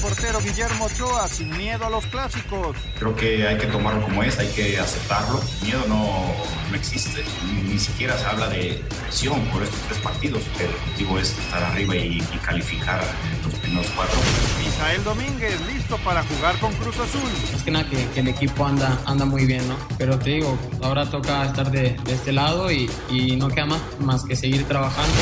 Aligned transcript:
portero 0.00 0.40
Guillermo 0.40 0.86
Ochoa 0.86 1.28
sin 1.28 1.56
miedo 1.56 1.86
a 1.86 1.90
los 1.90 2.06
clásicos. 2.06 2.76
Creo 2.98 3.14
que 3.14 3.46
hay 3.46 3.58
que 3.58 3.66
tomarlo 3.66 4.02
como 4.02 4.22
es, 4.22 4.38
hay 4.38 4.48
que 4.48 4.78
aceptarlo. 4.78 5.40
Miedo 5.62 5.82
no, 5.88 6.34
no 6.70 6.76
existe, 6.76 7.22
ni, 7.64 7.78
siquiera 7.78 8.16
se 8.18 8.24
habla 8.24 8.48
de 8.48 8.82
presión 9.02 9.40
por 9.46 9.62
estos 9.62 9.80
tres 9.88 9.98
partidos. 10.00 10.42
El 10.58 10.70
objetivo 10.70 11.18
es 11.18 11.38
estar 11.38 11.62
arriba 11.62 11.96
y, 11.96 12.18
y 12.18 12.38
calificar 12.38 13.00
los 13.44 13.54
primeros 13.54 13.86
cuatro. 13.94 14.18
Isael 14.66 15.04
Domínguez, 15.04 15.60
listo 15.72 15.96
para 15.98 16.22
jugar 16.24 16.58
con 16.58 16.72
Cruz 16.74 16.98
Azul. 16.98 17.30
Es 17.54 17.62
que 17.62 17.70
nada, 17.70 17.88
que, 17.88 18.06
que, 18.08 18.20
el 18.20 18.28
equipo 18.28 18.64
anda, 18.64 18.98
anda 19.06 19.24
muy 19.24 19.46
bien, 19.46 19.66
¿no? 19.68 19.76
Pero 19.98 20.18
te 20.18 20.30
digo, 20.30 20.58
ahora 20.82 21.08
toca 21.08 21.44
estar 21.44 21.70
de, 21.70 21.96
de 22.04 22.12
este 22.12 22.32
lado 22.32 22.70
y, 22.70 22.90
y 23.10 23.36
no 23.36 23.48
queda 23.48 23.66
más, 23.66 23.80
más 24.00 24.24
que 24.24 24.36
seguir 24.36 24.66
trabajando. 24.66 25.14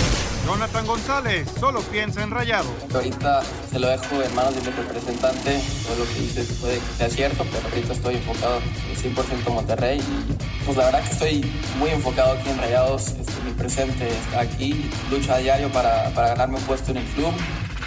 Jonathan 0.49 0.87
González 0.87 1.47
solo 1.61 1.83
piensa 1.83 2.23
en 2.23 2.31
rayado. 2.31 2.71
Ahorita 2.95 3.43
se 3.71 3.79
lo 3.79 3.87
dejo 3.87 4.23
en 4.23 4.35
manos 4.35 4.55
de 4.55 4.63
mi 4.63 4.71
representante. 4.79 5.61
Todo 5.87 5.97
lo 5.99 6.05
que 6.11 6.21
dices 6.21 6.57
puede 6.59 6.79
que 6.79 6.93
sea 6.97 7.11
cierto, 7.11 7.45
pero 7.53 7.69
ahorita 7.69 7.93
estoy 7.93 8.15
enfocado 8.15 8.59
100% 8.97 9.47
en 9.47 9.53
Monterrey. 9.53 9.99
Y 9.99 10.65
pues 10.65 10.75
la 10.79 10.87
verdad 10.87 11.05
que 11.05 11.13
estoy 11.13 11.53
muy 11.79 11.91
enfocado 11.91 12.33
aquí 12.33 12.49
en 12.49 12.57
Rayados. 12.57 13.09
Este, 13.09 13.43
mi 13.45 13.53
presente 13.53 14.09
está 14.09 14.41
aquí. 14.41 14.91
Lucho 15.11 15.35
a 15.35 15.37
diario 15.37 15.71
para, 15.71 16.09
para 16.15 16.29
ganarme 16.29 16.57
un 16.57 16.63
puesto 16.63 16.93
en 16.93 16.97
el 16.97 17.07
club. 17.09 17.35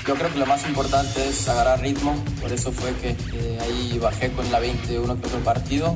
Yo 0.06 0.14
creo 0.16 0.32
que 0.32 0.40
lo 0.40 0.46
más 0.46 0.68
importante 0.68 1.30
es 1.30 1.48
agarrar 1.48 1.80
ritmo, 1.80 2.16
por 2.42 2.52
eso 2.52 2.72
fue 2.72 2.92
que 2.96 3.16
eh, 3.34 3.60
ahí 3.62 4.00
bajé 4.00 4.32
con 4.32 4.52
la 4.52 4.60
21 4.60 5.20
que 5.22 5.28
otro 5.28 5.40
partido. 5.40 5.96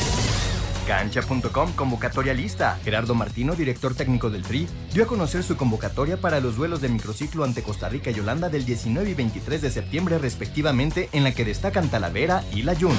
Cancha.com 0.87 1.73
convocatoria 1.73 2.33
lista. 2.33 2.79
Gerardo 2.83 3.15
Martino, 3.15 3.55
director 3.55 3.95
técnico 3.95 4.29
del 4.29 4.43
TRI, 4.43 4.67
dio 4.93 5.03
a 5.03 5.07
conocer 5.07 5.43
su 5.43 5.57
convocatoria 5.57 6.17
para 6.17 6.39
los 6.39 6.55
duelos 6.55 6.81
de 6.81 6.89
microciclo 6.89 7.43
ante 7.43 7.63
Costa 7.63 7.89
Rica 7.89 8.11
y 8.11 8.19
Holanda 8.19 8.49
del 8.49 8.65
19 8.65 9.09
y 9.09 9.13
23 9.13 9.61
de 9.61 9.71
septiembre 9.71 10.17
respectivamente, 10.17 11.09
en 11.11 11.23
la 11.23 11.33
que 11.33 11.45
destacan 11.45 11.89
Talavera 11.89 12.43
y 12.53 12.63
La 12.63 12.75
Jun. 12.75 12.95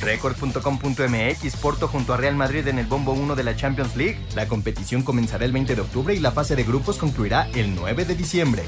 Record.com.mx 0.00 1.56
Porto 1.56 1.88
junto 1.88 2.14
a 2.14 2.16
Real 2.16 2.36
Madrid 2.36 2.66
en 2.68 2.78
el 2.78 2.86
bombo 2.86 3.12
1 3.12 3.34
de 3.34 3.42
la 3.42 3.56
Champions 3.56 3.96
League. 3.96 4.18
La 4.34 4.46
competición 4.46 5.02
comenzará 5.02 5.44
el 5.44 5.52
20 5.52 5.74
de 5.74 5.80
octubre 5.80 6.14
y 6.14 6.20
la 6.20 6.32
fase 6.32 6.56
de 6.56 6.64
grupos 6.64 6.98
concluirá 6.98 7.48
el 7.54 7.74
9 7.74 8.04
de 8.04 8.14
diciembre. 8.14 8.62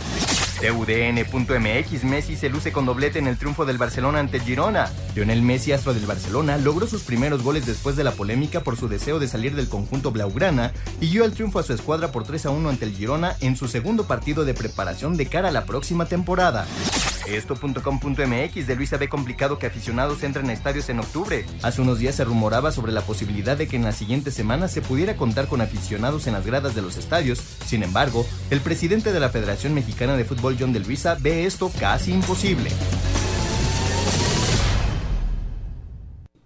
TUDN.mx 0.60 2.04
Messi 2.04 2.36
se 2.36 2.50
luce 2.50 2.70
con 2.70 2.84
doblete 2.84 3.18
en 3.18 3.26
el 3.26 3.38
triunfo 3.38 3.64
del 3.64 3.78
Barcelona 3.78 4.18
ante 4.18 4.40
Girona. 4.40 4.90
Lionel 5.14 5.40
Messi, 5.40 5.72
astro 5.72 5.94
del 5.94 6.04
Barcelona, 6.04 6.58
logró 6.58 6.86
sus 6.86 7.02
primeros 7.02 7.42
goles 7.42 7.64
después 7.64 7.96
de 7.96 8.04
la 8.04 8.12
polémica 8.12 8.49
por 8.58 8.76
su 8.76 8.88
deseo 8.88 9.20
de 9.20 9.28
salir 9.28 9.54
del 9.54 9.68
conjunto 9.68 10.10
blaugrana 10.10 10.72
y 11.00 11.10
dio 11.10 11.24
el 11.24 11.32
triunfo 11.32 11.60
a 11.60 11.62
su 11.62 11.72
escuadra 11.72 12.10
por 12.10 12.24
3 12.24 12.46
a 12.46 12.50
1 12.50 12.68
ante 12.68 12.86
el 12.86 12.96
Girona 12.96 13.36
en 13.40 13.54
su 13.54 13.68
segundo 13.68 14.08
partido 14.08 14.44
de 14.44 14.54
preparación 14.54 15.16
de 15.16 15.26
cara 15.26 15.50
a 15.50 15.52
la 15.52 15.64
próxima 15.64 16.06
temporada. 16.06 16.66
Esto.com.mx 17.26 18.66
de 18.66 18.76
Luisa 18.76 18.96
ve 18.96 19.08
complicado 19.08 19.58
que 19.58 19.66
aficionados 19.66 20.22
entren 20.22 20.50
a 20.50 20.52
estadios 20.52 20.88
en 20.88 20.98
octubre. 20.98 21.46
Hace 21.62 21.82
unos 21.82 21.98
días 21.98 22.16
se 22.16 22.24
rumoraba 22.24 22.72
sobre 22.72 22.92
la 22.92 23.02
posibilidad 23.02 23.56
de 23.56 23.68
que 23.68 23.76
en 23.76 23.84
las 23.84 23.96
siguientes 23.96 24.34
semanas 24.34 24.72
se 24.72 24.82
pudiera 24.82 25.16
contar 25.16 25.46
con 25.46 25.60
aficionados 25.60 26.26
en 26.26 26.32
las 26.32 26.46
gradas 26.46 26.74
de 26.74 26.82
los 26.82 26.96
estadios. 26.96 27.40
Sin 27.64 27.82
embargo, 27.82 28.26
el 28.50 28.60
presidente 28.60 29.12
de 29.12 29.20
la 29.20 29.28
Federación 29.28 29.74
Mexicana 29.74 30.16
de 30.16 30.24
Fútbol, 30.24 30.56
John 30.58 30.72
de 30.72 30.80
Luisa, 30.80 31.16
ve 31.20 31.46
esto 31.46 31.70
casi 31.78 32.12
imposible. 32.12 32.70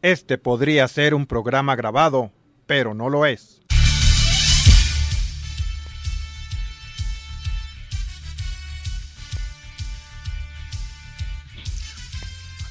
Este 0.05 0.37
podría 0.37 0.87
ser 0.87 1.15
un 1.15 1.25
programa 1.25 1.75
grabado, 1.77 2.31
pero 2.67 2.93
no 2.93 3.09
lo 3.09 3.25
es. 3.25 3.63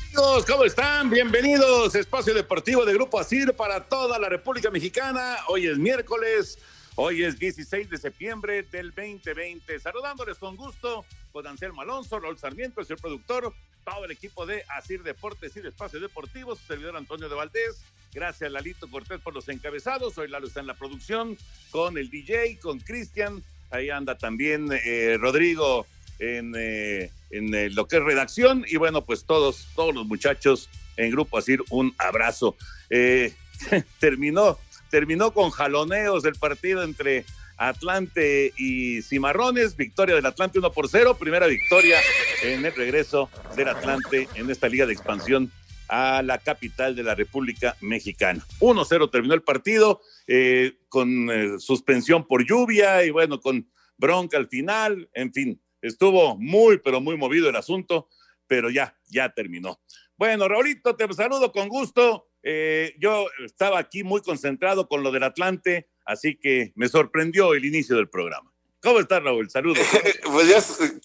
Amigos, 0.09 0.45
¿cómo 0.45 0.63
están? 0.65 1.09
Bienvenidos. 1.09 1.95
Espacio 1.95 2.35
Deportivo 2.35 2.85
de 2.85 2.93
Grupo 2.93 3.19
Asir 3.19 3.55
para 3.55 3.83
toda 3.83 4.19
la 4.19 4.29
República 4.29 4.69
Mexicana. 4.69 5.37
Hoy 5.47 5.65
es 5.65 5.79
miércoles, 5.79 6.59
hoy 6.93 7.23
es 7.23 7.39
16 7.39 7.89
de 7.89 7.97
septiembre 7.97 8.61
del 8.61 8.91
2020. 8.91 9.79
Saludándoles 9.79 10.37
con 10.37 10.55
gusto 10.55 11.03
con 11.31 11.47
Anselmo 11.47 11.81
Alonso, 11.81 12.19
Raúl 12.19 12.37
Sarmiento, 12.37 12.79
el 12.79 12.85
señor 12.85 13.01
productor, 13.01 13.51
todo 13.83 14.05
el 14.05 14.11
equipo 14.11 14.45
de 14.45 14.63
Asir 14.69 15.03
Deportes 15.03 15.55
y 15.55 15.61
de 15.61 15.69
Espacio 15.69 15.99
Deportivo, 15.99 16.55
su 16.55 16.65
servidor 16.65 16.95
Antonio 16.95 17.29
de 17.29 17.35
Valdés. 17.35 17.83
Gracias, 18.13 18.51
Lalito 18.51 18.89
Cortés, 18.89 19.19
por 19.19 19.33
los 19.33 19.49
encabezados. 19.49 20.17
Hoy 20.17 20.27
Lalo 20.27 20.47
está 20.47 20.59
en 20.59 20.67
la 20.67 20.75
producción 20.75 21.37
con 21.71 21.97
el 21.97 22.09
DJ, 22.09 22.59
con 22.59 22.79
Cristian. 22.79 23.43
Ahí 23.71 23.89
anda 23.89 24.17
también 24.17 24.69
eh, 24.71 25.17
Rodrigo 25.19 25.87
en, 26.19 26.53
eh, 26.55 27.09
en 27.31 27.53
eh, 27.55 27.69
lo 27.71 27.87
que 27.87 27.97
es 27.97 28.03
redacción. 28.03 28.65
Y 28.67 28.77
bueno, 28.77 29.03
pues 29.03 29.25
todos, 29.25 29.67
todos 29.75 29.95
los 29.95 30.05
muchachos 30.05 30.69
en 30.95 31.09
Grupo 31.09 31.39
Asir, 31.39 31.63
un 31.71 31.95
abrazo. 31.97 32.55
Terminó, 33.99 34.59
terminó 34.91 35.33
con 35.33 35.49
jaloneos 35.49 36.25
el 36.25 36.35
partido 36.35 36.83
entre 36.83 37.25
Atlante 37.57 38.53
y 38.57 39.01
Cimarrones, 39.01 39.75
victoria 39.75 40.15
del 40.15 40.25
Atlante 40.25 40.59
1 40.59 40.71
por 40.71 40.89
0, 40.89 41.17
primera 41.19 41.47
victoria 41.47 41.97
en 42.43 42.65
el 42.65 42.73
regreso 42.73 43.29
del 43.55 43.69
Atlante 43.69 44.27
en 44.35 44.49
esta 44.49 44.69
liga 44.69 44.85
de 44.85 44.93
expansión 44.93 45.51
a 45.87 46.21
la 46.23 46.37
capital 46.37 46.95
de 46.95 47.03
la 47.03 47.15
República 47.15 47.75
Mexicana. 47.81 48.43
1-0 48.59 49.11
terminó 49.11 49.33
el 49.33 49.43
partido 49.43 50.01
eh, 50.27 50.77
con 50.89 51.29
eh, 51.29 51.59
suspensión 51.59 52.25
por 52.25 52.45
lluvia 52.45 53.03
y 53.03 53.11
bueno, 53.11 53.39
con 53.39 53.69
bronca 53.97 54.37
al 54.37 54.47
final, 54.47 55.09
en 55.13 55.31
fin, 55.33 55.61
estuvo 55.81 56.35
muy, 56.37 56.79
pero 56.79 56.99
muy 57.01 57.17
movido 57.17 57.49
el 57.49 57.55
asunto, 57.55 58.09
pero 58.47 58.69
ya, 58.69 58.97
ya 59.09 59.29
terminó. 59.33 59.79
Bueno, 60.17 60.47
Raulito, 60.47 60.95
te 60.95 61.11
saludo 61.13 61.51
con 61.51 61.69
gusto. 61.69 62.27
Eh, 62.43 62.95
yo 62.99 63.27
estaba 63.45 63.79
aquí 63.79 64.03
muy 64.03 64.21
concentrado 64.21 64.87
con 64.87 65.03
lo 65.03 65.11
del 65.11 65.23
Atlante, 65.23 65.89
así 66.05 66.37
que 66.37 66.71
me 66.75 66.89
sorprendió 66.89 67.53
el 67.53 67.65
inicio 67.65 67.95
del 67.95 68.09
programa. 68.09 68.51
¿Cómo 68.81 68.99
estás, 68.99 69.23
Raúl? 69.23 69.49
Saludos. 69.49 69.79
pues 70.23 70.47
ya, 70.47 70.61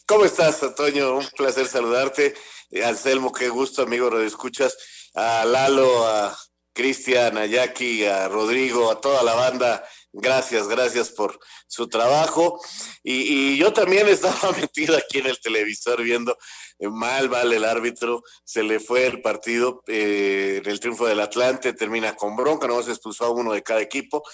¿cómo 0.07 0.25
estás, 0.25 0.63
Antonio? 0.65 1.17
Un 1.17 1.27
placer 1.37 1.67
saludarte. 1.67 2.35
Anselmo, 2.85 3.33
qué 3.33 3.49
gusto, 3.49 3.83
amigo, 3.83 4.11
lo 4.11 4.21
escuchas. 4.21 4.77
A 5.15 5.45
Lalo, 5.45 6.07
a 6.07 6.37
Cristian, 6.73 7.39
a 7.39 7.47
Jackie, 7.47 8.05
a 8.05 8.29
Rodrigo, 8.29 8.91
a 8.91 9.01
toda 9.01 9.23
la 9.23 9.35
banda. 9.35 9.85
Gracias, 10.21 10.67
gracias 10.67 11.11
por 11.11 11.39
su 11.69 11.89
trabajo. 11.89 12.61
Y, 13.05 13.53
y 13.53 13.57
yo 13.57 13.73
también 13.73 14.09
estaba 14.09 14.53
metido 14.53 14.97
aquí 14.97 15.19
en 15.19 15.27
el 15.27 15.41
televisor 15.41 16.03
viendo 16.03 16.37
eh, 16.79 16.89
mal, 16.89 17.31
mal 17.31 17.53
el 17.53 17.65
árbitro, 17.65 18.23
se 18.45 18.65
le 18.65 18.81
fue 18.81 19.07
el 19.07 19.23
partido, 19.23 19.85
eh, 19.87 20.61
el 20.65 20.81
triunfo 20.81 21.07
del 21.07 21.21
Atlante 21.21 21.73
termina 21.73 22.17
con 22.17 22.35
bronca, 22.37 22.67
no 22.67 22.83
se 22.83 22.91
expulsó 22.91 23.27
a 23.27 23.31
uno 23.31 23.53
de 23.53 23.63
cada 23.63 23.81
equipo. 23.81 24.25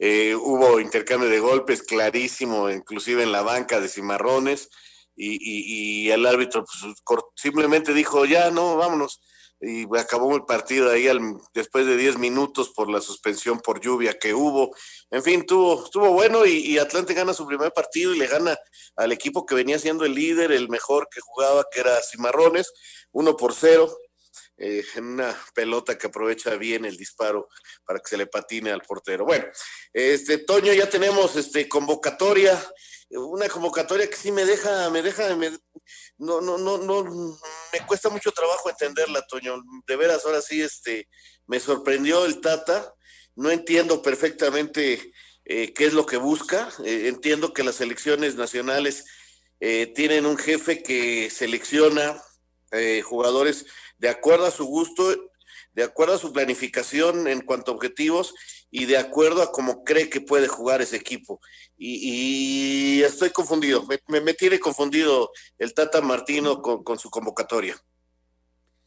Eh, 0.00 0.34
hubo 0.34 0.80
intercambio 0.80 1.28
de 1.28 1.40
golpes 1.40 1.82
clarísimo, 1.82 2.68
inclusive 2.70 3.22
en 3.22 3.32
la 3.32 3.42
banca 3.42 3.80
de 3.80 3.88
Cimarrones, 3.88 4.70
y, 5.14 5.34
y, 5.34 6.06
y 6.06 6.10
el 6.10 6.26
árbitro 6.26 6.64
pues, 6.64 6.94
simplemente 7.36 7.94
dijo, 7.94 8.24
ya, 8.24 8.50
no, 8.50 8.76
vámonos. 8.76 9.20
Y 9.60 9.84
acabó 9.98 10.36
el 10.36 10.44
partido 10.44 10.90
ahí 10.90 11.08
al, 11.08 11.20
después 11.52 11.84
de 11.84 11.96
10 11.96 12.18
minutos 12.18 12.70
por 12.70 12.88
la 12.88 13.00
suspensión 13.00 13.60
por 13.60 13.80
lluvia 13.80 14.18
que 14.18 14.32
hubo. 14.32 14.74
En 15.10 15.22
fin, 15.22 15.44
tuvo, 15.44 15.84
estuvo 15.84 16.12
bueno 16.12 16.46
y, 16.46 16.58
y, 16.58 16.78
Atlante 16.78 17.14
gana 17.14 17.34
su 17.34 17.46
primer 17.46 17.72
partido 17.72 18.14
y 18.14 18.18
le 18.18 18.28
gana 18.28 18.56
al 18.96 19.10
equipo 19.10 19.46
que 19.46 19.56
venía 19.56 19.78
siendo 19.78 20.04
el 20.04 20.14
líder, 20.14 20.52
el 20.52 20.68
mejor 20.68 21.08
que 21.10 21.20
jugaba, 21.20 21.66
que 21.72 21.80
era 21.80 22.00
Cimarrones, 22.02 22.72
uno 23.12 23.36
por 23.36 23.52
cero. 23.52 23.90
Eh, 24.60 24.84
en 24.96 25.04
una 25.04 25.40
pelota 25.54 25.96
que 25.96 26.08
aprovecha 26.08 26.56
bien 26.56 26.84
el 26.84 26.96
disparo 26.96 27.48
para 27.84 28.00
que 28.00 28.08
se 28.08 28.16
le 28.16 28.26
patine 28.26 28.72
al 28.72 28.82
portero. 28.82 29.24
Bueno, 29.24 29.46
este 29.92 30.38
Toño, 30.38 30.72
ya 30.72 30.90
tenemos 30.90 31.36
este 31.36 31.68
convocatoria, 31.68 32.60
una 33.10 33.48
convocatoria 33.48 34.10
que 34.10 34.16
sí 34.16 34.32
me 34.32 34.44
deja, 34.44 34.90
me 34.90 35.00
deja, 35.00 35.28
no, 36.18 36.40
no, 36.40 36.58
no, 36.58 36.76
no, 36.76 37.38
me 37.72 37.86
cuesta 37.86 38.08
mucho 38.08 38.32
trabajo 38.32 38.68
entenderla, 38.68 39.24
Toño. 39.28 39.62
De 39.86 39.94
veras, 39.94 40.24
ahora 40.24 40.42
sí, 40.42 40.60
este, 40.60 41.08
me 41.46 41.60
sorprendió 41.60 42.24
el 42.24 42.40
Tata. 42.40 42.92
No 43.36 43.52
entiendo 43.52 44.02
perfectamente 44.02 45.12
eh, 45.44 45.72
qué 45.72 45.86
es 45.86 45.92
lo 45.92 46.04
que 46.04 46.16
busca. 46.16 46.68
Eh, 46.84 47.06
entiendo 47.06 47.52
que 47.52 47.62
las 47.62 47.80
elecciones 47.80 48.34
nacionales 48.34 49.04
tienen 49.60 50.24
un 50.24 50.36
jefe 50.36 50.84
que 50.84 51.30
selecciona 51.30 52.22
jugadores 53.02 53.66
de 53.98 54.08
acuerdo 54.08 54.46
a 54.46 54.50
su 54.50 54.64
gusto, 54.64 55.14
de 55.74 55.84
acuerdo 55.84 56.14
a 56.14 56.18
su 56.18 56.32
planificación 56.32 57.28
en 57.28 57.40
cuanto 57.40 57.70
a 57.70 57.74
objetivos 57.74 58.34
y 58.70 58.86
de 58.86 58.98
acuerdo 58.98 59.42
a 59.42 59.52
cómo 59.52 59.84
cree 59.84 60.08
que 60.08 60.20
puede 60.20 60.48
jugar 60.48 60.82
ese 60.82 60.96
equipo. 60.96 61.40
Y, 61.76 63.02
estoy 63.02 63.30
confundido, 63.30 63.86
me, 64.08 64.34
tiene 64.34 64.58
confundido 64.58 65.30
el 65.58 65.72
Tata 65.74 66.00
Martino 66.00 66.60
con, 66.60 66.98
su 66.98 67.10
convocatoria. 67.10 67.76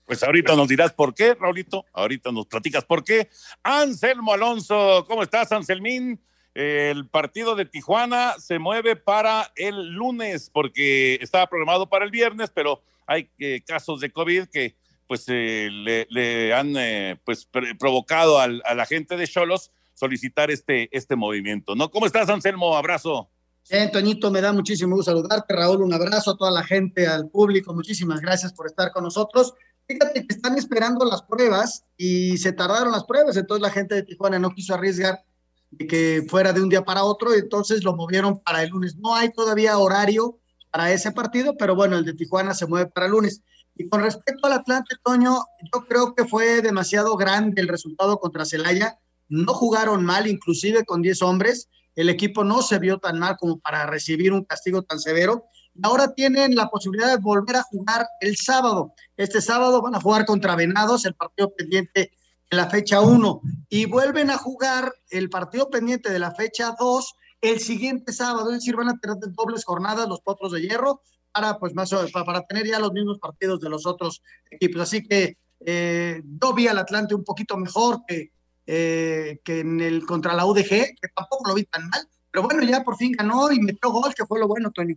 Pues 0.06 0.24
ahorita 0.24 0.56
nos 0.56 0.68
dirás 0.68 0.92
por 0.92 1.14
qué, 1.14 1.36
Raulito. 1.36 1.86
Ahorita 1.94 2.32
nos 2.32 2.48
platicas 2.48 2.84
por 2.84 3.04
qué. 3.04 3.30
Anselmo 3.64 4.34
Alonso, 4.34 5.06
¿cómo 5.08 5.24
estás, 5.24 5.52
Anselmín? 5.54 6.22
El 6.54 7.08
partido 7.08 7.56
de 7.56 7.64
Tijuana 7.64 8.36
se 8.38 8.60
mueve 8.60 8.98
para 8.98 9.54
el 9.56 9.94
lunes 9.94 10.50
porque 10.50 11.16
estaba 11.22 11.48
programado 11.48 11.88
para 11.88 12.04
el 12.04 12.12
viernes, 12.12 12.52
pero 12.54 12.84
hay 13.08 13.30
eh, 13.40 13.62
casos 13.66 14.02
de 14.02 14.12
COVID 14.12 14.48
que 14.48 14.76
pues 15.12 15.26
eh, 15.28 15.68
le, 15.70 16.54
han 16.54 16.74
eh, 16.78 17.20
pues 17.26 17.46
provocado 17.78 18.40
al, 18.40 18.64
a 18.64 18.74
la 18.74 18.86
gente 18.86 19.18
de 19.18 19.28
Cholos 19.28 19.70
solicitar 19.94 20.50
este, 20.50 20.88
este 20.96 21.18
movimiento, 21.18 21.76
¿no? 21.76 21.92
¿Cómo 21.92 22.06
estás, 22.06 22.30
Anselmo? 22.30 22.78
Abrazo. 22.78 23.30
Bien, 23.70 23.92
Toñito, 23.92 24.32
me 24.32 24.40
da 24.40 24.54
muchísimo 24.54 24.96
gusto 24.96 25.12
saludarte. 25.12 25.54
Raúl, 25.54 25.82
un 25.82 25.92
abrazo 25.92 26.32
a 26.32 26.38
toda 26.38 26.50
la 26.50 26.64
gente, 26.64 27.08
al 27.08 27.28
público. 27.28 27.74
Muchísimas 27.74 28.22
gracias 28.22 28.54
por 28.54 28.68
estar 28.68 28.94
con 28.94 29.04
nosotros. 29.04 29.54
Fíjate 29.86 30.26
que 30.26 30.34
están 30.34 30.58
esperando 30.58 31.04
las 31.04 31.24
pruebas 31.24 31.84
y 31.98 32.38
se 32.38 32.54
tardaron 32.54 32.94
las 32.94 33.04
pruebas, 33.04 33.36
entonces 33.36 33.62
la 33.62 33.70
gente 33.70 33.96
de 33.96 34.04
Tijuana 34.04 34.40
no 34.40 34.52
quiso 34.52 34.76
arriesgar 34.76 35.26
de 35.72 35.88
que 35.88 36.26
fuera 36.30 36.54
de 36.54 36.62
un 36.62 36.70
día 36.70 36.86
para 36.86 37.04
otro, 37.04 37.34
entonces 37.34 37.84
lo 37.84 37.98
movieron 37.98 38.40
para 38.40 38.64
el 38.64 38.70
lunes. 38.70 38.96
No 38.96 39.14
hay 39.14 39.30
todavía 39.34 39.78
horario 39.78 40.40
para 40.72 40.90
ese 40.94 41.12
partido, 41.12 41.58
pero 41.58 41.76
bueno, 41.76 41.98
el 41.98 42.06
de 42.06 42.14
Tijuana 42.14 42.54
se 42.54 42.66
mueve 42.66 42.90
para 42.90 43.08
el 43.08 43.12
lunes. 43.12 43.42
Y 43.76 43.88
con 43.88 44.02
respecto 44.02 44.48
al 44.48 44.54
Atlante, 44.54 44.96
Toño, 45.04 45.46
yo 45.74 45.86
creo 45.88 46.14
que 46.14 46.26
fue 46.26 46.62
demasiado 46.62 47.16
grande 47.16 47.62
el 47.62 47.68
resultado 47.68 48.20
contra 48.20 48.46
Celaya. 48.46 49.00
No 49.30 49.54
jugaron 49.54 50.04
mal, 50.04 50.28
inclusive 50.28 50.84
con 50.86 51.02
10 51.02 51.22
hombres. 51.22 51.70
El 51.96 52.10
equipo 52.10 52.44
no 52.44 52.62
se 52.62 52.80
vio 52.80 53.00
tan 53.00 53.20
mal 53.20 53.38
como 53.40 53.60
para 53.60 53.86
recibir 53.86 54.34
un 54.34 54.44
castigo 54.44 54.82
tan 54.84 55.00
severo. 55.00 55.46
Ahora 55.84 56.14
tienen 56.14 56.56
la 56.56 56.70
posibilidad 56.70 57.10
de 57.10 57.22
volver 57.22 57.58
a 57.58 57.64
jugar 57.64 58.08
el 58.20 58.36
sábado. 58.36 58.94
Este 59.16 59.42
sábado 59.42 59.82
van 59.82 59.96
a 59.96 60.02
jugar 60.02 60.26
contra 60.26 60.56
Venados, 60.56 61.06
el 61.06 61.16
partido 61.16 61.54
pendiente 61.56 62.12
de 62.50 62.58
la 62.58 62.70
fecha 62.70 63.02
1. 63.02 63.42
Y 63.70 63.86
vuelven 63.86 64.32
a 64.32 64.38
jugar 64.38 64.94
el 65.10 65.30
partido 65.30 65.70
pendiente 65.70 66.12
de 66.12 66.20
la 66.20 66.32
fecha 66.32 66.76
2 66.78 67.16
el 67.42 67.60
siguiente 67.60 68.12
sábado. 68.12 68.52
Es 68.52 68.60
decir, 68.60 68.76
van 68.76 68.90
a 68.90 69.00
tener 69.00 69.18
dobles 69.34 69.64
jornadas 69.64 70.08
los 70.08 70.22
potros 70.22 70.52
de 70.52 70.62
hierro 70.62 71.02
para, 71.32 71.58
pues, 71.58 71.74
más, 71.74 71.90
para 72.12 72.42
tener 72.44 72.68
ya 72.68 72.80
los 72.80 72.92
mismos 72.92 73.20
partidos 73.20 73.60
de 73.60 73.70
los 73.70 73.86
otros 73.86 74.22
equipos. 74.50 74.82
Así 74.82 75.04
que 75.04 75.38
eh, 75.66 76.22
yo 76.24 76.54
vi 76.54 76.68
al 76.68 76.80
Atlante 76.80 77.16
un 77.16 77.24
poquito 77.24 77.58
mejor 77.58 78.02
que, 78.08 78.32
eh, 78.66 79.40
que 79.44 79.60
en 79.60 79.80
el 79.80 80.06
contra 80.06 80.34
la 80.34 80.46
UDG, 80.46 80.68
que 80.68 81.08
tampoco 81.16 81.50
lo 81.50 81.56
vi 81.56 81.64
tan 81.64 81.88
mal, 81.90 82.08
pero 82.32 82.44
bueno, 82.44 82.64
ya 82.64 82.84
por 82.84 82.98
fin 82.98 83.12
ganó 83.12 83.52
y 83.52 83.60
metió 83.60 83.92
gol, 83.92 84.14
que 84.14 84.26
fue 84.26 84.40
lo 84.40 84.48
bueno, 84.48 84.72
Tony. 84.72 84.96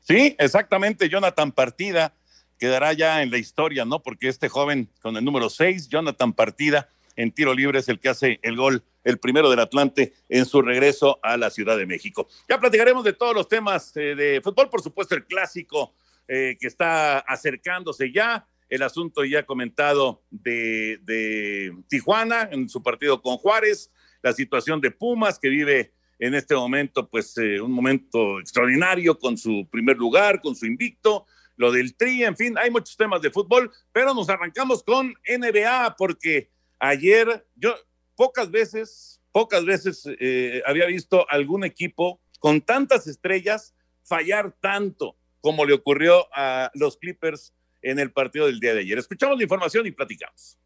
Sí, 0.00 0.36
exactamente, 0.38 1.08
Jonathan 1.08 1.50
Partida 1.50 2.14
quedará 2.58 2.92
ya 2.92 3.22
en 3.22 3.30
la 3.30 3.38
historia, 3.38 3.84
¿no? 3.84 4.02
Porque 4.02 4.28
este 4.28 4.48
joven 4.48 4.88
con 5.00 5.16
el 5.16 5.24
número 5.24 5.50
6, 5.50 5.88
Jonathan 5.88 6.32
Partida, 6.32 6.88
en 7.16 7.32
tiro 7.32 7.54
libre 7.54 7.80
es 7.80 7.88
el 7.88 7.98
que 7.98 8.08
hace 8.08 8.38
el 8.42 8.56
gol, 8.56 8.84
el 9.06 9.18
primero 9.18 9.48
del 9.48 9.60
Atlante 9.60 10.12
en 10.28 10.44
su 10.44 10.60
regreso 10.60 11.20
a 11.22 11.36
la 11.36 11.48
Ciudad 11.48 11.78
de 11.78 11.86
México. 11.86 12.28
Ya 12.48 12.58
platicaremos 12.58 13.04
de 13.04 13.12
todos 13.12 13.34
los 13.34 13.48
temas 13.48 13.96
eh, 13.96 14.16
de 14.16 14.40
fútbol, 14.42 14.68
por 14.68 14.82
supuesto 14.82 15.14
el 15.14 15.24
clásico 15.24 15.94
eh, 16.26 16.56
que 16.60 16.66
está 16.66 17.20
acercándose 17.20 18.12
ya, 18.12 18.48
el 18.68 18.82
asunto 18.82 19.24
ya 19.24 19.46
comentado 19.46 20.24
de, 20.30 21.72
Tijuana 21.88 22.48
en 22.50 22.68
su 22.68 22.82
partido 22.82 23.22
con 23.22 23.36
Juárez, 23.36 23.92
la 24.22 24.32
situación 24.32 24.80
de 24.80 24.90
Pumas 24.90 25.38
que 25.38 25.50
vive 25.50 25.92
en 26.18 26.34
este 26.34 26.56
momento, 26.56 27.08
pues 27.08 27.38
eh, 27.38 27.60
un 27.60 27.70
momento 27.70 28.40
extraordinario 28.40 29.16
con 29.16 29.38
su 29.38 29.68
primer 29.70 29.96
lugar, 29.96 30.40
con 30.40 30.56
su 30.56 30.66
invicto, 30.66 31.26
lo 31.56 31.70
del 31.70 31.96
Tri, 31.96 32.24
en 32.24 32.36
fin, 32.36 32.58
hay 32.58 32.70
muchos 32.70 32.96
temas 32.96 33.22
de 33.22 33.30
fútbol, 33.30 33.70
pero 33.92 34.12
nos 34.12 34.28
arrancamos 34.28 34.82
con 34.82 35.14
NBA 35.28 35.94
porque 35.96 36.50
Ayer, 36.78 37.46
yo 37.54 37.74
pocas 38.16 38.50
veces, 38.50 39.20
pocas 39.30 39.64
veces 39.64 40.08
eh, 40.18 40.62
había 40.66 40.86
visto 40.86 41.26
algún 41.30 41.64
equipo 41.64 42.20
con 42.40 42.60
tantas 42.60 43.06
estrellas 43.06 43.74
fallar 44.02 44.54
tanto 44.60 45.16
como 45.40 45.64
le 45.64 45.74
ocurrió 45.74 46.26
a 46.34 46.70
los 46.74 46.96
Clippers 46.96 47.52
en 47.82 47.98
el 48.00 48.10
partido 48.10 48.46
del 48.46 48.58
día 48.58 48.74
de 48.74 48.80
ayer. 48.80 48.98
Escuchamos 48.98 49.36
la 49.36 49.44
información 49.44 49.86
y 49.86 49.92
platicamos. 49.92 50.58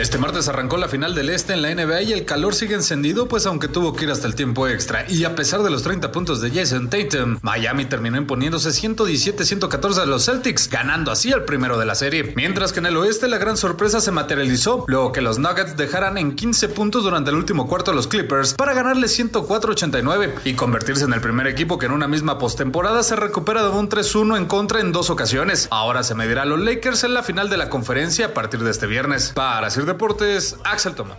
Este 0.00 0.16
martes 0.16 0.48
arrancó 0.48 0.78
la 0.78 0.88
final 0.88 1.14
del 1.14 1.28
Este 1.28 1.52
en 1.52 1.60
la 1.60 1.74
NBA 1.74 2.00
y 2.00 2.12
el 2.14 2.24
calor 2.24 2.54
sigue 2.54 2.74
encendido, 2.74 3.28
pues 3.28 3.44
aunque 3.44 3.68
tuvo 3.68 3.94
que 3.94 4.06
ir 4.06 4.10
hasta 4.10 4.26
el 4.26 4.34
tiempo 4.34 4.66
extra. 4.66 5.04
Y 5.10 5.24
a 5.24 5.34
pesar 5.34 5.62
de 5.62 5.68
los 5.68 5.82
30 5.82 6.10
puntos 6.10 6.40
de 6.40 6.50
Jason 6.50 6.88
Tatum, 6.88 7.38
Miami 7.42 7.84
terminó 7.84 8.16
imponiéndose 8.16 8.70
117-114 8.70 9.98
a 9.98 10.06
los 10.06 10.24
Celtics, 10.24 10.70
ganando 10.70 11.12
así 11.12 11.30
el 11.30 11.44
primero 11.44 11.78
de 11.78 11.84
la 11.84 11.94
serie. 11.94 12.32
Mientras 12.34 12.72
que 12.72 12.78
en 12.78 12.86
el 12.86 12.96
oeste 12.96 13.28
la 13.28 13.36
gran 13.36 13.58
sorpresa 13.58 14.00
se 14.00 14.10
materializó, 14.10 14.86
luego 14.88 15.12
que 15.12 15.20
los 15.20 15.38
Nuggets 15.38 15.76
dejaran 15.76 16.16
en 16.16 16.34
15 16.34 16.70
puntos 16.70 17.04
durante 17.04 17.28
el 17.28 17.36
último 17.36 17.68
cuarto 17.68 17.90
a 17.90 17.94
los 17.94 18.08
Clippers 18.08 18.54
para 18.54 18.72
ganarle 18.72 19.06
104-89 19.06 20.32
y 20.46 20.54
convertirse 20.54 21.04
en 21.04 21.12
el 21.12 21.20
primer 21.20 21.46
equipo 21.46 21.76
que 21.76 21.84
en 21.84 21.92
una 21.92 22.08
misma 22.08 22.38
postemporada 22.38 23.02
se 23.02 23.16
recupera 23.16 23.64
de 23.64 23.68
un 23.68 23.90
3-1 23.90 24.38
en 24.38 24.46
contra 24.46 24.80
en 24.80 24.92
dos 24.92 25.10
ocasiones. 25.10 25.68
Ahora 25.70 26.04
se 26.04 26.14
medirá 26.14 26.44
a 26.44 26.46
los 26.46 26.58
Lakers 26.58 27.04
en 27.04 27.12
la 27.12 27.22
final 27.22 27.50
de 27.50 27.58
la 27.58 27.68
conferencia 27.68 28.24
a 28.24 28.32
partir 28.32 28.60
de 28.60 28.70
este 28.70 28.86
viernes. 28.86 29.32
Para 29.34 29.68
Deportes, 29.92 30.56
Axel 30.62 30.94
Toma. 30.94 31.18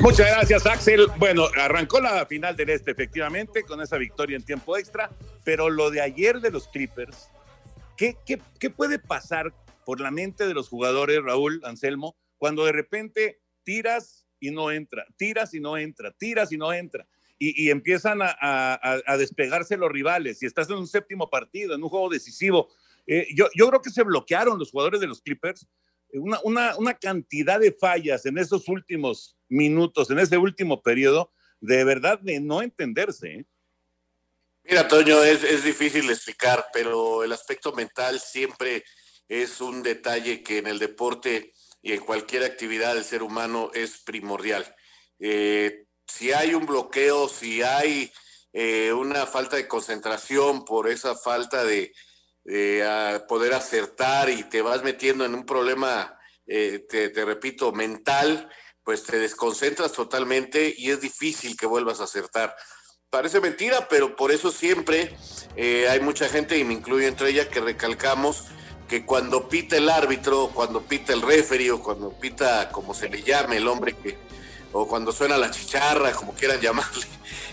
Muchas 0.00 0.26
gracias, 0.26 0.64
Axel. 0.64 1.06
Bueno, 1.18 1.48
arrancó 1.60 2.00
la 2.00 2.24
final 2.24 2.56
del 2.56 2.70
Este, 2.70 2.92
efectivamente, 2.92 3.62
con 3.62 3.82
esa 3.82 3.98
victoria 3.98 4.38
en 4.38 4.42
tiempo 4.42 4.78
extra, 4.78 5.10
pero 5.44 5.68
lo 5.68 5.90
de 5.90 6.00
ayer 6.00 6.40
de 6.40 6.50
los 6.50 6.66
Clippers, 6.68 7.28
¿qué, 7.98 8.16
qué, 8.24 8.40
qué 8.58 8.70
puede 8.70 8.98
pasar 8.98 9.52
por 9.84 10.00
la 10.00 10.10
mente 10.10 10.46
de 10.46 10.54
los 10.54 10.70
jugadores, 10.70 11.22
Raúl, 11.22 11.60
Anselmo, 11.64 12.16
cuando 12.38 12.64
de 12.64 12.72
repente 12.72 13.42
tiras 13.62 14.26
y 14.40 14.50
no 14.50 14.70
entra, 14.70 15.04
tiras 15.18 15.52
y 15.52 15.60
no 15.60 15.76
entra, 15.76 16.12
tiras 16.12 16.52
y 16.52 16.56
no 16.56 16.72
entra? 16.72 17.06
Y, 17.38 17.70
empiezan 17.70 18.20
a, 18.22 18.34
a, 18.40 19.16
despegarse 19.16 19.76
los 19.76 19.92
rivales. 19.92 20.38
Si 20.38 20.46
estás 20.46 20.70
en 20.70 20.76
un 20.76 20.88
séptimo 20.88 21.28
partido, 21.30 21.74
en 21.74 21.82
un 21.84 21.88
juego 21.88 22.08
decisivo, 22.08 22.68
eh, 23.06 23.28
yo, 23.32 23.46
yo 23.54 23.68
creo 23.68 23.80
que 23.80 23.90
se 23.90 24.02
bloquearon 24.02 24.58
los 24.58 24.72
jugadores 24.72 25.00
de 25.00 25.06
los 25.06 25.22
Clippers 25.22 25.68
una, 26.12 26.76
una, 26.76 26.94
cantidad 26.94 27.60
de 27.60 27.72
fallas 27.72 28.26
en 28.26 28.38
esos 28.38 28.68
últimos 28.68 29.36
minutos, 29.48 30.10
en 30.10 30.18
ese 30.18 30.38
último 30.38 30.82
periodo, 30.82 31.32
de 31.60 31.84
verdad 31.84 32.18
de 32.20 32.40
no 32.40 32.62
entenderse. 32.62 33.28
¿eh? 33.28 33.46
Mira, 34.64 34.88
Toño, 34.88 35.22
es, 35.22 35.44
es, 35.44 35.64
difícil 35.64 36.08
explicar, 36.10 36.66
pero 36.72 37.24
el 37.24 37.32
aspecto 37.32 37.72
mental 37.72 38.20
siempre 38.20 38.84
es 39.28 39.60
un 39.60 39.82
detalle 39.82 40.42
que 40.42 40.58
en 40.58 40.66
el 40.66 40.78
deporte 40.78 41.52
y 41.82 41.92
en 41.92 42.00
cualquier 42.00 42.44
actividad 42.44 42.94
del 42.94 43.04
ser 43.04 43.22
humano 43.22 43.70
es 43.74 43.98
primordial. 43.98 44.74
Eh, 45.18 45.84
si 46.06 46.32
hay 46.32 46.54
un 46.54 46.66
bloqueo, 46.66 47.28
si 47.28 47.62
hay 47.62 48.10
eh, 48.52 48.92
una 48.92 49.26
falta 49.26 49.56
de 49.56 49.68
concentración 49.68 50.64
por 50.64 50.88
esa 50.88 51.14
falta 51.14 51.64
de, 51.64 51.92
a 52.84 53.26
poder 53.28 53.52
acertar 53.52 54.30
y 54.30 54.44
te 54.44 54.62
vas 54.62 54.82
metiendo 54.82 55.24
en 55.24 55.34
un 55.34 55.44
problema, 55.44 56.18
eh, 56.46 56.86
te, 56.88 57.10
repito, 57.24 57.72
mental, 57.72 58.48
pues 58.82 59.04
te 59.04 59.18
desconcentras 59.18 59.92
totalmente 59.92 60.74
y 60.76 60.90
es 60.90 61.00
difícil 61.00 61.56
que 61.56 61.66
vuelvas 61.66 62.00
a 62.00 62.04
acertar. 62.04 62.56
Parece 63.10 63.40
mentira, 63.40 63.86
pero 63.88 64.16
por 64.16 64.32
eso 64.32 64.50
siempre 64.50 65.14
eh, 65.56 65.88
hay 65.88 66.00
mucha 66.00 66.28
gente, 66.28 66.58
y 66.58 66.64
me 66.64 66.74
incluyo 66.74 67.06
entre 67.06 67.30
ella, 67.30 67.48
que 67.48 67.60
recalcamos 67.60 68.44
que 68.88 69.04
cuando 69.04 69.48
pita 69.48 69.76
el 69.76 69.90
árbitro, 69.90 70.50
cuando 70.54 70.82
pita 70.82 71.12
el 71.12 71.20
referee 71.20 71.70
o 71.70 71.82
cuando 71.82 72.18
pita 72.18 72.70
como 72.70 72.94
se 72.94 73.10
le 73.10 73.22
llame 73.22 73.58
el 73.58 73.68
hombre 73.68 73.94
que 73.94 74.16
o 74.72 74.86
cuando 74.86 75.12
suena 75.12 75.36
la 75.36 75.50
chicharra, 75.50 76.12
como 76.12 76.34
quieran 76.34 76.60
llamarle, 76.62 77.06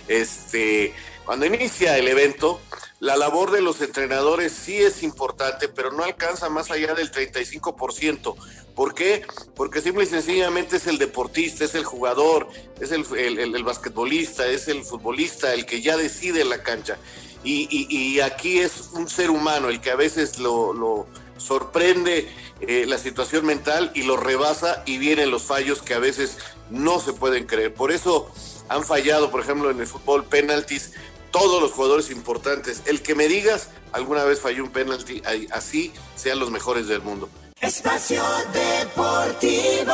este, 0.08 0.94
cuando 1.26 1.46
inicia 1.46 1.98
el 1.98 2.08
evento, 2.08 2.62
la 3.00 3.18
labor 3.18 3.52
de 3.52 3.62
los 3.62 3.82
entrenadores 3.82 4.54
sí 4.54 4.78
es 4.78 5.04
importante, 5.04 5.68
pero 5.68 5.92
no 5.92 6.04
alcanza 6.04 6.50
más 6.50 6.72
allá 6.72 6.94
del 6.94 7.12
35%. 7.12 8.36
¿Por 8.74 8.94
qué? 8.94 9.26
Porque 9.56 9.82
simple 9.82 10.06
y 10.06 10.08
sencillamente 10.08 10.78
es 10.78 10.88
el 10.88 10.98
deportista, 10.98 11.66
es 11.66 11.76
el 11.76 11.84
jugador, 11.84 12.48
es 12.80 12.92
el, 12.92 13.64
basquetbolista, 13.64 14.48
es 14.48 14.68
el 14.68 14.84
futbolista 14.84 15.54
el 15.54 15.66
que 15.66 15.82
ya 15.82 15.98
decide 15.98 16.46
la 16.46 16.64
cancha. 16.64 16.98
Y, 17.44 18.20
aquí 18.22 18.60
es 18.60 18.90
un 18.94 19.08
ser 19.08 19.30
humano 19.30 19.70
el 19.70 19.80
que 19.80 19.92
a 19.92 19.96
veces 19.96 20.40
lo, 20.40 21.06
sorprende 21.38 22.30
eh, 22.62 22.86
la 22.88 22.98
situación 22.98 23.46
mental 23.46 23.92
y 23.94 24.04
lo 24.04 24.18
rebasa 24.18 24.84
y 24.86 24.98
vienen 24.98 25.30
los 25.30 25.44
fallos 25.44 25.82
que 25.82 25.94
a 25.94 26.00
veces 26.00 26.38
no 26.70 27.00
se 27.00 27.14
pueden 27.14 27.46
creer. 27.46 27.74
Por 27.74 27.92
eso 27.92 28.32
han 28.68 28.84
fallado, 28.84 29.32
por 29.32 29.42
ejemplo, 29.42 29.70
en 29.70 29.80
el 29.80 29.86
fútbol 29.86 30.26
penaltis 30.26 30.94
todos 31.36 31.62
los 31.62 31.74
jugadores 31.74 32.12
importantes. 32.12 32.82
El 32.86 33.02
que 33.02 33.14
me 33.14 33.28
digas, 33.28 33.70
alguna 33.92 34.24
vez 34.24 34.40
falló 34.40 34.64
un 34.64 34.72
penalti, 34.72 35.22
así 35.52 35.92
sean 36.16 36.40
los 36.40 36.50
mejores 36.50 36.88
del 36.88 37.02
mundo. 37.02 37.30
Espacio 37.60 38.24
Deportivo. 38.54 39.94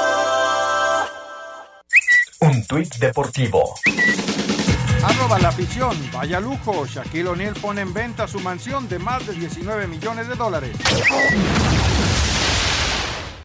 Un 2.42 2.68
tuit 2.68 2.94
deportivo. 2.98 3.74
Arroba 5.04 5.40
la 5.40 5.50
afición. 5.50 5.98
Vaya 6.14 6.40
lujo. 6.40 6.86
Shaquille 6.86 7.30
O'Neal 7.30 7.56
pone 7.56 7.82
en 7.82 7.92
venta 7.92 8.28
su 8.28 8.40
mansión 8.40 8.88
de 8.88 9.00
más 9.00 9.26
de 9.26 9.34
19 9.34 9.88
millones 9.88 10.28
de 10.28 10.36
dólares. 10.36 10.78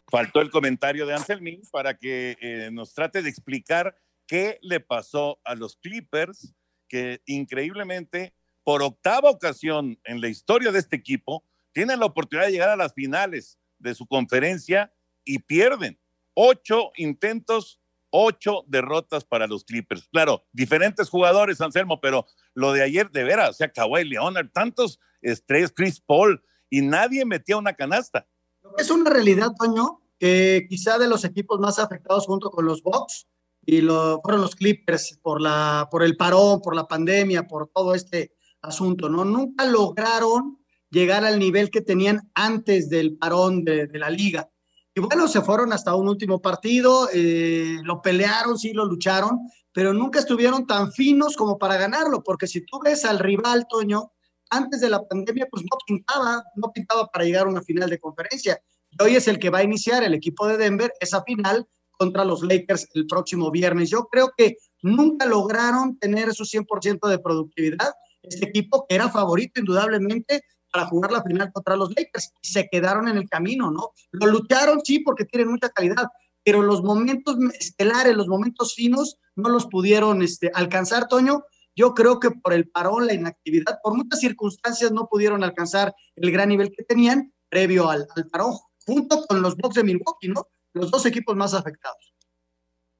Faltó 0.07 0.41
el 0.41 0.51
comentario 0.51 1.07
de 1.07 1.15
Anselmín 1.15 1.63
para 1.71 1.97
que 1.97 2.37
eh, 2.41 2.69
nos 2.71 2.93
trate 2.93 3.23
de 3.23 3.29
explicar 3.29 3.95
qué 4.27 4.59
le 4.61 4.81
pasó 4.81 5.39
a 5.43 5.55
los 5.55 5.77
Clippers 5.77 6.53
que 6.87 7.21
increíblemente, 7.25 8.33
por 8.63 8.81
octava 8.81 9.29
ocasión 9.29 9.99
en 10.03 10.21
la 10.21 10.27
historia 10.27 10.71
de 10.71 10.79
este 10.79 10.95
equipo, 10.95 11.43
tienen 11.71 11.99
la 11.99 12.07
oportunidad 12.07 12.47
de 12.47 12.53
llegar 12.53 12.69
a 12.69 12.75
las 12.75 12.93
finales 12.93 13.57
de 13.79 13.93
su 13.95 14.07
conferencia 14.07 14.91
y 15.23 15.39
pierden. 15.39 15.99
Ocho 16.33 16.91
intentos, 16.95 17.79
ocho 18.09 18.63
derrotas 18.67 19.23
para 19.23 19.47
los 19.47 19.63
Clippers. 19.63 20.07
Claro, 20.09 20.45
diferentes 20.51 21.09
jugadores, 21.09 21.61
Anselmo, 21.61 21.99
pero 22.01 22.25
lo 22.53 22.73
de 22.73 22.83
ayer 22.83 23.11
de 23.11 23.23
veras, 23.23 23.57
se 23.57 23.63
acabó 23.63 23.97
el 23.97 24.09
Leonard, 24.09 24.49
tantos 24.51 24.99
estrellas, 25.21 25.71
Chris 25.75 25.99
Paul, 25.99 26.43
y 26.69 26.81
nadie 26.81 27.25
metía 27.25 27.57
una 27.57 27.73
canasta. 27.73 28.27
Es 28.77 28.89
una 28.89 29.09
realidad, 29.09 29.51
Toño, 29.57 30.01
que 30.19 30.65
quizá 30.69 30.97
de 30.97 31.07
los 31.07 31.23
equipos 31.23 31.59
más 31.59 31.79
afectados 31.79 32.25
junto 32.25 32.49
con 32.49 32.65
los 32.65 32.81
Bucks 32.81 33.27
y 33.69 33.81
lo, 33.81 34.21
fueron 34.23 34.41
los 34.41 34.55
Clippers 34.55 35.19
por, 35.21 35.41
la, 35.41 35.89
por 35.91 36.01
el 36.01 36.15
parón, 36.15 36.61
por 36.61 36.73
la 36.73 36.87
pandemia, 36.87 37.47
por 37.47 37.67
todo 37.67 37.93
este 37.93 38.31
asunto, 38.61 39.09
¿no? 39.09 39.25
Nunca 39.25 39.65
lograron 39.65 40.57
llegar 40.89 41.25
al 41.25 41.37
nivel 41.37 41.69
que 41.69 41.81
tenían 41.81 42.31
antes 42.33 42.89
del 42.89 43.17
parón 43.17 43.65
de, 43.65 43.89
la 43.91 44.09
liga. 44.09 44.49
Y 44.95 45.01
bueno, 45.01 45.27
se 45.27 45.41
fueron 45.41 45.73
hasta 45.73 45.93
un 45.95 46.07
último 46.07 46.41
partido, 46.41 47.09
eh, 47.13 47.75
lo 47.83 48.01
pelearon, 48.01 48.57
sí, 48.57 48.71
lo 48.71 48.85
lucharon, 48.85 49.37
pero 49.73 49.93
nunca 49.93 50.19
estuvieron 50.19 50.65
tan 50.65 50.93
finos 50.93 51.35
como 51.35 51.57
para 51.57 51.75
ganarlo, 51.75 52.23
porque 52.23 52.47
si 52.47 52.65
tú 52.65 52.79
ves 52.81 53.03
al 53.03 53.19
rival, 53.19 53.65
Toño, 53.69 54.13
antes 54.49 54.79
de 54.79 54.89
la 54.89 55.05
pandemia, 55.05 55.45
pues 55.51 55.63
no 55.63 55.77
pintaba, 55.85 56.41
no 56.55 56.71
pintaba 56.71 57.07
para 57.07 57.25
llegar 57.25 57.47
a 57.47 57.49
una 57.49 57.61
final 57.61 57.89
de 57.89 57.99
conferencia. 57.99 58.61
Hoy 59.03 59.17
es 59.17 59.27
el 59.27 59.39
que 59.39 59.49
va 59.49 59.57
a 59.57 59.63
iniciar 59.63 60.05
el 60.05 60.13
equipo 60.13 60.47
de 60.47 60.55
Denver 60.55 60.93
esa 61.01 61.21
final 61.23 61.67
contra 61.97 62.23
los 62.23 62.43
Lakers 62.43 62.87
el 62.93 63.07
próximo 63.07 63.51
viernes. 63.51 63.89
Yo 63.89 64.07
creo 64.11 64.31
que 64.37 64.57
nunca 64.81 65.25
lograron 65.25 65.97
tener 65.97 66.33
su 66.33 66.43
100% 66.43 67.07
de 67.07 67.19
productividad. 67.19 67.93
Este 68.21 68.45
equipo 68.45 68.85
que 68.87 68.95
era 68.95 69.09
favorito 69.09 69.59
indudablemente 69.59 70.43
para 70.71 70.85
jugar 70.85 71.11
la 71.11 71.23
final 71.23 71.51
contra 71.51 71.75
los 71.75 71.89
Lakers 71.89 72.33
y 72.41 72.47
se 72.47 72.67
quedaron 72.67 73.07
en 73.07 73.17
el 73.17 73.29
camino, 73.29 73.71
¿no? 73.71 73.91
Lo 74.11 74.27
lucharon, 74.27 74.81
sí, 74.83 74.99
porque 74.99 75.25
tienen 75.25 75.49
mucha 75.49 75.69
calidad, 75.69 76.07
pero 76.43 76.61
los 76.61 76.83
momentos 76.83 77.37
estelares, 77.59 78.15
los 78.15 78.27
momentos 78.27 78.75
finos, 78.75 79.17
no 79.35 79.49
los 79.49 79.65
pudieron 79.67 80.21
este, 80.21 80.51
alcanzar, 80.53 81.07
Toño. 81.07 81.43
Yo 81.75 81.93
creo 81.93 82.19
que 82.19 82.31
por 82.31 82.53
el 82.53 82.69
parón, 82.69 83.05
la 83.05 83.13
inactividad, 83.13 83.79
por 83.83 83.95
muchas 83.95 84.19
circunstancias 84.19 84.91
no 84.91 85.07
pudieron 85.07 85.43
alcanzar 85.43 85.93
el 86.15 86.31
gran 86.31 86.49
nivel 86.49 86.71
que 86.71 86.83
tenían 86.83 87.33
previo 87.49 87.89
al, 87.89 88.07
al 88.15 88.27
parón, 88.27 88.53
junto 88.85 89.25
con 89.25 89.41
los 89.41 89.55
Bucks 89.55 89.75
de 89.75 89.83
Milwaukee, 89.83 90.29
¿no? 90.29 90.47
Los 90.77 90.91
dos 90.91 91.05
equipos 91.05 91.35
más 91.35 91.53
afectados. 91.53 92.13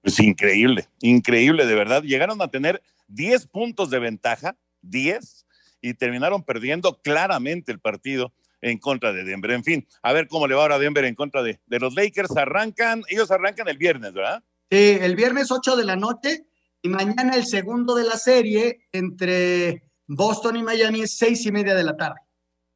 Es 0.03 0.19
increíble, 0.19 0.88
increíble, 1.01 1.65
de 1.65 1.75
verdad. 1.75 2.03
Llegaron 2.03 2.41
a 2.41 2.50
tener 2.50 2.81
10 3.07 3.48
puntos 3.48 3.89
de 3.89 4.00
ventaja, 4.00 4.57
10, 4.81 5.46
y 5.81 5.93
terminaron 5.93 6.43
perdiendo 6.43 7.01
claramente 7.01 7.72
el 7.72 7.79
partido 7.79 8.34
en 8.62 8.77
contra 8.79 9.13
de 9.13 9.24
Denver. 9.24 9.51
En 9.51 9.63
fin, 9.63 9.88
a 10.01 10.13
ver 10.13 10.27
cómo 10.27 10.48
le 10.48 10.55
va 10.55 10.63
ahora 10.63 10.75
a 10.75 10.79
Denver 10.79 11.05
en 11.05 11.15
contra 11.15 11.43
de, 11.43 11.60
de 11.65 11.79
los 11.79 11.93
Lakers. 11.93 12.36
Arrancan, 12.36 13.03
ellos 13.10 13.31
arrancan 13.31 13.67
el 13.67 13.77
viernes, 13.77 14.13
¿verdad? 14.13 14.43
Sí, 14.69 14.98
el 15.00 15.15
viernes 15.15 15.51
8 15.51 15.75
de 15.75 15.86
la 15.86 15.96
noche 15.96 16.46
y 16.81 16.89
mañana 16.89 17.36
el 17.36 17.46
segundo 17.46 17.96
de 17.96 18.03
la 18.03 18.17
serie 18.17 18.88
entre 18.91 19.84
Boston 20.07 20.57
y 20.57 20.63
Miami 20.63 21.01
es 21.01 21.17
seis 21.17 21.46
y 21.46 21.51
media 21.51 21.75
de 21.75 21.84
la 21.84 21.96
tarde. 21.96 22.19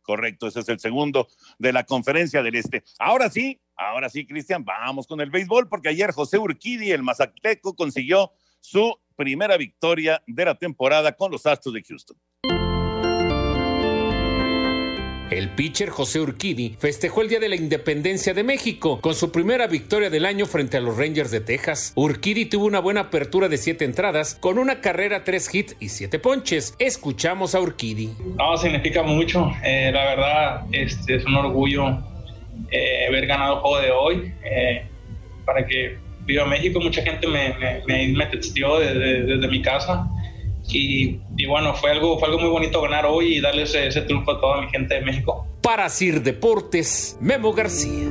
Correcto, 0.01 0.47
ese 0.47 0.61
es 0.61 0.69
el 0.69 0.79
segundo 0.79 1.27
de 1.59 1.71
la 1.71 1.83
conferencia 1.83 2.41
del 2.41 2.55
Este. 2.55 2.83
Ahora 2.99 3.29
sí, 3.29 3.61
ahora 3.89 4.09
sí, 4.09 4.25
Cristian, 4.25 4.63
vamos 4.63 5.07
con 5.07 5.21
el 5.21 5.29
béisbol, 5.29 5.67
porque 5.67 5.89
ayer 5.89 6.11
José 6.11 6.37
Urquidi, 6.37 6.91
el 6.91 7.03
mazateco, 7.03 7.75
consiguió 7.75 8.31
su 8.59 8.95
primera 9.15 9.57
victoria 9.57 10.21
de 10.27 10.45
la 10.45 10.55
temporada 10.55 11.13
con 11.13 11.31
los 11.31 11.45
Astros 11.45 11.73
de 11.73 11.83
Houston. 11.83 12.17
El 15.31 15.47
pitcher 15.51 15.89
José 15.89 16.19
Urquidi 16.19 16.75
festejó 16.77 17.21
el 17.21 17.29
Día 17.29 17.39
de 17.39 17.47
la 17.47 17.55
Independencia 17.55 18.33
de 18.33 18.43
México 18.43 18.99
con 18.99 19.15
su 19.15 19.31
primera 19.31 19.65
victoria 19.65 20.09
del 20.09 20.25
año 20.25 20.45
frente 20.45 20.75
a 20.75 20.81
los 20.81 20.97
Rangers 20.97 21.31
de 21.31 21.39
Texas. 21.39 21.93
Urquidi 21.95 22.47
tuvo 22.47 22.65
una 22.65 22.81
buena 22.81 23.01
apertura 23.01 23.47
de 23.47 23.57
siete 23.57 23.85
entradas 23.85 24.35
con 24.35 24.57
una 24.57 24.81
carrera, 24.81 25.23
tres 25.23 25.53
hits 25.55 25.77
y 25.79 25.87
siete 25.87 26.19
ponches. 26.19 26.75
Escuchamos 26.79 27.55
a 27.55 27.61
Urquidi. 27.61 28.13
No, 28.35 28.57
significa 28.57 29.03
mucho. 29.03 29.49
Eh, 29.63 29.89
la 29.93 30.03
verdad, 30.03 30.65
este, 30.73 31.15
es 31.15 31.25
un 31.25 31.35
orgullo 31.35 32.10
eh, 32.71 33.05
haber 33.07 33.27
ganado 33.27 33.55
el 33.55 33.59
juego 33.59 33.81
de 33.81 33.91
hoy. 33.91 34.33
Eh, 34.43 34.85
para 35.45 35.65
que 35.65 35.97
viva 36.25 36.45
México, 36.45 36.79
mucha 36.79 37.01
gente 37.01 37.27
me, 37.27 37.53
me, 37.55 37.83
me, 37.85 38.29
desde, 38.29 39.23
desde 39.23 39.47
mi 39.47 39.61
casa 39.61 40.07
y, 40.73 41.45
bueno, 41.47 41.73
fue 41.75 41.91
algo, 41.91 42.17
fue 42.17 42.27
algo 42.27 42.39
muy 42.39 42.49
bonito 42.49 42.81
ganar 42.81 43.05
hoy 43.05 43.37
y 43.37 43.41
darle 43.41 43.63
ese, 43.63 43.87
ese 43.87 44.01
triunfo 44.01 44.31
a 44.31 44.41
toda 44.41 44.61
mi 44.61 44.69
gente 44.69 44.95
de 44.95 45.01
México. 45.01 45.45
Para 45.61 45.89
Sir 45.89 46.21
Deportes, 46.21 47.17
Memo 47.19 47.51
García. 47.53 48.09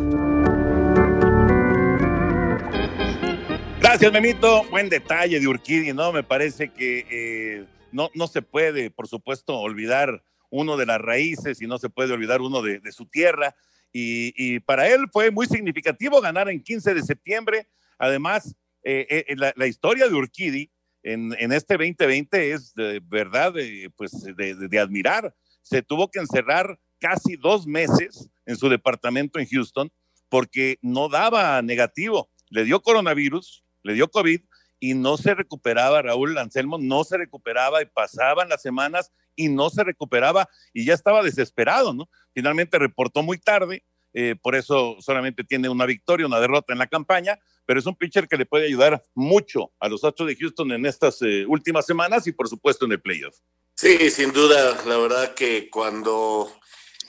Gracias, 3.80 4.12
Memito. 4.12 4.64
Buen 4.70 4.88
detalle 4.88 5.40
de 5.40 5.48
Urquidi, 5.48 5.92
¿no? 5.92 6.12
Me 6.12 6.22
parece 6.22 6.70
que 6.70 7.06
eh, 7.10 7.64
no, 7.92 8.10
no 8.14 8.26
se 8.26 8.42
puede, 8.42 8.90
por 8.90 9.08
supuesto, 9.08 9.58
olvidar 9.58 10.22
uno 10.50 10.76
de 10.76 10.86
las 10.86 11.00
raíces 11.00 11.62
y 11.62 11.66
no 11.66 11.78
se 11.78 11.88
puede 11.88 12.12
olvidar 12.12 12.40
uno 12.40 12.62
de, 12.62 12.80
de 12.80 12.92
su 12.92 13.06
tierra. 13.06 13.54
Y, 13.92 14.32
y, 14.36 14.60
para 14.60 14.88
él 14.88 15.06
fue 15.12 15.30
muy 15.30 15.46
significativo 15.46 16.20
ganar 16.20 16.48
en 16.48 16.62
15 16.62 16.94
de 16.94 17.02
septiembre. 17.02 17.68
Además, 17.98 18.54
eh, 18.84 19.24
eh, 19.28 19.36
la, 19.36 19.52
la, 19.56 19.66
historia 19.66 20.08
de 20.08 20.14
Urquidi 20.14 20.70
en, 21.02 21.34
en 21.38 21.52
este 21.52 21.74
2020 21.74 22.52
es 22.52 22.72
de 22.74 23.00
verdad 23.04 23.52
pues 23.96 24.12
de, 24.36 24.54
de, 24.54 24.78
admirar. 24.78 25.34
Se 25.62 25.82
tuvo 25.82 26.10
que 26.10 26.20
encerrar 26.20 26.78
casi 26.98 27.36
dos 27.36 27.66
meses 27.66 28.30
en 28.46 28.56
su 28.56 28.68
departamento 28.68 29.38
en 29.38 29.46
Houston 29.46 29.90
porque 30.28 30.78
no 30.82 31.08
daba 31.08 31.60
negativo. 31.62 32.30
Le 32.48 32.64
dio 32.64 32.80
coronavirus, 32.80 33.64
le 33.82 33.94
dio 33.94 34.08
COVID 34.08 34.40
y 34.78 34.94
no 34.94 35.16
se 35.16 35.34
recuperaba, 35.34 36.02
Raúl 36.02 36.38
Anselmo, 36.38 36.78
no 36.78 37.04
se 37.04 37.18
recuperaba 37.18 37.82
y 37.82 37.86
pasaban 37.86 38.48
las 38.48 38.62
semanas 38.62 39.12
y 39.36 39.48
no 39.48 39.70
se 39.70 39.84
recuperaba 39.84 40.48
y 40.72 40.84
ya 40.84 40.94
estaba 40.94 41.22
desesperado, 41.22 41.92
¿no? 41.92 42.08
Finalmente 42.34 42.78
reportó 42.78 43.22
muy 43.22 43.38
tarde, 43.38 43.84
eh, 44.12 44.34
por 44.40 44.56
eso 44.56 44.96
solamente 45.00 45.44
tiene 45.44 45.68
una 45.68 45.86
victoria, 45.86 46.26
una 46.26 46.40
derrota 46.40 46.72
en 46.72 46.78
la 46.78 46.86
campaña, 46.86 47.38
pero 47.64 47.78
es 47.78 47.86
un 47.86 47.94
pitcher 47.94 48.26
que 48.26 48.36
le 48.36 48.46
puede 48.46 48.66
ayudar 48.66 49.02
mucho 49.14 49.72
a 49.78 49.88
los 49.88 50.02
Astros 50.04 50.28
de 50.28 50.36
Houston 50.36 50.72
en 50.72 50.86
estas 50.86 51.22
eh, 51.22 51.44
últimas 51.46 51.86
semanas 51.86 52.26
y 52.26 52.32
por 52.32 52.48
supuesto 52.48 52.84
en 52.84 52.92
el 52.92 53.00
playoff. 53.00 53.36
Sí, 53.74 54.10
sin 54.10 54.32
duda, 54.32 54.82
la 54.86 54.98
verdad 54.98 55.34
que 55.34 55.70
cuando 55.70 56.52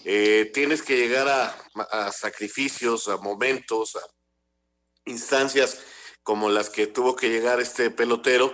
eh, 0.05 0.49
tienes 0.53 0.81
que 0.81 0.97
llegar 0.97 1.27
a, 1.27 1.55
a, 1.91 2.11
sacrificios, 2.11 3.07
a 3.07 3.17
momentos, 3.17 3.95
a 3.95 4.01
instancias 5.05 5.83
como 6.23 6.49
las 6.49 6.69
que 6.69 6.87
tuvo 6.87 7.15
que 7.15 7.29
llegar 7.29 7.59
este 7.59 7.89
pelotero, 7.89 8.53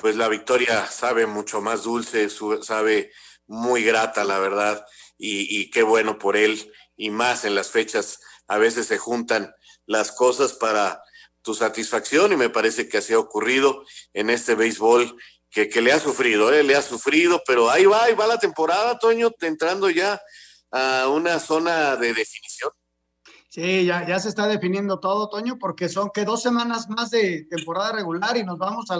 pues 0.00 0.16
la 0.16 0.28
victoria 0.28 0.86
sabe 0.86 1.26
mucho 1.26 1.60
más 1.60 1.84
dulce, 1.84 2.28
sabe 2.62 3.12
muy 3.46 3.82
grata, 3.82 4.24
la 4.24 4.38
verdad, 4.38 4.84
y, 5.18 5.70
qué 5.70 5.82
bueno 5.82 6.18
por 6.18 6.36
él, 6.36 6.72
y 6.96 7.10
más 7.10 7.44
en 7.44 7.54
las 7.54 7.70
fechas, 7.70 8.20
a 8.48 8.58
veces 8.58 8.86
se 8.86 8.98
juntan 8.98 9.54
las 9.86 10.12
cosas 10.12 10.54
para 10.54 11.02
tu 11.42 11.54
satisfacción 11.54 12.32
y 12.32 12.36
me 12.36 12.48
parece 12.48 12.88
que 12.88 12.98
así 12.98 13.12
ha 13.12 13.18
ocurrido 13.18 13.84
en 14.12 14.30
este 14.30 14.54
béisbol 14.54 15.16
que, 15.50 15.68
que 15.68 15.82
le 15.82 15.92
ha 15.92 15.98
sufrido, 15.98 16.52
¿eh? 16.52 16.62
le 16.62 16.76
ha 16.76 16.82
sufrido, 16.82 17.42
pero 17.46 17.70
ahí 17.70 17.86
va, 17.86 18.04
ahí 18.04 18.14
va 18.14 18.26
la 18.26 18.38
temporada, 18.38 18.98
Toño, 18.98 19.30
entrando 19.40 19.90
ya 19.90 20.20
a 20.70 21.08
una 21.08 21.38
zona 21.40 21.96
de 21.96 22.14
definición. 22.14 22.70
Sí, 23.48 23.84
ya, 23.84 24.06
ya 24.06 24.20
se 24.20 24.28
está 24.28 24.46
definiendo 24.46 25.00
todo, 25.00 25.28
Toño, 25.28 25.58
porque 25.58 25.88
son 25.88 26.10
que 26.14 26.24
dos 26.24 26.40
semanas 26.40 26.88
más 26.88 27.10
de 27.10 27.46
temporada 27.50 27.92
regular 27.92 28.36
y 28.36 28.44
nos 28.44 28.58
vamos 28.58 28.90
a, 28.90 28.98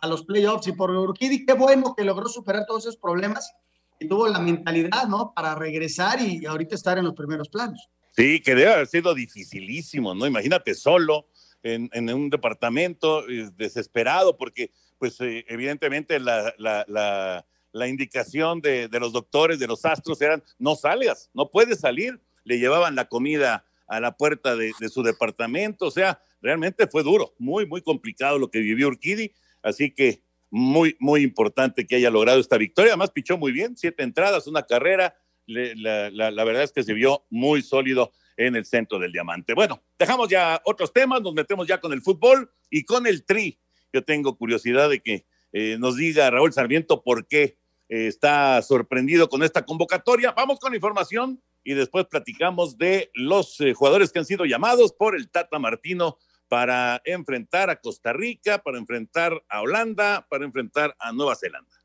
a 0.00 0.06
los 0.06 0.24
playoffs. 0.24 0.66
Y 0.68 0.72
por 0.72 0.90
Urquidi, 0.90 1.44
qué 1.44 1.54
bueno 1.54 1.94
que 1.96 2.04
logró 2.04 2.28
superar 2.28 2.66
todos 2.66 2.84
esos 2.84 2.96
problemas 2.96 3.52
y 3.98 4.08
tuvo 4.08 4.28
la 4.28 4.38
mentalidad, 4.38 5.06
¿no? 5.08 5.32
Para 5.34 5.54
regresar 5.54 6.20
y 6.20 6.44
ahorita 6.44 6.74
estar 6.74 6.98
en 6.98 7.04
los 7.04 7.14
primeros 7.14 7.48
planos. 7.48 7.88
Sí, 8.16 8.40
que 8.40 8.54
debe 8.54 8.72
haber 8.72 8.86
sido 8.86 9.14
dificilísimo, 9.14 10.14
¿no? 10.14 10.26
Imagínate 10.26 10.74
solo 10.74 11.28
en, 11.62 11.90
en 11.92 12.12
un 12.12 12.30
departamento 12.30 13.28
eh, 13.28 13.50
desesperado, 13.56 14.36
porque, 14.36 14.70
pues, 14.98 15.20
eh, 15.20 15.44
evidentemente 15.48 16.18
la, 16.18 16.54
la, 16.58 16.84
la, 16.88 17.46
la 17.72 17.88
indicación 17.88 18.60
de, 18.60 18.88
de, 18.88 19.00
los 19.00 19.12
doctores, 19.12 19.58
de 19.58 19.66
los 19.66 19.84
astros, 19.84 20.20
eran 20.22 20.42
no 20.58 20.76
salgas, 20.76 21.30
no 21.34 21.50
puedes 21.50 21.80
salir. 21.80 22.20
Le 22.44 22.58
llevaban 22.58 22.94
la 22.94 23.06
comida 23.06 23.64
a 23.88 24.00
la 24.00 24.16
puerta 24.16 24.56
de, 24.56 24.72
de 24.78 24.88
su 24.88 25.02
departamento, 25.02 25.86
o 25.86 25.90
sea, 25.90 26.20
realmente 26.40 26.86
fue 26.86 27.02
duro, 27.02 27.34
muy, 27.38 27.66
muy 27.66 27.82
complicado 27.82 28.38
lo 28.38 28.50
que 28.50 28.60
vivió 28.60 28.88
Urquidi, 28.88 29.32
así 29.66 29.90
que 29.90 30.22
muy, 30.50 30.96
muy 31.00 31.22
importante 31.22 31.86
que 31.86 31.96
haya 31.96 32.10
logrado 32.10 32.40
esta 32.40 32.56
victoria. 32.56 32.92
Además, 32.92 33.10
pichó 33.10 33.36
muy 33.36 33.52
bien, 33.52 33.76
siete 33.76 34.02
entradas, 34.02 34.46
una 34.46 34.62
carrera. 34.62 35.16
La, 35.46 36.10
la, 36.10 36.30
la, 36.30 36.44
verdad 36.44 36.62
es 36.62 36.72
que 36.72 36.82
se 36.82 36.94
vio 36.94 37.24
muy 37.30 37.62
sólido 37.62 38.12
en 38.36 38.56
el 38.56 38.64
centro 38.64 38.98
del 38.98 39.12
diamante. 39.12 39.54
Bueno, 39.54 39.82
dejamos 39.98 40.28
ya 40.28 40.60
otros 40.64 40.92
temas, 40.92 41.22
nos 41.22 41.34
metemos 41.34 41.66
ya 41.66 41.80
con 41.80 41.92
el 41.92 42.02
fútbol 42.02 42.50
y 42.70 42.84
con 42.84 43.06
el 43.06 43.24
tri. 43.24 43.58
Yo 43.92 44.04
tengo 44.04 44.36
curiosidad 44.36 44.88
de 44.90 45.00
que 45.00 45.26
eh, 45.52 45.76
nos 45.78 45.96
diga 45.96 46.30
Raúl 46.30 46.52
Sarmiento 46.52 47.02
por 47.02 47.26
qué 47.26 47.58
eh, 47.88 48.06
está 48.06 48.60
sorprendido 48.62 49.28
con 49.28 49.42
esta 49.42 49.64
convocatoria. 49.64 50.32
Vamos 50.32 50.58
con 50.58 50.74
información 50.74 51.40
y 51.64 51.74
después 51.74 52.06
platicamos 52.06 52.78
de 52.78 53.10
los 53.14 53.60
eh, 53.60 53.72
jugadores 53.72 54.12
que 54.12 54.18
han 54.18 54.24
sido 54.24 54.44
llamados 54.44 54.92
por 54.92 55.16
el 55.16 55.28
Tata 55.30 55.58
Martino 55.58 56.18
para 56.48 57.00
enfrentar 57.04 57.70
a 57.70 57.76
Costa 57.76 58.12
Rica, 58.12 58.58
para 58.58 58.78
enfrentar 58.78 59.32
a 59.48 59.60
Holanda, 59.60 60.24
para 60.28 60.44
enfrentar 60.44 60.94
a 60.98 61.12
Nueva 61.12 61.34
Zelanda. 61.34 61.75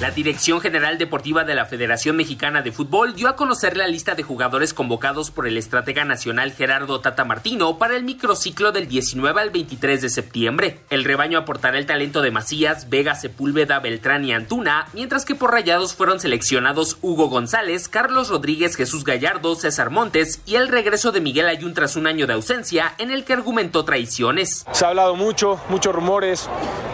La 0.00 0.12
Dirección 0.12 0.60
General 0.60 0.96
Deportiva 0.96 1.42
de 1.42 1.56
la 1.56 1.66
Federación 1.66 2.14
Mexicana 2.14 2.62
de 2.62 2.70
Fútbol 2.70 3.16
dio 3.16 3.26
a 3.26 3.34
conocer 3.34 3.76
la 3.76 3.88
lista 3.88 4.14
de 4.14 4.22
jugadores 4.22 4.72
convocados 4.72 5.32
por 5.32 5.48
el 5.48 5.56
estratega 5.56 6.04
nacional 6.04 6.52
Gerardo 6.52 7.00
Tata 7.00 7.24
Martino 7.24 7.78
para 7.78 7.96
el 7.96 8.04
microciclo 8.04 8.70
del 8.70 8.86
19 8.86 9.40
al 9.40 9.50
23 9.50 10.00
de 10.00 10.08
septiembre. 10.08 10.78
El 10.90 11.02
rebaño 11.02 11.36
aportará 11.36 11.78
el 11.78 11.86
talento 11.86 12.22
de 12.22 12.30
Macías, 12.30 12.88
Vega, 12.88 13.16
Sepúlveda, 13.16 13.80
Beltrán 13.80 14.24
y 14.24 14.32
Antuna, 14.32 14.86
mientras 14.92 15.24
que 15.24 15.34
por 15.34 15.50
rayados 15.50 15.96
fueron 15.96 16.20
seleccionados 16.20 16.98
Hugo 17.02 17.28
González, 17.28 17.88
Carlos 17.88 18.28
Rodríguez, 18.28 18.76
Jesús 18.76 19.02
Gallardo, 19.02 19.56
César 19.56 19.90
Montes 19.90 20.42
y 20.46 20.54
el 20.54 20.68
regreso 20.68 21.10
de 21.10 21.20
Miguel 21.20 21.48
Ayun 21.48 21.74
tras 21.74 21.96
un 21.96 22.06
año 22.06 22.28
de 22.28 22.34
ausencia 22.34 22.94
en 22.98 23.10
el 23.10 23.24
que 23.24 23.32
argumentó 23.32 23.84
traiciones. 23.84 24.64
Se 24.70 24.84
ha 24.84 24.90
hablado 24.90 25.16
mucho, 25.16 25.60
muchos 25.68 25.92
rumores, 25.92 26.48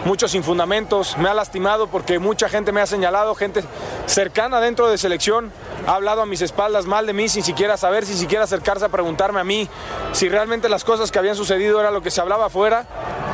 muchos 0.05 0.31
sin 0.31 0.43
fundamentos. 0.43 1.15
Me 1.19 1.29
ha 1.29 1.35
lastimado 1.35 1.85
porque 1.85 2.17
mucha 2.17 2.49
gente 2.49 2.71
me 2.71 2.81
hace 2.81 2.94
señalado, 2.95 3.35
gente 3.35 3.61
cercana 4.05 4.61
dentro 4.61 4.87
de 4.87 4.97
selección, 4.97 5.51
ha 5.85 5.95
hablado 5.95 6.21
a 6.21 6.25
mis 6.25 6.41
espaldas 6.41 6.85
mal 6.85 7.05
de 7.05 7.13
mí 7.13 7.27
sin 7.27 7.43
siquiera 7.43 7.75
saber, 7.75 8.05
sin 8.05 8.17
siquiera 8.17 8.45
acercarse 8.45 8.85
a 8.85 8.89
preguntarme 8.89 9.41
a 9.41 9.43
mí 9.43 9.67
si 10.13 10.29
realmente 10.29 10.69
las 10.69 10.85
cosas 10.85 11.11
que 11.11 11.19
habían 11.19 11.35
sucedido 11.35 11.79
era 11.79 11.91
lo 11.91 12.01
que 12.01 12.09
se 12.09 12.21
hablaba 12.21 12.45
afuera. 12.45 12.87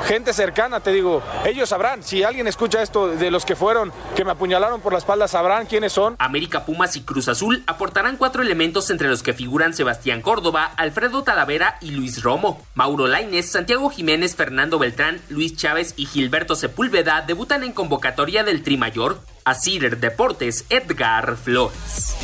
Gente 0.05 0.33
cercana, 0.33 0.79
te 0.79 0.91
digo, 0.91 1.21
ellos 1.45 1.69
sabrán, 1.69 2.01
si 2.01 2.23
alguien 2.23 2.47
escucha 2.47 2.81
esto 2.81 3.09
de 3.09 3.29
los 3.29 3.45
que 3.45 3.55
fueron, 3.55 3.93
que 4.15 4.25
me 4.25 4.31
apuñalaron 4.31 4.81
por 4.81 4.93
la 4.93 4.97
espalda, 4.97 5.27
sabrán 5.27 5.67
quiénes 5.67 5.93
son. 5.93 6.15
América 6.17 6.65
Pumas 6.65 6.95
y 6.95 7.01
Cruz 7.01 7.27
Azul 7.27 7.63
aportarán 7.67 8.17
cuatro 8.17 8.41
elementos 8.41 8.89
entre 8.89 9.09
los 9.09 9.21
que 9.21 9.33
figuran 9.33 9.75
Sebastián 9.75 10.23
Córdoba, 10.23 10.71
Alfredo 10.75 11.21
Talavera 11.21 11.77
y 11.81 11.91
Luis 11.91 12.23
Romo. 12.23 12.65
Mauro 12.73 13.05
Laines, 13.05 13.51
Santiago 13.51 13.91
Jiménez, 13.91 14.35
Fernando 14.35 14.79
Beltrán, 14.79 15.21
Luis 15.29 15.55
Chávez 15.55 15.93
y 15.97 16.07
Gilberto 16.07 16.55
Sepúlveda 16.55 17.21
debutan 17.21 17.63
en 17.63 17.71
convocatoria 17.71 18.43
del 18.43 18.63
Tri 18.63 18.77
Mayor. 18.77 19.19
Asir 19.43 19.97
Deportes, 19.97 20.65
Edgar 20.69 21.37
Flores. 21.37 22.15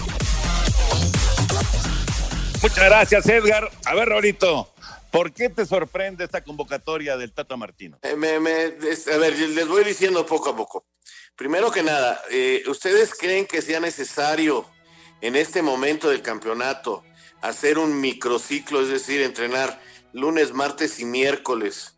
Muchas 2.62 2.86
gracias, 2.86 3.28
Edgar. 3.28 3.72
A 3.86 3.96
ver, 3.96 4.10
Rolito, 4.10 4.74
¿por 5.12 5.32
qué 5.32 5.50
te 5.50 5.66
sorprende 5.66 6.26
esta 6.26 6.44
convocatoria 6.44 7.18
del 7.18 7.32
Tata 7.34 7.56
Martino? 7.56 8.00
Eh, 8.02 8.16
me, 8.16 8.40
me, 8.40 8.52
a 8.52 9.18
ver, 9.18 9.38
les 9.38 9.68
voy 9.68 9.84
diciendo 9.84 10.26
poco 10.26 10.50
a 10.50 10.56
poco. 10.56 10.86
Primero 11.36 11.70
que 11.72 11.84
nada, 11.84 12.22
eh, 12.32 12.64
¿ustedes 12.68 13.14
creen 13.14 13.46
que 13.46 13.62
sea 13.62 13.80
necesario 13.80 14.66
en 15.22 15.36
este 15.36 15.62
momento 15.62 16.10
del 16.10 16.24
campeonato 16.24 17.04
hacer 17.42 17.78
un 17.78 18.02
microciclo, 18.02 18.82
es 18.82 18.90
decir, 18.90 19.22
entrenar 19.22 19.80
lunes, 20.14 20.54
martes 20.54 21.00
y 21.00 21.06
miércoles 21.06 21.98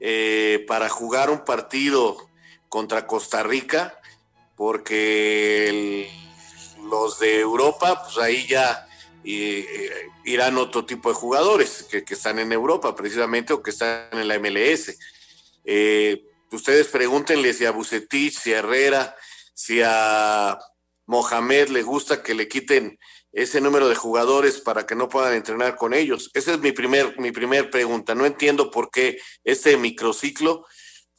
eh, 0.00 0.64
para 0.66 0.88
jugar 0.88 1.30
un 1.30 1.44
partido 1.44 2.28
contra 2.68 3.06
Costa 3.06 3.44
Rica? 3.44 4.00
Porque 4.62 6.08
los 6.88 7.18
de 7.18 7.40
Europa, 7.40 8.00
pues 8.04 8.16
ahí 8.18 8.46
ya 8.46 8.86
eh, 9.24 9.66
irán 10.24 10.56
otro 10.56 10.86
tipo 10.86 11.08
de 11.08 11.16
jugadores 11.16 11.88
que, 11.90 12.04
que, 12.04 12.14
están 12.14 12.38
en 12.38 12.52
Europa 12.52 12.94
precisamente 12.94 13.52
o 13.52 13.60
que 13.60 13.70
están 13.70 14.06
en 14.12 14.28
la 14.28 14.38
MLS. 14.38 14.96
Eh, 15.64 16.22
ustedes 16.52 16.86
pregúntenle 16.86 17.52
si 17.54 17.66
a 17.66 17.72
Bucetich, 17.72 18.38
si 18.38 18.54
a 18.54 18.60
Herrera, 18.60 19.16
si 19.52 19.80
a 19.84 20.56
Mohamed 21.06 21.70
le 21.70 21.82
gusta 21.82 22.22
que 22.22 22.34
le 22.34 22.46
quiten 22.46 23.00
ese 23.32 23.60
número 23.60 23.88
de 23.88 23.96
jugadores 23.96 24.60
para 24.60 24.86
que 24.86 24.94
no 24.94 25.08
puedan 25.08 25.34
entrenar 25.34 25.74
con 25.74 25.92
ellos. 25.92 26.30
Esa 26.34 26.52
es 26.52 26.60
mi 26.60 26.70
primer, 26.70 27.18
mi 27.18 27.32
primer 27.32 27.68
pregunta. 27.68 28.14
No 28.14 28.26
entiendo 28.26 28.70
por 28.70 28.92
qué 28.92 29.18
este 29.42 29.76
microciclo 29.76 30.66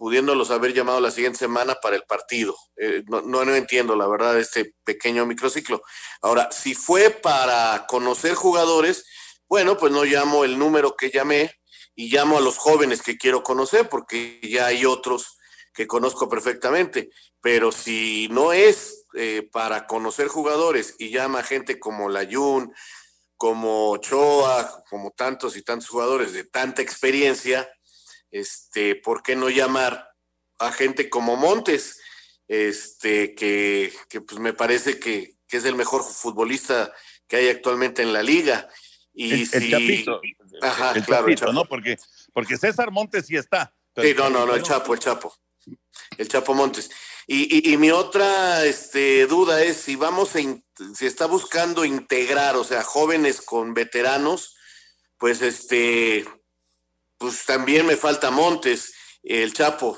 pudiéndolos 0.04 0.52
haber 0.52 0.74
llamado 0.74 1.00
la 1.00 1.12
siguiente 1.12 1.40
semana 1.40 1.76
para 1.76 1.96
el 1.96 2.04
partido. 2.04 2.54
Eh, 2.76 3.04
no, 3.08 3.22
no, 3.22 3.56
entiendo, 3.56 3.96
la 3.96 4.06
verdad, 4.06 4.38
este 4.38 4.76
pequeño 4.84 5.26
microciclo. 5.26 5.82
Ahora, 6.22 6.52
si 6.52 6.76
fue 6.76 7.10
para 7.10 7.86
conocer 7.88 8.34
jugadores, 8.34 9.06
bueno, 9.48 9.78
pues 9.78 9.94
no 9.94 10.04
llamo 10.04 10.44
el 10.44 10.60
número 10.60 10.98
que 10.98 11.10
llamé 11.10 11.58
y 11.96 12.10
llamo 12.14 12.38
a 12.38 12.42
los 12.42 12.58
jóvenes 12.58 13.02
que 13.02 13.18
quiero 13.18 13.44
conocer, 13.44 13.88
porque 13.88 14.42
ya 14.44 14.66
hay 14.66 14.86
otros 14.86 15.38
que 15.74 15.88
conozco 15.88 16.28
perfectamente. 16.28 17.10
Pero 17.40 17.72
si 17.72 18.28
no 18.30 18.52
es 18.52 19.06
eh, 19.14 19.48
para 19.54 19.88
conocer 19.88 20.28
jugadores 20.28 20.96
y 21.00 21.12
llama 21.12 21.40
a 21.40 21.44
gente 21.44 21.80
como 21.80 22.10
Layun, 22.10 22.74
como 23.38 23.92
Ochoa, 23.92 24.84
como 24.90 25.12
tantos 25.12 25.56
y 25.56 25.62
tantos 25.62 25.88
jugadores 25.88 26.34
de 26.34 26.44
tanta 26.44 26.82
experiencia, 26.82 27.70
este, 28.34 28.96
¿por 28.96 29.22
qué 29.22 29.36
no 29.36 29.50
llamar 29.50 30.12
a 30.58 30.72
gente 30.72 31.10
como 31.10 31.38
Montes? 31.38 32.02
Este, 32.48 33.36
que, 33.36 33.94
que 34.10 34.22
pues 34.22 34.40
me 34.40 34.54
parece 34.54 35.00
que, 35.00 35.38
que, 35.48 35.58
es 35.58 35.66
el 35.66 35.76
mejor 35.76 36.04
futbolista 36.04 36.92
que 37.28 37.38
hay 37.38 37.50
actualmente 37.50 38.02
en 38.02 38.12
la 38.12 38.24
liga. 38.24 38.68
Y 39.14 39.34
el, 39.34 39.48
si... 39.48 39.58
el 39.58 39.72
Chapito, 39.72 40.22
Ajá, 40.62 40.94
el 40.96 41.04
claro, 41.06 41.24
Chapito, 41.24 41.30
el 41.30 41.36
Chapo. 41.36 41.54
¿no? 41.54 41.66
Porque, 41.66 41.98
porque 42.34 42.58
César 42.58 42.92
Montes 42.92 43.28
sí 43.28 43.38
está. 43.38 43.74
Sí, 43.96 44.16
no, 44.18 44.32
no, 44.32 44.48
no, 44.48 44.56
el 44.56 44.64
Chapo, 44.64 44.96
el 44.96 45.00
Chapo. 45.00 45.34
El 46.18 46.28
Chapo 46.28 46.56
Montes. 46.56 46.90
Y, 47.28 47.70
y, 47.70 47.74
y 47.74 47.78
mi 47.78 47.92
otra 47.92 48.66
este, 48.66 49.28
duda 49.28 49.64
es 49.64 49.78
si 49.78 49.96
vamos 49.96 50.36
a, 50.36 50.40
si 50.40 51.06
está 51.06 51.28
buscando 51.28 51.86
integrar, 51.86 52.56
o 52.56 52.64
sea, 52.64 52.82
jóvenes 52.82 53.42
con 53.42 53.76
veteranos, 53.76 54.56
pues 55.20 55.42
este, 55.44 56.26
pues 57.24 57.46
también 57.46 57.86
me 57.86 57.96
falta 57.96 58.32
Montes, 58.32 58.94
el 59.24 59.54
Chapo. 59.54 59.98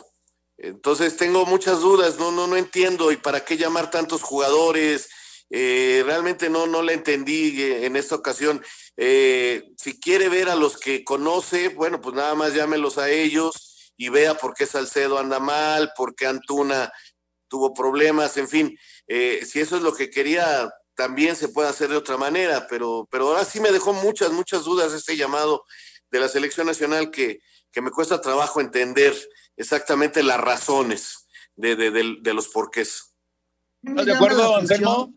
Entonces 0.59 1.17
tengo 1.17 1.43
muchas 1.47 1.79
dudas, 1.81 2.19
no, 2.19 2.31
no, 2.31 2.45
no 2.45 2.55
entiendo. 2.55 3.11
¿Y 3.11 3.17
para 3.17 3.43
qué 3.43 3.57
llamar 3.57 3.89
tantos 3.89 4.21
jugadores? 4.21 5.09
Eh, 5.49 6.03
realmente 6.05 6.51
no, 6.51 6.67
no 6.67 6.83
le 6.83 6.93
entendí 6.93 7.63
eh, 7.63 7.87
en 7.87 7.95
esta 7.95 8.13
ocasión. 8.13 8.63
Eh, 8.95 9.63
si 9.75 9.99
quiere 9.99 10.29
ver 10.29 10.49
a 10.49 10.55
los 10.55 10.77
que 10.77 11.03
conoce, 11.03 11.69
bueno, 11.69 11.99
pues 11.99 12.13
nada 12.13 12.35
más 12.35 12.53
llámelos 12.53 12.99
a 12.99 13.09
ellos 13.09 13.91
y 13.97 14.09
vea 14.09 14.35
por 14.35 14.53
qué 14.53 14.67
Salcedo 14.67 15.17
anda 15.17 15.39
mal, 15.39 15.93
por 15.97 16.13
qué 16.13 16.27
Antuna 16.27 16.93
tuvo 17.47 17.73
problemas, 17.73 18.37
en 18.37 18.47
fin. 18.47 18.77
Eh, 19.07 19.43
si 19.51 19.61
eso 19.61 19.77
es 19.77 19.81
lo 19.81 19.95
que 19.95 20.11
quería, 20.11 20.69
también 20.93 21.35
se 21.35 21.49
puede 21.49 21.69
hacer 21.69 21.89
de 21.89 21.97
otra 21.97 22.17
manera, 22.17 22.67
pero, 22.69 23.07
pero 23.09 23.29
ahora 23.29 23.45
sí 23.45 23.59
me 23.59 23.71
dejó 23.71 23.93
muchas, 23.93 24.31
muchas 24.31 24.63
dudas 24.63 24.93
este 24.93 25.17
llamado 25.17 25.63
de 26.15 26.21
la 26.21 26.29
selección 26.29 26.67
nacional 26.67 27.11
que, 27.11 27.41
que 27.71 27.81
me 27.81 27.91
cuesta 27.91 28.21
trabajo 28.21 28.61
entender 28.61 29.13
exactamente 29.57 30.23
las 30.23 30.39
razones 30.39 31.27
de, 31.55 31.75
de, 31.75 31.91
de, 31.91 32.17
de 32.21 32.33
los 32.33 32.47
porqués. 32.47 33.13
¿Estás 33.83 34.05
de 34.05 34.13
acuerdo, 34.13 34.57
Anselmo? 34.57 35.13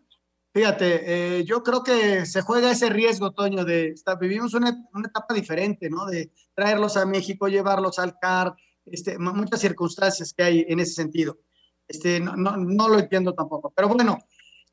Fíjate, 0.51 1.37
eh, 1.37 1.45
yo 1.45 1.63
creo 1.63 1.83
que 1.83 2.25
se 2.25 2.41
juega 2.41 2.71
ese 2.71 2.89
riesgo, 2.89 3.31
Toño, 3.31 3.63
de 3.65 3.93
vivimos 4.19 4.53
una, 4.55 4.69
etapa 5.05 5.33
diferente, 5.33 5.89
¿no? 5.89 6.05
De 6.05 6.31
traerlos 6.55 6.97
a 6.97 7.05
México, 7.05 7.47
llevarlos 7.47 7.99
al 7.99 8.17
CAR, 8.19 8.55
este, 8.85 9.19
muchas 9.19 9.61
circunstancias 9.61 10.33
que 10.33 10.43
hay 10.43 10.65
en 10.67 10.79
ese 10.79 10.93
sentido. 10.93 11.39
Este, 11.87 12.19
no, 12.19 12.35
no, 12.35 12.57
no 12.57 12.89
lo 12.89 12.99
entiendo 12.99 13.33
tampoco. 13.33 13.71
Pero 13.75 13.89
bueno, 13.89 14.17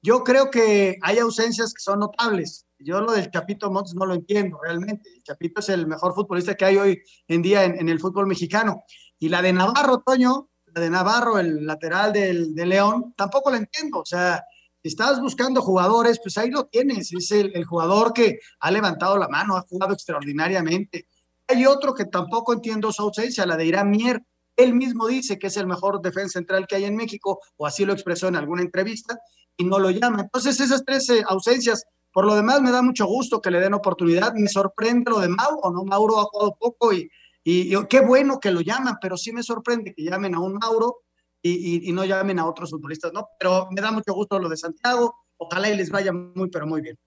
yo 0.03 0.23
creo 0.25 0.51
que 0.51 0.99
hay 1.03 1.19
ausencias 1.19 1.73
que 1.73 1.83
son 1.83 2.01
notables. 2.01 2.67
Yo 2.79 3.01
lo 3.01 3.13
del 3.13 3.31
Chapito 3.31 3.71
Montes 3.71 3.95
no 3.95 4.07
lo 4.07 4.15
entiendo 4.15 4.59
realmente. 4.63 5.09
El 5.15 5.23
Chapito 5.23 5.61
es 5.61 5.69
el 5.71 5.87
mejor 5.87 6.15
futbolista 6.15 6.55
que 6.55 6.65
hay 6.65 6.77
hoy 6.77 7.03
en 7.29 7.43
día 7.43 7.65
en, 7.65 7.89
el 7.89 8.01
fútbol 8.01 8.27
mexicano. 8.27 8.85
Y 9.19 9.29
la 9.29 9.41
de 9.43 9.53
Navarro, 9.53 10.03
Toño, 10.05 10.51
la 10.67 10.81
de 10.81 10.91
Navarro, 10.91 11.39
el 11.39 11.67
lateral 11.67 12.13
del, 12.13 12.55
de 12.55 12.67
León, 12.67 13.15
tampoco 13.17 13.51
lo 13.51 13.57
entiendo. 13.57 14.01
O 14.01 14.05
sea, 14.05 14.45
si 14.87 14.91
estás 14.91 15.21
buscando 15.21 15.63
jugadores, 15.63 16.21
pues 16.23 16.39
ahí 16.39 16.49
lo 16.49 16.67
tienes. 16.67 17.13
Es 17.13 17.33
el, 17.33 17.65
jugador 17.65 18.13
que 18.13 18.39
ha 18.61 18.71
levantado 18.71 19.19
la 19.19 19.27
mano, 19.27 19.57
ha 19.57 19.63
jugado 19.63 19.95
extraordinariamente. 19.95 21.09
Hay 21.49 21.67
otro 21.67 21.93
que 21.93 22.05
tampoco 22.05 22.53
entiendo 22.53 22.93
su 22.93 23.03
ausencia, 23.03 23.47
la 23.47 23.57
de 23.57 23.67
Irán 23.67 23.91
Mier. 23.91 24.23
Él 24.55 24.75
mismo 24.75 25.09
dice 25.09 25.41
que 25.41 25.49
es 25.49 25.57
el 25.57 25.67
mejor 25.67 26.01
defensa 26.01 26.39
central 26.39 26.69
que 26.69 26.77
hay 26.77 26.85
en 26.85 26.95
México, 26.95 27.41
o 27.57 27.67
así 27.67 27.85
lo 27.85 27.93
expresó 27.93 28.29
en 28.29 28.37
alguna 28.37 28.63
entrevista, 28.63 29.19
y 29.57 29.65
no 29.65 29.79
lo 29.79 29.91
llama. 29.91 30.23
Entonces, 30.23 30.61
esas 30.61 30.85
tres 30.85 31.09
eh, 31.11 31.23
ausencias, 31.27 31.85
por 32.13 32.25
lo 32.25 32.35
demás, 32.35 32.61
me 32.61 32.71
da 32.71 32.83
mucho 32.83 33.07
gusto 33.07 33.41
que 33.41 33.51
le 33.51 33.61
den 33.61 33.75
oportunidad. 33.75 34.35
Me 34.35 34.49
sorprende 34.49 35.11
lo 35.11 35.21
de 35.21 35.29
Mauro, 35.29 35.71
¿no? 35.71 35.85
Mauro 35.85 36.21
ha 36.21 36.25
jugado 36.25 36.57
poco 36.59 36.93
y, 36.93 37.11
y, 37.45 37.75
qué 37.87 38.01
bueno 38.01 38.41
que 38.41 38.51
lo 38.51 38.61
llaman, 38.61 38.97
pero 39.01 39.17
sí 39.17 39.33
me 39.33 39.43
sorprende 39.43 39.95
que 39.95 40.03
llamen 40.03 40.35
a 40.35 40.41
un 40.41 40.55
Mauro 40.55 40.99
y, 41.43 41.89
y, 41.89 41.93
no 41.93 42.05
llamen 42.05 42.39
a 42.39 42.47
otros 42.47 42.71
futbolistas, 42.71 43.13
¿no? 43.13 43.29
Pero 43.39 43.69
me 43.71 43.81
da 43.81 43.91
mucho 43.91 44.13
gusto 44.13 44.39
lo 44.39 44.49
de 44.49 44.57
Santiago. 44.57 45.15
Ojalá 45.37 45.71
y 45.71 45.77
les 45.77 45.91
vaya 45.91 46.13
muy, 46.13 46.49
pero 46.51 46.67
muy 46.67 46.81
bien. 46.81 46.99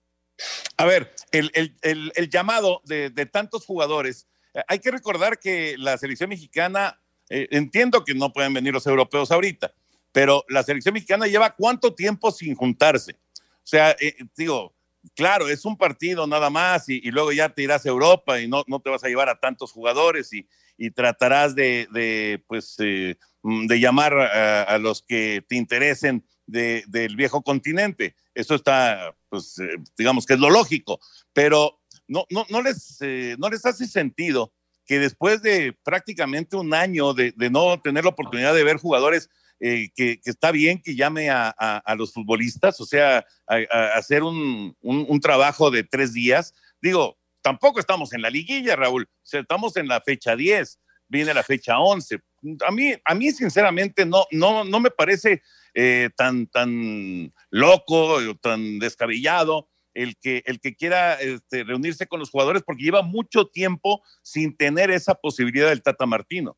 A 0.76 0.86
ver, 0.86 1.14
el, 1.32 1.50
el, 1.54 2.12
el, 2.14 2.30
llamado 2.30 2.80
de, 2.84 3.10
de, 3.10 3.26
tantos 3.26 3.66
jugadores, 3.66 4.26
eh, 4.54 4.62
hay 4.66 4.78
que 4.78 4.90
recordar 4.90 5.38
que 5.38 5.76
la 5.76 5.98
selección 5.98 6.30
mexicana, 6.30 6.98
eh, 7.28 7.48
entiendo 7.50 8.04
que 8.04 8.14
no 8.14 8.32
pueden 8.32 8.54
venir 8.54 8.72
los 8.72 8.86
europeos 8.86 9.30
ahorita, 9.30 9.74
pero 10.12 10.44
la 10.48 10.62
selección 10.62 10.94
mexicana 10.94 11.26
lleva 11.26 11.54
cuánto 11.54 11.94
tiempo 11.94 12.30
sin 12.30 12.54
juntarse. 12.54 13.12
O 13.12 13.66
sea, 13.70 13.96
eh, 14.00 14.16
digo, 14.36 14.74
claro, 15.14 15.48
es 15.48 15.64
un 15.64 15.76
partido 15.76 16.26
nada 16.26 16.50
más 16.50 16.88
y, 16.88 17.00
luego 17.10 17.32
ya 17.32 17.48
te 17.48 17.62
irás 17.62 17.86
a 17.86 17.90
Europa 17.90 18.40
y 18.40 18.48
no, 18.48 18.64
no 18.66 18.80
te 18.80 18.90
vas 18.90 19.04
a 19.04 19.08
llevar 19.08 19.28
a 19.28 19.38
tantos 19.38 19.72
jugadores 19.72 20.32
y, 20.32 20.48
y 20.76 20.90
tratarás 20.90 21.54
de, 21.54 21.86
de 21.92 22.42
pues, 22.46 22.74
eh, 22.80 23.16
de 23.42 23.80
llamar 23.80 24.14
a, 24.14 24.76
los 24.78 25.02
que 25.02 25.44
te 25.48 25.56
interesen 25.56 26.26
de, 26.46 26.84
del 26.88 27.16
viejo 27.16 27.42
continente. 27.42 28.16
Eso 28.34 28.54
está, 28.54 29.14
pues, 29.28 29.58
eh, 29.58 29.76
digamos 29.96 30.26
que 30.26 30.34
es 30.34 30.40
lo 30.40 30.50
lógico, 30.50 31.00
pero 31.32 31.80
no, 32.08 32.26
no, 32.30 32.44
no, 32.50 32.62
les, 32.62 32.98
no 33.38 33.48
les 33.48 33.64
hace 33.64 33.86
sentido 33.86 34.52
que 34.84 34.98
después 34.98 35.40
de 35.42 35.72
prácticamente 35.84 36.56
un 36.56 36.74
año 36.74 37.14
de, 37.14 37.32
de 37.36 37.50
no 37.50 37.80
tener 37.80 38.02
la 38.02 38.10
oportunidad 38.10 38.52
de 38.52 38.64
ver 38.64 38.78
jugadores 38.78 39.30
eh, 39.60 39.90
que, 39.94 40.18
está 40.24 40.50
bien 40.52 40.80
que 40.82 40.96
llame 40.96 41.28
a, 41.30 41.94
los 41.96 42.12
futbolistas, 42.12 42.80
o 42.80 42.86
sea, 42.86 43.24
a, 43.46 43.86
hacer 43.94 44.22
un, 44.22 44.74
trabajo 45.22 45.70
de 45.70 45.84
tres 45.84 46.12
días. 46.12 46.54
Digo, 46.80 47.18
tampoco 47.42 47.78
estamos 47.78 48.12
en 48.12 48.22
la 48.22 48.30
liguilla, 48.30 48.76
Raúl, 48.76 49.08
estamos 49.30 49.76
en 49.76 49.88
la 49.88 50.00
fecha 50.00 50.34
10, 50.34 50.78
viene 51.08 51.34
la 51.34 51.42
fecha 51.42 51.78
11. 51.78 52.20
A 52.66 52.70
mí, 52.72 52.94
a 53.04 53.14
mí 53.14 53.30
sinceramente, 53.32 54.06
no, 54.06 54.24
no, 54.30 54.64
no 54.64 54.80
me 54.80 54.90
parece 54.90 55.42
eh, 55.74 56.08
tan, 56.16 56.46
tan 56.46 57.32
loco, 57.50 58.14
o 58.14 58.34
tan 58.36 58.78
descabellado 58.78 59.68
el 59.94 60.16
que, 60.16 60.42
el 60.46 60.60
que 60.60 60.74
quiera 60.74 61.14
este, 61.14 61.64
reunirse 61.64 62.06
con 62.06 62.20
los 62.20 62.30
jugadores 62.30 62.62
porque 62.62 62.84
lleva 62.84 63.02
mucho 63.02 63.46
tiempo 63.46 64.02
sin 64.22 64.56
tener 64.56 64.90
esa 64.90 65.14
posibilidad 65.14 65.68
del 65.68 65.82
Tata 65.82 66.06
Martino. 66.06 66.56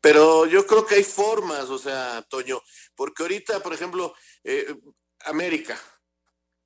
Pero 0.00 0.46
yo 0.46 0.66
creo 0.66 0.86
que 0.86 0.96
hay 0.96 1.04
formas, 1.04 1.68
o 1.68 1.78
sea, 1.78 2.24
Toño, 2.28 2.62
porque 2.94 3.22
ahorita, 3.22 3.60
por 3.60 3.74
ejemplo, 3.74 4.14
eh, 4.44 4.74
América, 5.20 5.78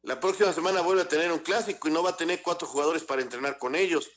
la 0.02 0.20
próxima 0.20 0.52
semana 0.52 0.82
vuelve 0.82 1.02
a 1.02 1.08
tener 1.08 1.32
un 1.32 1.38
clásico 1.38 1.88
y 1.88 1.90
no 1.90 2.02
va 2.02 2.10
a 2.10 2.16
tener 2.16 2.42
cuatro 2.42 2.68
jugadores 2.68 3.02
para 3.04 3.22
entrenar 3.22 3.58
con 3.58 3.74
ellos. 3.74 4.10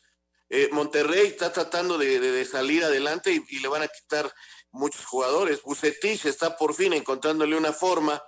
Eh, 0.50 0.70
Monterrey 0.72 1.28
está 1.28 1.52
tratando 1.52 1.98
de, 1.98 2.46
salir 2.46 2.84
adelante 2.84 3.44
y, 3.48 3.60
le 3.60 3.68
van 3.68 3.82
a 3.84 3.88
quitar 3.88 4.32
muchos 4.72 5.06
jugadores. 5.06 5.62
Bucetich 5.64 6.26
está 6.26 6.56
por 6.56 6.74
fin 6.74 6.94
encontrándole 6.94 7.58
una 7.58 7.74
forma. 7.74 8.22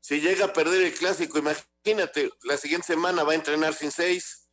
Si 0.00 0.20
llega 0.20 0.46
a 0.46 0.52
perder 0.52 0.82
el 0.82 0.94
clásico, 0.94 1.38
imagínate, 1.38 2.30
la 2.44 2.56
siguiente 2.56 2.86
semana 2.86 3.24
va 3.24 3.32
a 3.32 3.36
entrenar 3.36 3.74
sin 3.74 3.90
seis. 3.90 4.45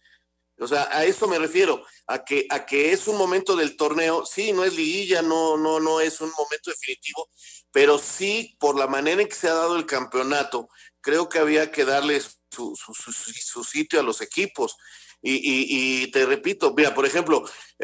O 0.63 0.67
sea, 0.67 0.88
a 0.91 1.06
eso 1.06 1.28
me 1.28 1.38
refiero, 1.38 1.86
a 2.08 2.23
que, 2.23 2.47
a 2.49 2.65
que 2.65 2.91
es 2.91 3.08
un 3.08 3.17
momento 3.17 3.56
del 3.56 3.76
torneo, 3.76 4.26
sí, 4.26 4.54
no 4.54 4.63
es 4.63 4.76
liguilla, 4.76 5.21
no, 5.21 5.58
no, 5.58 5.80
no 5.80 5.99
es 5.99 6.21
un 6.21 6.32
momento 6.32 6.71
definitivo, 6.71 7.30
pero 7.71 7.97
sí, 7.97 8.56
por 8.60 8.78
la 8.78 8.88
manera 8.88 9.21
en 9.21 9.28
que 9.28 9.36
se 9.36 9.49
ha 9.49 9.54
dado 9.54 9.76
el 9.76 9.86
campeonato, 9.86 10.69
creo 11.02 11.28
que 11.28 11.39
había 11.39 11.71
que 11.71 11.86
darle 11.86 12.21
su, 12.52 12.76
su, 12.76 13.63
sitio 13.63 13.99
a 13.99 14.04
los 14.04 14.21
equipos. 14.21 14.78
Y, 15.21 15.39
y, 16.04 16.08
te 16.08 16.26
repito, 16.26 16.73
mira, 16.76 16.93
por 16.93 17.06
ejemplo, 17.06 17.43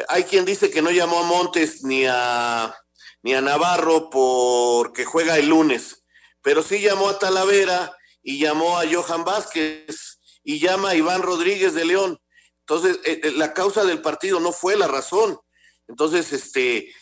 hay 0.10 0.24
quien 0.24 0.44
dice 0.44 0.70
que 0.70 0.82
no 0.82 0.92
llamó 0.92 1.20
a 1.20 1.24
Montes 1.24 1.84
ni 1.84 2.06
a, 2.06 2.76
ni 3.22 3.34
a 3.34 3.42
Navarro 3.42 4.10
porque 4.10 5.06
juega 5.06 5.38
el 5.38 5.48
lunes, 5.48 6.04
pero 6.42 6.64
sí 6.64 6.82
llamó 6.82 7.10
a 7.10 7.18
Talavera 7.18 7.96
y 8.22 8.40
llamó 8.40 8.78
a 8.78 8.84
Johan 8.86 9.24
Vázquez 9.24 10.20
y 10.44 10.60
llama 10.60 10.90
a 10.90 10.96
Iván 10.96 11.22
Rodríguez 11.22 11.74
de 11.74 11.86
León. 11.86 12.20
Entonces, 12.70 13.00
eh, 13.04 13.20
eh, 13.24 13.32
la 13.32 13.52
causa 13.52 13.84
del 13.84 14.00
partido 14.00 14.40
no 14.40 14.52
fue 14.52 14.78
la 14.78 14.88
razón. 14.88 15.40
Entonces, 15.88 16.32
este, 16.34 16.94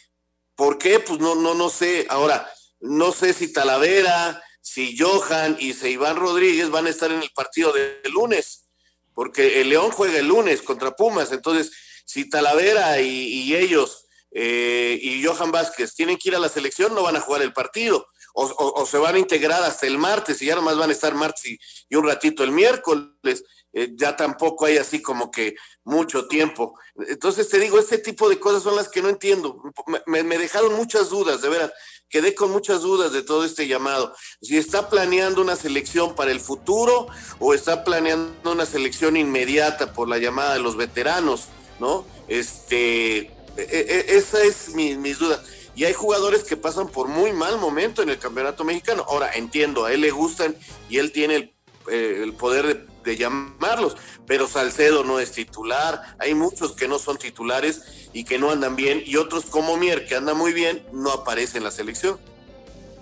¿por 0.56 0.78
qué? 0.78 1.02
Pues 1.02 1.20
no, 1.20 1.36
no, 1.36 1.56
no 1.56 1.70
sé. 1.70 2.06
Ahora, 2.10 2.50
no 2.80 3.12
sé 3.12 3.34
si 3.34 3.52
Talavera, 3.52 4.42
si 4.62 4.98
Johan 4.98 5.58
y 5.60 5.74
si 5.74 5.90
Iván 5.90 6.16
Rodríguez 6.16 6.70
van 6.70 6.88
a 6.88 6.90
estar 6.90 7.12
en 7.12 7.22
el 7.22 7.32
partido 7.32 7.74
de 7.74 8.00
lunes, 8.14 8.70
porque 9.14 9.60
el 9.60 9.68
León 9.68 9.92
juega 9.92 10.20
el 10.20 10.28
lunes 10.28 10.62
contra 10.62 10.96
Pumas. 10.96 11.34
Entonces, 11.34 11.74
si 12.06 12.30
Talavera 12.30 13.02
y, 13.02 13.54
ellos 13.54 14.06
eh, 14.32 14.98
y 15.02 15.22
Johan 15.22 15.52
Vázquez 15.52 15.94
tienen 15.96 16.16
que 16.16 16.30
ir 16.30 16.36
a 16.38 16.40
la 16.40 16.48
selección, 16.48 16.96
no 16.96 17.04
van 17.04 17.18
a 17.18 17.22
jugar 17.22 17.42
el 17.42 17.52
partido. 17.52 18.08
O, 18.40 18.86
se 18.86 19.00
van 19.00 19.16
a 19.16 19.20
integrar 19.20 19.64
hasta 19.64 19.88
el 19.88 19.98
martes 19.98 20.42
y 20.42 20.46
ya 20.46 20.56
nomás 20.56 20.78
van 20.78 20.92
a 20.92 20.94
estar 20.94 21.16
martes 21.16 21.58
y 21.90 21.96
un 21.96 22.06
ratito 22.06 22.44
el 22.44 22.52
miércoles. 22.52 23.44
Eh, 23.78 23.94
ya 23.94 24.16
tampoco 24.16 24.66
hay 24.66 24.78
así 24.78 25.04
como 25.04 25.30
que 25.30 25.56
mucho 25.84 26.28
tiempo. 26.28 26.74
Entonces 27.08 27.48
te 27.48 27.60
digo, 27.60 27.78
este 27.78 28.00
tipo 28.00 28.28
de 28.28 28.40
cosas 28.40 28.63
son 28.63 28.76
las 28.76 28.90
que 28.90 29.04
no 29.04 29.10
entiendo. 29.10 29.62
Me, 30.08 30.24
dejaron 30.24 30.74
muchas 30.74 31.10
dudas, 31.10 31.44
de 31.44 31.50
veras. 31.50 31.72
Quedé 32.10 32.34
con 32.34 32.50
muchas 32.50 32.82
dudas 32.82 33.12
de 33.12 33.22
todo 33.22 33.46
este 33.46 33.68
llamado. 33.68 34.16
Si 34.42 34.58
está 34.58 34.90
planeando 34.90 35.44
una 35.44 35.56
selección 35.56 36.16
para 36.16 36.32
el 36.32 36.40
futuro 36.40 37.06
o 37.38 37.54
está 37.54 37.84
planeando 37.84 38.52
una 38.52 38.66
selección 38.66 39.16
inmediata 39.16 39.94
por 39.94 40.10
la 40.10 40.18
llamada 40.18 40.56
de 40.56 40.60
los 40.60 40.76
veteranos, 40.76 41.50
¿no? 41.80 42.04
Este, 42.28 43.18
e, 43.18 43.32
e, 43.58 44.06
e, 44.08 44.18
esa 44.18 44.42
es 44.42 44.70
mi, 44.70 44.96
mis 44.96 45.20
dudas. 45.20 45.42
Y 45.76 45.86
hay 45.86 45.94
jugadores 45.94 46.44
que 46.44 46.58
pasan 46.58 46.88
por 46.88 47.10
muy 47.10 47.32
mal 47.32 47.60
momento 47.60 48.02
en 48.02 48.10
el 48.10 48.18
campeonato 48.18 48.63
mexicano. 48.63 49.06
Ahora, 49.08 49.34
entiendo, 49.36 49.86
a 49.86 49.94
él 49.94 50.02
le 50.02 50.10
gustan 50.10 50.56
y 50.90 50.98
él 50.98 51.12
tiene 51.12 51.36
el, 51.36 51.54
eh, 51.92 52.22
el 52.24 52.34
poder 52.34 52.66
de 52.66 52.97
de 53.08 53.17
llamarlos, 53.17 53.98
pero 54.28 54.48
Salcedo 54.48 55.04
no 55.04 55.20
es 55.20 55.32
titular, 55.32 56.15
hay 56.20 56.36
muchos 56.36 56.74
que 56.74 56.88
no 56.88 57.00
son 57.00 57.17
titulares 57.17 58.10
y 58.13 58.24
que 58.24 58.38
no 58.38 58.52
andan 58.52 58.76
bien, 58.76 59.02
y 59.04 59.15
otros 59.15 59.46
como 59.46 59.78
Mier, 59.78 60.06
que 60.06 60.15
anda 60.15 60.36
muy 60.36 60.54
bien, 60.54 60.86
no 60.93 61.12
aparece 61.12 61.58
en 61.58 61.63
la 61.63 61.72
selección. 61.72 62.20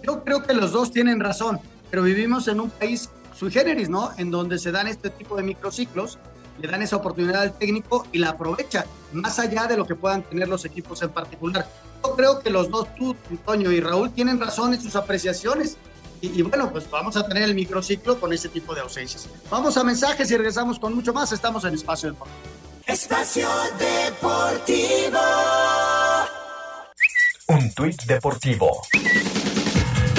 Yo 0.04 0.24
creo 0.24 0.44
que 0.44 0.54
los 0.54 0.72
dos 0.72 0.92
tienen 0.92 1.20
razón, 1.20 1.60
pero 1.90 2.04
vivimos 2.04 2.48
en 2.48 2.62
un 2.62 2.70
país 2.70 3.10
sui 3.38 3.52
generis, 3.52 3.90
¿no? 3.90 4.12
En 4.18 4.32
donde 4.32 4.58
se 4.60 4.72
dan 4.72 4.88
este 4.88 5.10
tipo 5.10 5.36
de 5.36 5.44
microciclos, 5.44 6.20
le 6.62 6.68
dan 6.68 6.82
esa 6.82 6.96
oportunidad 6.96 7.42
al 7.42 7.58
técnico 7.58 8.06
y 8.12 8.20
la 8.20 8.30
aprovecha, 8.30 8.86
más 9.12 9.40
allá 9.40 9.66
de 9.66 9.76
lo 9.76 9.86
que 9.86 9.96
puedan 9.96 10.24
tener 10.24 10.48
los 10.48 10.64
equipos 10.64 11.02
en 11.02 11.10
particular. 11.10 11.68
Yo 12.04 12.16
creo 12.16 12.40
que 12.40 12.50
los 12.50 12.70
dos, 12.70 12.88
tú, 12.96 13.16
Antonio 13.30 13.72
y 13.72 13.82
Raúl, 13.82 14.12
tienen 14.12 14.40
razón 14.40 14.74
en 14.74 14.82
sus 14.82 14.96
apreciaciones 14.96 15.78
y, 16.34 16.42
bueno, 16.42 16.72
pues 16.72 16.90
vamos 16.90 17.16
a 17.18 17.28
tener 17.28 17.44
el 17.44 17.56
microciclo 17.56 18.20
con 18.20 18.34
ese 18.34 18.50
tipo 18.50 18.74
de 18.74 18.82
ausencias. 18.82 19.28
Vamos 19.50 19.78
a 19.78 19.84
mensajes 19.84 20.30
y 20.32 20.38
regresamos 20.38 20.80
con 20.80 20.94
mucho 20.96 21.14
más. 21.14 21.32
Estamos 21.32 21.64
en 21.66 21.74
Espacio 21.76 22.10
Deportivo. 22.10 22.46
Espacio 22.86 23.48
Deportivo. 23.80 25.20
Un 27.48 27.74
tuit 27.74 28.02
deportivo. 28.04 28.82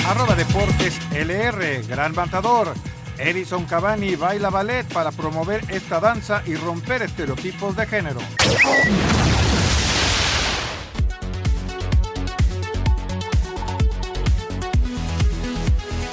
Arroba 0.06 0.34
Deportes 0.36 0.98
LR, 1.12 1.82
gran 1.88 2.14
matador. 2.14 2.72
Edison 3.18 3.64
Cavani 3.64 4.14
baila 4.14 4.50
ballet 4.50 4.86
para 4.92 5.10
promover 5.10 5.64
esta 5.68 6.00
danza 6.00 6.42
y 6.46 6.54
romper 6.54 7.02
estereotipos 7.02 7.74
de 7.76 7.86
género. 7.86 8.20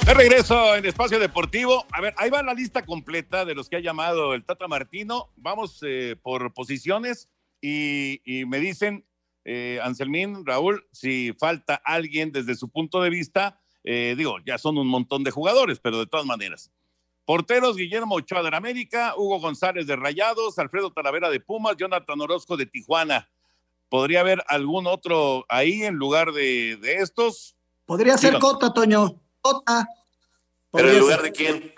De 0.04 0.12
regreso 0.12 0.76
en 0.76 0.84
Espacio 0.84 1.18
Deportivo. 1.18 1.86
A 1.90 2.02
ver, 2.02 2.14
ahí 2.18 2.28
va 2.28 2.42
la 2.42 2.52
lista 2.52 2.84
completa 2.84 3.46
de 3.46 3.54
los 3.54 3.70
que 3.70 3.76
ha 3.76 3.80
llamado 3.80 4.34
el 4.34 4.44
Tata 4.44 4.68
Martino. 4.68 5.30
Vamos 5.36 5.78
eh, 5.80 6.14
por 6.22 6.52
posiciones 6.52 7.30
y, 7.62 8.20
y 8.26 8.44
me 8.44 8.58
dicen, 8.58 9.06
eh, 9.46 9.80
Anselmín, 9.82 10.44
Raúl, 10.44 10.86
si 10.92 11.32
falta 11.32 11.80
alguien 11.82 12.32
desde 12.32 12.54
su 12.54 12.68
punto 12.68 13.00
de 13.00 13.08
vista, 13.08 13.62
eh, 13.82 14.14
digo, 14.14 14.36
ya 14.44 14.58
son 14.58 14.76
un 14.76 14.88
montón 14.88 15.24
de 15.24 15.30
jugadores, 15.30 15.80
pero 15.80 15.98
de 15.98 16.06
todas 16.06 16.26
maneras. 16.26 16.70
Porteros, 17.24 17.78
Guillermo 17.78 18.16
Ochoa 18.16 18.42
de 18.42 18.54
América, 18.54 19.14
Hugo 19.16 19.40
González 19.40 19.86
de 19.86 19.96
Rayados, 19.96 20.58
Alfredo 20.58 20.92
Talavera 20.92 21.30
de 21.30 21.40
Pumas, 21.40 21.76
Jonathan 21.78 22.20
Orozco 22.20 22.58
de 22.58 22.66
Tijuana. 22.66 23.30
¿Podría 23.88 24.20
haber 24.20 24.44
algún 24.48 24.86
otro 24.86 25.46
ahí 25.48 25.82
en 25.82 25.94
lugar 25.94 26.32
de, 26.32 26.76
de 26.76 26.96
estos? 26.96 27.56
Podría 27.86 28.18
ser. 28.18 28.38
Cota, 28.38 28.74
Toño. 28.74 29.23
Cota. 29.44 29.86
¿Pero 30.72 30.90
en 30.90 30.98
lugar 30.98 31.22
de 31.22 31.32
quién? 31.32 31.74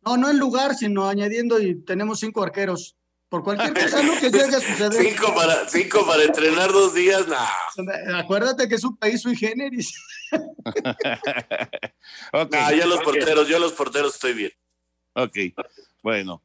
No, 0.00 0.16
no 0.16 0.30
en 0.30 0.38
lugar, 0.38 0.74
sino 0.74 1.06
añadiendo 1.06 1.60
y 1.60 1.82
tenemos 1.84 2.20
cinco 2.20 2.42
arqueros. 2.42 2.96
Por 3.28 3.44
cualquier 3.44 3.74
cosa 3.74 4.02
¿no? 4.02 4.18
que 4.18 4.30
llegue 4.30 4.56
a 4.56 4.60
suceder. 4.60 4.92
Cinco 4.92 5.34
para, 5.34 5.68
cinco 5.68 6.04
para 6.06 6.24
entrenar 6.24 6.72
dos 6.72 6.94
días, 6.94 7.26
no. 7.28 8.16
Acuérdate 8.16 8.68
que 8.68 8.74
es 8.74 8.84
un 8.84 8.96
país 8.96 9.20
sui 9.20 9.36
generis. 9.36 9.94
Ok. 12.32 12.54
Ah, 12.54 12.72
yo 12.72 12.86
los 12.86 13.00
porteros, 13.02 13.48
yo 13.48 13.58
los 13.58 13.72
porteros 13.72 14.14
estoy 14.14 14.32
bien. 14.32 14.52
Ok, 15.14 15.36
bueno. 16.02 16.42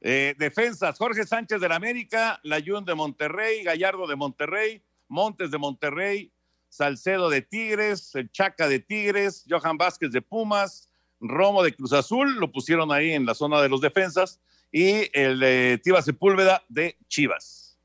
Eh, 0.00 0.34
defensas, 0.38 0.98
Jorge 0.98 1.24
Sánchez 1.24 1.60
del 1.60 1.72
América, 1.72 2.40
Layún 2.42 2.84
de 2.84 2.94
Monterrey, 2.94 3.62
Gallardo 3.62 4.06
de 4.06 4.16
Monterrey, 4.16 4.82
Montes 5.08 5.50
de 5.50 5.58
Monterrey, 5.58 6.32
Salcedo 6.68 7.30
de 7.30 7.42
Tigres, 7.42 8.14
el 8.14 8.30
Chaca 8.30 8.68
de 8.68 8.80
Tigres, 8.80 9.44
Johan 9.48 9.78
Vázquez 9.78 10.10
de 10.10 10.22
Pumas, 10.22 10.88
Romo 11.20 11.62
de 11.62 11.74
Cruz 11.74 11.92
Azul, 11.92 12.36
lo 12.36 12.52
pusieron 12.52 12.92
ahí 12.92 13.12
en 13.12 13.26
la 13.26 13.34
zona 13.34 13.60
de 13.60 13.68
los 13.68 13.80
defensas, 13.80 14.40
y 14.70 15.10
el 15.18 15.40
de 15.40 15.80
Tiva 15.82 16.02
Sepúlveda 16.02 16.62
de 16.68 16.96
Chivas. 17.08 17.78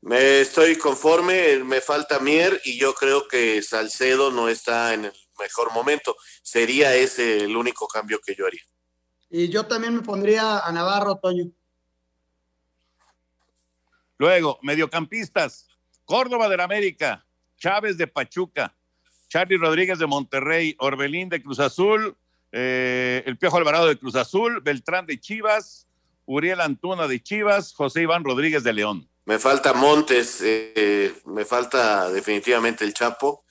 Me 0.00 0.40
estoy 0.40 0.76
conforme, 0.76 1.64
me 1.64 1.80
falta 1.80 2.18
Mier 2.18 2.60
y 2.64 2.78
yo 2.78 2.94
creo 2.94 3.26
que 3.26 3.62
Salcedo 3.62 4.30
no 4.30 4.50
está 4.50 4.92
en 4.92 5.06
el 5.06 5.12
mejor 5.38 5.72
momento. 5.72 6.14
Sería 6.42 6.94
ese 6.94 7.44
el 7.44 7.56
único 7.56 7.88
cambio 7.88 8.20
que 8.24 8.34
yo 8.34 8.46
haría. 8.46 8.60
Y 9.30 9.48
yo 9.48 9.66
también 9.66 9.94
me 9.94 10.02
pondría 10.02 10.58
a 10.58 10.70
Navarro, 10.72 11.16
Toño. 11.16 11.50
Luego, 14.18 14.58
mediocampistas, 14.60 15.66
Córdoba 16.04 16.50
del 16.50 16.60
América, 16.60 17.26
Chávez 17.58 17.96
de 17.96 18.06
Pachuca, 18.06 18.74
Charlie 19.28 19.56
Rodríguez 19.56 19.98
de 19.98 20.06
Monterrey, 20.06 20.76
Orbelín 20.78 21.28
de 21.28 21.42
Cruz 21.42 21.58
Azul, 21.60 22.16
eh, 22.52 23.22
el 23.26 23.36
Piojo 23.36 23.56
Alvarado 23.56 23.86
de 23.86 23.98
Cruz 23.98 24.14
Azul, 24.14 24.60
Beltrán 24.60 25.06
de 25.06 25.18
Chivas, 25.18 25.88
Uriel 26.26 26.60
Antuna 26.60 27.08
de 27.08 27.22
Chivas, 27.22 27.74
José 27.74 28.02
Iván 28.02 28.24
Rodríguez 28.24 28.62
de 28.62 28.72
León. 28.72 29.08
Me 29.26 29.38
falta 29.38 29.72
Montes, 29.72 30.40
eh, 30.42 31.14
me 31.24 31.44
falta 31.44 32.10
definitivamente 32.10 32.84
el 32.84 32.94
Chapo. 32.94 33.44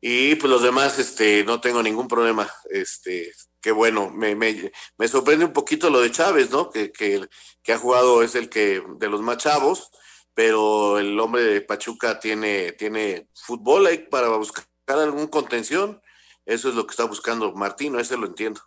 Y 0.00 0.34
pues 0.34 0.50
los 0.50 0.62
demás, 0.62 0.98
este, 0.98 1.44
no 1.44 1.60
tengo 1.60 1.82
ningún 1.82 2.08
problema. 2.08 2.50
Este, 2.70 3.32
qué 3.60 3.72
bueno. 3.72 4.10
Me, 4.10 4.34
me, 4.34 4.70
me 4.98 5.08
sorprende 5.08 5.46
un 5.46 5.52
poquito 5.52 5.88
lo 5.88 6.00
de 6.00 6.10
Chávez, 6.10 6.50
¿no? 6.50 6.70
Que, 6.70 6.92
que, 6.92 7.26
que 7.62 7.72
ha 7.72 7.78
jugado, 7.78 8.22
es 8.22 8.34
el 8.34 8.50
que 8.50 8.82
de 8.98 9.08
los 9.08 9.22
más 9.22 9.38
chavos, 9.38 9.90
pero 10.34 10.98
el 10.98 11.18
hombre 11.20 11.42
de 11.42 11.60
Pachuca 11.60 12.18
tiene, 12.20 12.72
tiene 12.72 13.28
fútbol 13.34 13.86
ahí 13.86 13.98
para 13.98 14.28
buscar 14.28 14.64
algún 14.88 15.28
contención. 15.28 16.00
Eso 16.44 16.68
es 16.68 16.74
lo 16.74 16.86
que 16.86 16.90
está 16.90 17.04
buscando 17.04 17.52
Martino, 17.52 17.98
ese 17.98 18.16
lo 18.16 18.26
entiendo. 18.26 18.60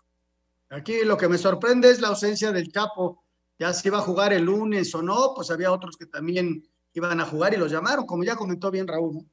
Aquí 0.69 1.03
lo 1.03 1.17
que 1.17 1.27
me 1.27 1.37
sorprende 1.37 1.89
es 1.91 2.01
la 2.01 2.09
ausencia 2.09 2.51
del 2.51 2.71
Chapo. 2.71 3.23
Ya 3.59 3.73
si 3.73 3.87
iba 3.87 3.97
a 3.99 4.01
jugar 4.01 4.33
el 4.33 4.43
lunes 4.43 4.93
o 4.95 5.01
no, 5.01 5.33
pues 5.35 5.49
había 5.51 5.71
otros 5.71 5.97
que 5.97 6.05
también 6.05 6.67
iban 6.93 7.19
a 7.21 7.25
jugar 7.25 7.53
y 7.53 7.57
los 7.57 7.71
llamaron, 7.71 8.05
como 8.05 8.23
ya 8.23 8.35
comentó 8.35 8.71
bien 8.71 8.87
Raúl. 8.87 9.15
¿no? 9.15 9.25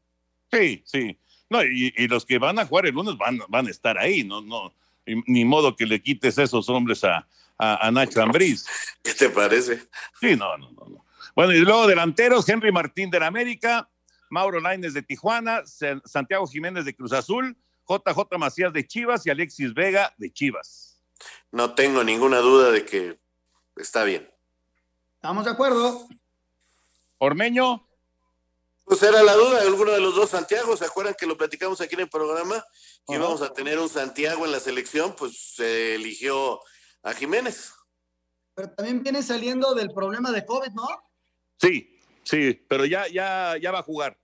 Sí, 0.53 0.83
sí. 0.87 1.19
No, 1.51 1.63
y, 1.63 1.93
y 1.97 2.09
los 2.09 2.25
que 2.25 2.39
van 2.39 2.59
a 2.59 2.67
jugar 2.67 2.87
el 2.87 2.95
lunes 2.95 3.17
van, 3.17 3.39
van 3.49 3.67
a 3.67 3.71
estar 3.71 3.99
ahí, 3.99 4.25
no, 4.25 4.41
no, 4.41 4.73
y- 5.07 5.23
ni 5.31 5.45
modo 5.45 5.77
que 5.77 5.87
le 5.87 6.03
quites 6.03 6.39
esos 6.39 6.69
hombres 6.69 7.05
a, 7.05 7.27
a, 7.59 7.87
a 7.87 7.91
Nacho 7.91 8.23
Ambriz. 8.23 8.65
¿Qué 9.03 9.13
te 9.15 9.29
parece? 9.29 9.83
Sí, 10.21 10.37
no, 10.37 10.57
no, 10.57 10.71
no, 10.73 10.87
no. 10.89 11.05
Bueno, 11.35 11.53
y 11.53 11.59
luego 11.61 11.87
delanteros, 11.87 12.49
Henry 12.49 12.71
Martín 12.73 13.11
de 13.11 13.21
la 13.21 13.27
América, 13.27 13.89
Mauro 14.31 14.61
Laines 14.61 14.95
de 14.95 15.03
Tijuana, 15.03 15.67
Sa- 15.67 16.01
Santiago 16.05 16.47
Jiménez 16.47 16.85
de 16.85 16.95
Cruz 16.95 17.13
Azul, 17.13 17.57
JJ 17.89 18.39
Macías 18.39 18.73
de 18.73 18.87
Chivas 18.87 19.27
y 19.27 19.31
Alexis 19.31 19.75
Vega 19.75 20.15
de 20.17 20.33
Chivas. 20.33 21.01
No 21.51 21.75
tengo 21.75 22.05
ninguna 22.05 22.39
duda 22.39 22.71
de 22.71 22.85
que 22.85 23.19
está 23.77 24.05
bien. 24.05 24.31
¿Estamos 25.17 25.45
de 25.45 25.51
acuerdo? 25.51 26.07
Ormeño. 27.19 27.87
Pues 28.85 29.03
era 29.03 29.23
la 29.23 29.33
duda 29.35 29.61
de 29.61 29.67
alguno 29.67 29.93
de 29.93 30.01
los 30.01 30.15
dos 30.15 30.29
Santiago. 30.31 30.77
¿Se 30.77 30.85
acuerdan 30.85 31.15
que 31.19 31.27
lo 31.27 31.39
platicamos 31.39 31.81
aquí 31.81 31.95
en 31.95 32.03
el 32.03 32.11
programa? 32.11 32.63
Que 33.07 33.15
íbamos 33.15 33.41
a 33.41 33.53
tener 33.53 33.79
un 33.79 33.89
Santiago 33.89 34.45
en 34.45 34.53
la 34.53 34.61
selección, 34.61 35.15
pues 35.17 35.55
se 35.55 35.95
eligió 35.95 36.61
a 37.03 37.13
Jiménez. 37.15 37.73
Pero 38.55 38.71
también 38.73 39.03
viene 39.03 39.23
saliendo 39.23 39.75
del 39.75 39.91
problema 39.93 40.31
de 40.31 40.45
COVID, 40.45 40.73
¿no? 40.73 40.87
Sí, 41.65 41.99
sí, 42.23 42.65
pero 42.69 42.85
ya, 42.85 43.07
ya, 43.09 43.57
ya 43.61 43.71
va 43.73 43.79
a 43.81 43.83
jugar. 43.83 44.19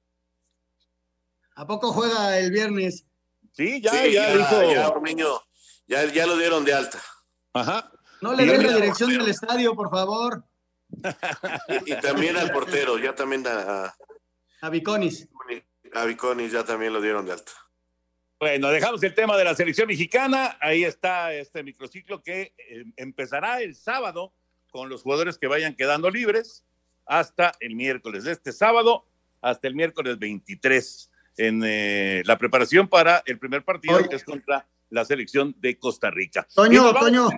¿A 1.55 1.66
poco 1.66 1.92
juega 1.92 2.38
el 2.38 2.50
viernes? 2.50 3.07
Sí, 3.53 3.81
ya, 3.81 3.90
Sí, 3.92 4.12
ya, 4.12 4.37
dijo. 4.37 4.72
ya, 4.72 4.88
Ormeño, 4.88 5.40
ya, 5.87 6.05
ya 6.12 6.26
lo 6.26 6.37
dieron 6.37 6.64
de 6.64 6.74
alta. 6.74 7.00
Ajá. 7.53 7.90
No 8.20 8.35
le 8.35 8.44
den 8.46 8.62
la 8.66 8.74
dirección 8.74 9.11
del 9.11 9.29
estadio, 9.29 9.74
por 9.74 9.90
favor, 9.90 10.44
Y, 11.87 11.92
y 11.92 12.00
también 12.00 12.37
al 12.37 12.50
portero, 12.53 12.98
ya 12.98 13.14
también 13.14 13.46
a, 13.46 13.94
a 14.61 14.70
Viconis. 14.70 15.26
a 15.94 16.05
Viconis 16.05 16.53
ya 16.53 16.64
también 16.64 16.92
lo 16.92 17.00
dieron 17.00 17.24
de 17.26 17.33
alta. 17.33 17.53
Bueno, 18.38 18.68
dejamos 18.70 19.03
el 19.03 19.14
tema 19.14 19.37
de 19.37 19.44
la 19.44 19.55
selección 19.55 19.87
mexicana. 19.88 20.57
Ahí 20.61 20.85
está 20.85 21.33
este 21.35 21.62
microciclo 21.62 22.22
que 22.22 22.55
eh, 22.57 22.85
empezará 22.96 23.61
el 23.61 23.74
sábado 23.74 24.35
con 24.70 24.88
los 24.88 25.03
jugadores 25.03 25.37
que 25.38 25.46
vayan 25.46 25.74
quedando 25.74 26.11
libres 26.11 26.64
hasta 27.11 27.53
el 27.59 27.75
miércoles. 27.75 28.25
De 28.25 28.33
este 28.33 28.53
sábado 28.53 29.05
hasta 29.42 29.66
el 29.66 29.75
miércoles 29.75 30.18
23 30.18 31.11
en 31.38 31.62
eh, 31.64 32.23
la 32.25 32.38
preparación 32.38 32.87
para 32.87 33.23
el 33.27 33.38
primer 33.38 33.64
partido 33.64 33.96
Oye. 33.96 34.09
que 34.09 34.14
es 34.14 34.25
contra 34.25 34.68
la 34.90 35.05
selección 35.05 35.55
de 35.59 35.77
Costa 35.77 36.11
Rica. 36.11 36.46
Toño, 36.55 36.92
Toño, 36.94 37.29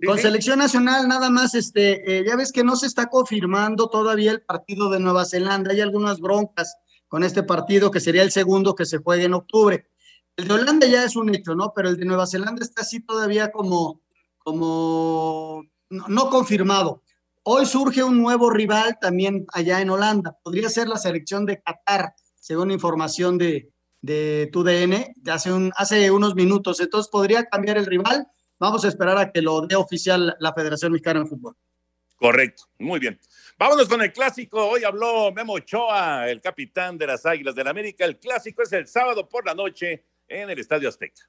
Sí, 0.00 0.06
con 0.06 0.16
selección 0.16 0.60
nacional 0.60 1.08
nada 1.08 1.28
más, 1.28 1.56
este, 1.56 2.18
eh, 2.18 2.24
ya 2.24 2.36
ves 2.36 2.52
que 2.52 2.62
no 2.62 2.76
se 2.76 2.86
está 2.86 3.06
confirmando 3.06 3.90
todavía 3.90 4.30
el 4.30 4.42
partido 4.42 4.90
de 4.90 5.00
Nueva 5.00 5.24
Zelanda. 5.24 5.72
Hay 5.72 5.80
algunas 5.80 6.20
broncas 6.20 6.76
con 7.08 7.24
este 7.24 7.42
partido 7.42 7.90
que 7.90 7.98
sería 7.98 8.22
el 8.22 8.30
segundo 8.30 8.76
que 8.76 8.86
se 8.86 8.98
juegue 8.98 9.24
en 9.24 9.34
octubre. 9.34 9.88
El 10.36 10.46
de 10.46 10.54
Holanda 10.54 10.86
ya 10.86 11.02
es 11.04 11.16
un 11.16 11.34
hecho, 11.34 11.56
¿no? 11.56 11.72
Pero 11.74 11.88
el 11.88 11.96
de 11.96 12.04
Nueva 12.04 12.28
Zelanda 12.28 12.64
está 12.64 12.82
así 12.82 13.00
todavía 13.00 13.50
como, 13.50 14.00
como 14.38 15.64
no, 15.90 16.04
no 16.06 16.30
confirmado. 16.30 17.02
Hoy 17.50 17.64
surge 17.64 18.02
un 18.02 18.20
nuevo 18.20 18.50
rival 18.50 18.98
también 19.00 19.46
allá 19.54 19.80
en 19.80 19.88
Holanda. 19.88 20.36
Podría 20.42 20.68
ser 20.68 20.86
la 20.86 20.98
selección 20.98 21.46
de 21.46 21.62
Qatar, 21.62 22.12
según 22.38 22.70
información 22.70 23.38
de, 23.38 23.70
de 24.02 24.50
TUDN 24.52 25.14
de 25.16 25.32
hace, 25.32 25.50
un, 25.50 25.72
hace 25.74 26.10
unos 26.10 26.34
minutos. 26.34 26.78
Entonces 26.78 27.10
podría 27.10 27.46
cambiar 27.46 27.78
el 27.78 27.86
rival. 27.86 28.26
Vamos 28.58 28.84
a 28.84 28.88
esperar 28.88 29.16
a 29.16 29.32
que 29.32 29.40
lo 29.40 29.62
dé 29.62 29.76
oficial 29.76 30.36
la 30.40 30.52
Federación 30.52 30.92
Mexicana 30.92 31.20
de 31.20 31.26
Fútbol. 31.26 31.56
Correcto, 32.16 32.64
muy 32.80 33.00
bien. 33.00 33.18
Vámonos 33.58 33.88
con 33.88 34.02
el 34.02 34.12
clásico. 34.12 34.68
Hoy 34.68 34.84
habló 34.84 35.32
Memo 35.32 35.54
Ochoa, 35.54 36.28
el 36.28 36.42
capitán 36.42 36.98
de 36.98 37.06
las 37.06 37.24
Águilas 37.24 37.54
del 37.54 37.68
América. 37.68 38.04
El 38.04 38.18
clásico 38.18 38.60
es 38.60 38.74
el 38.74 38.86
sábado 38.86 39.26
por 39.26 39.46
la 39.46 39.54
noche 39.54 40.04
en 40.28 40.50
el 40.50 40.58
Estadio 40.58 40.90
Azteca. 40.90 41.22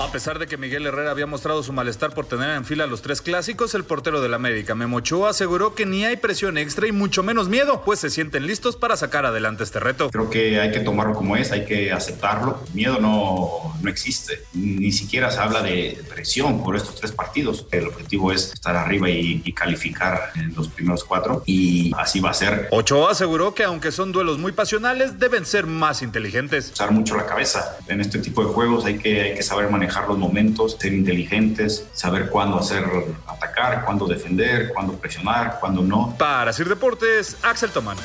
A 0.00 0.10
pesar 0.10 0.38
de 0.38 0.46
que 0.46 0.56
Miguel 0.56 0.86
Herrera 0.86 1.10
había 1.10 1.26
mostrado 1.26 1.62
su 1.62 1.74
malestar 1.74 2.14
por 2.14 2.24
tener 2.24 2.56
en 2.56 2.64
fila 2.64 2.86
los 2.86 3.02
tres 3.02 3.20
clásicos, 3.20 3.74
el 3.74 3.84
portero 3.84 4.22
del 4.22 4.32
América, 4.32 4.74
Memo 4.74 4.96
Ochoa, 4.96 5.28
aseguró 5.28 5.74
que 5.74 5.84
ni 5.84 6.06
hay 6.06 6.16
presión 6.16 6.56
extra 6.56 6.88
y 6.88 6.92
mucho 6.92 7.22
menos 7.22 7.50
miedo, 7.50 7.82
pues 7.84 8.00
se 8.00 8.08
sienten 8.08 8.46
listos 8.46 8.76
para 8.76 8.96
sacar 8.96 9.26
adelante 9.26 9.62
este 9.62 9.78
reto. 9.78 10.08
Creo 10.10 10.30
que 10.30 10.58
hay 10.58 10.72
que 10.72 10.80
tomarlo 10.80 11.12
como 11.12 11.36
es, 11.36 11.52
hay 11.52 11.66
que 11.66 11.92
aceptarlo. 11.92 12.64
Miedo 12.72 12.98
no, 12.98 13.76
no 13.82 13.90
existe, 13.90 14.42
ni 14.54 14.90
siquiera 14.90 15.30
se 15.30 15.38
habla 15.38 15.60
de 15.60 16.02
presión 16.08 16.64
por 16.64 16.76
estos 16.76 16.94
tres 16.94 17.12
partidos. 17.12 17.66
El 17.70 17.88
objetivo 17.88 18.32
es 18.32 18.54
estar 18.54 18.76
arriba 18.76 19.10
y, 19.10 19.42
y 19.44 19.52
calificar 19.52 20.32
en 20.34 20.54
los 20.54 20.68
primeros 20.68 21.04
cuatro 21.04 21.42
y 21.44 21.92
así 21.98 22.20
va 22.20 22.30
a 22.30 22.34
ser. 22.34 22.68
Ochoa 22.70 23.12
aseguró 23.12 23.54
que 23.54 23.64
aunque 23.64 23.92
son 23.92 24.12
duelos 24.12 24.38
muy 24.38 24.52
pasionales, 24.52 25.18
deben 25.18 25.44
ser 25.44 25.66
más 25.66 26.00
inteligentes. 26.00 26.70
Usar 26.72 26.90
mucho 26.90 27.16
la 27.16 27.26
cabeza. 27.26 27.76
En 27.86 28.00
este 28.00 28.18
tipo 28.18 28.42
de 28.42 28.50
juegos 28.50 28.86
hay 28.86 28.96
que, 28.96 29.20
hay 29.20 29.34
que 29.34 29.42
saber 29.42 29.68
manejar 29.68 29.89
los 30.08 30.18
momentos, 30.18 30.76
ser 30.78 30.92
inteligentes, 30.92 31.88
saber 31.92 32.30
cuándo 32.30 32.58
hacer 32.58 32.84
atacar, 33.26 33.84
cuándo 33.84 34.06
defender, 34.06 34.72
cuándo 34.72 34.94
presionar, 34.94 35.58
cuándo 35.60 35.82
no. 35.82 36.14
Para 36.18 36.52
Sir 36.52 36.68
Deportes, 36.68 37.36
Axel 37.42 37.70
Tomán. 37.70 37.96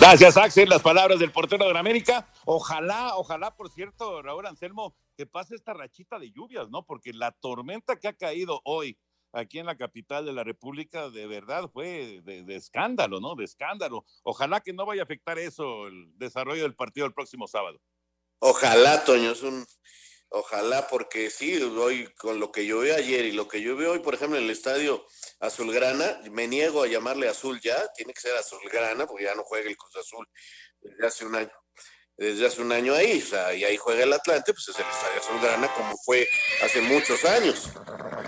Gracias, 0.00 0.36
Axel. 0.36 0.68
Las 0.68 0.82
palabras 0.82 1.20
del 1.20 1.30
portero 1.30 1.64
de 1.64 1.72
la 1.72 1.78
América. 1.78 2.26
Ojalá, 2.44 3.14
ojalá, 3.14 3.54
por 3.54 3.70
cierto, 3.70 4.20
Raúl 4.20 4.44
Anselmo, 4.46 4.96
que 5.16 5.26
pase 5.26 5.54
esta 5.54 5.74
rachita 5.74 6.18
de 6.18 6.32
lluvias, 6.32 6.68
¿no? 6.70 6.84
Porque 6.84 7.12
la 7.12 7.30
tormenta 7.30 7.94
que 7.96 8.08
ha 8.08 8.12
caído 8.12 8.60
hoy 8.64 8.98
aquí 9.32 9.58
en 9.58 9.66
la 9.66 9.76
capital 9.76 10.26
de 10.26 10.32
la 10.32 10.44
República, 10.44 11.08
de 11.10 11.26
verdad 11.26 11.70
fue 11.72 12.20
de, 12.22 12.44
escándalo, 12.54 13.20
¿no? 13.20 13.34
De 13.34 13.44
escándalo. 13.44 14.04
Ojalá 14.22 14.60
que 14.60 14.72
no 14.72 14.86
vaya 14.86 15.02
a 15.02 15.04
afectar 15.04 15.38
eso 15.38 15.86
el 15.86 16.16
desarrollo 16.18 16.62
del 16.62 16.74
partido 16.74 17.06
el 17.06 17.14
próximo 17.14 17.46
sábado. 17.46 17.80
Ojalá, 18.44 19.04
Toño, 19.04 19.32
es 19.32 19.42
un, 19.42 19.64
Ojalá, 20.34 20.88
porque 20.88 21.28
sí, 21.28 21.62
hoy 21.62 22.06
con 22.16 22.40
lo 22.40 22.50
que 22.50 22.64
yo 22.64 22.80
vi 22.80 22.90
ayer 22.90 23.26
y 23.26 23.32
lo 23.32 23.48
que 23.48 23.60
yo 23.60 23.76
veo 23.76 23.92
hoy, 23.92 23.98
por 23.98 24.14
ejemplo, 24.14 24.38
en 24.38 24.44
el 24.44 24.50
estadio 24.50 25.04
Azulgrana, 25.40 26.20
me 26.30 26.48
niego 26.48 26.82
a 26.82 26.86
llamarle 26.86 27.28
azul 27.28 27.60
ya, 27.60 27.76
tiene 27.94 28.14
que 28.14 28.20
ser 28.22 28.34
Azulgrana, 28.36 29.06
porque 29.06 29.24
ya 29.24 29.34
no 29.34 29.44
juega 29.44 29.68
el 29.68 29.76
Cruz 29.76 29.94
Azul 29.96 30.26
desde 30.80 31.06
hace 31.06 31.26
un 31.26 31.34
año. 31.34 31.52
Desde 32.16 32.46
hace 32.46 32.62
un 32.62 32.72
año 32.72 32.94
ahí, 32.94 33.20
o 33.22 33.26
sea, 33.26 33.52
y 33.52 33.64
ahí 33.64 33.76
juega 33.76 34.04
el 34.04 34.12
Atlante, 34.12 34.54
pues 34.54 34.66
es 34.68 34.76
el 34.76 34.86
estadio 34.86 35.20
Azulgrana, 35.20 35.74
como 35.74 35.94
fue 35.98 36.26
hace 36.64 36.80
muchos 36.80 37.24
años. 37.26 37.68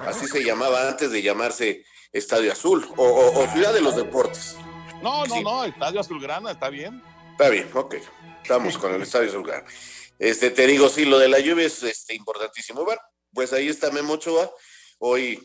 Así 0.07 0.27
se 0.27 0.45
llamaba 0.45 0.87
antes 0.87 1.11
de 1.11 1.23
llamarse 1.23 1.85
Estadio 2.13 2.53
Azul 2.53 2.87
o, 2.99 3.47
Ciudad 3.53 3.73
de 3.73 3.81
los 3.81 3.97
Deportes. 3.97 4.57
No, 5.03 5.25
no, 5.25 5.41
no, 5.41 5.65
Estadio 5.65 6.01
Azulgrana, 6.01 6.51
está 6.51 6.69
bien. 6.69 7.03
Está 7.33 7.49
bien, 7.49 7.71
ok. 7.73 7.97
Estamos 8.43 8.77
con 8.77 8.95
el 8.95 9.03
Estadio 9.03 9.31
Azulgrana. 9.31 9.65
Este, 10.25 10.51
te 10.51 10.67
digo, 10.67 10.89
sí, 10.89 11.05
lo 11.05 11.19
de 11.19 11.29
la 11.29 11.39
lluvia 11.39 11.67
es 11.67 11.83
este, 11.83 12.15
importantísimo. 12.15 12.83
Bueno, 12.83 13.03
pues 13.35 13.53
ahí 13.53 13.69
está 13.69 13.91
Memo 13.91 14.15
Ochoa. 14.15 14.51
Hoy 14.99 15.39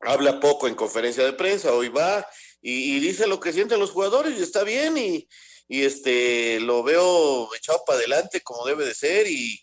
habla 0.00 0.40
poco 0.40 0.66
en 0.66 0.74
conferencia 0.74 1.22
de 1.24 1.34
prensa, 1.34 1.74
hoy 1.74 1.90
va 1.90 2.26
y, 2.62 2.98
dice 3.00 3.26
lo 3.26 3.38
que 3.38 3.52
sienten 3.52 3.78
los 3.78 3.90
jugadores 3.90 4.38
y 4.38 4.42
está 4.42 4.64
bien 4.64 4.96
y, 4.96 5.28
este 5.68 6.58
lo 6.60 6.82
veo 6.82 7.54
echado 7.54 7.82
para 7.86 7.98
adelante 7.98 8.40
como 8.40 8.64
debe 8.64 8.86
de 8.86 8.94
ser 8.94 9.26
y, 9.28 9.62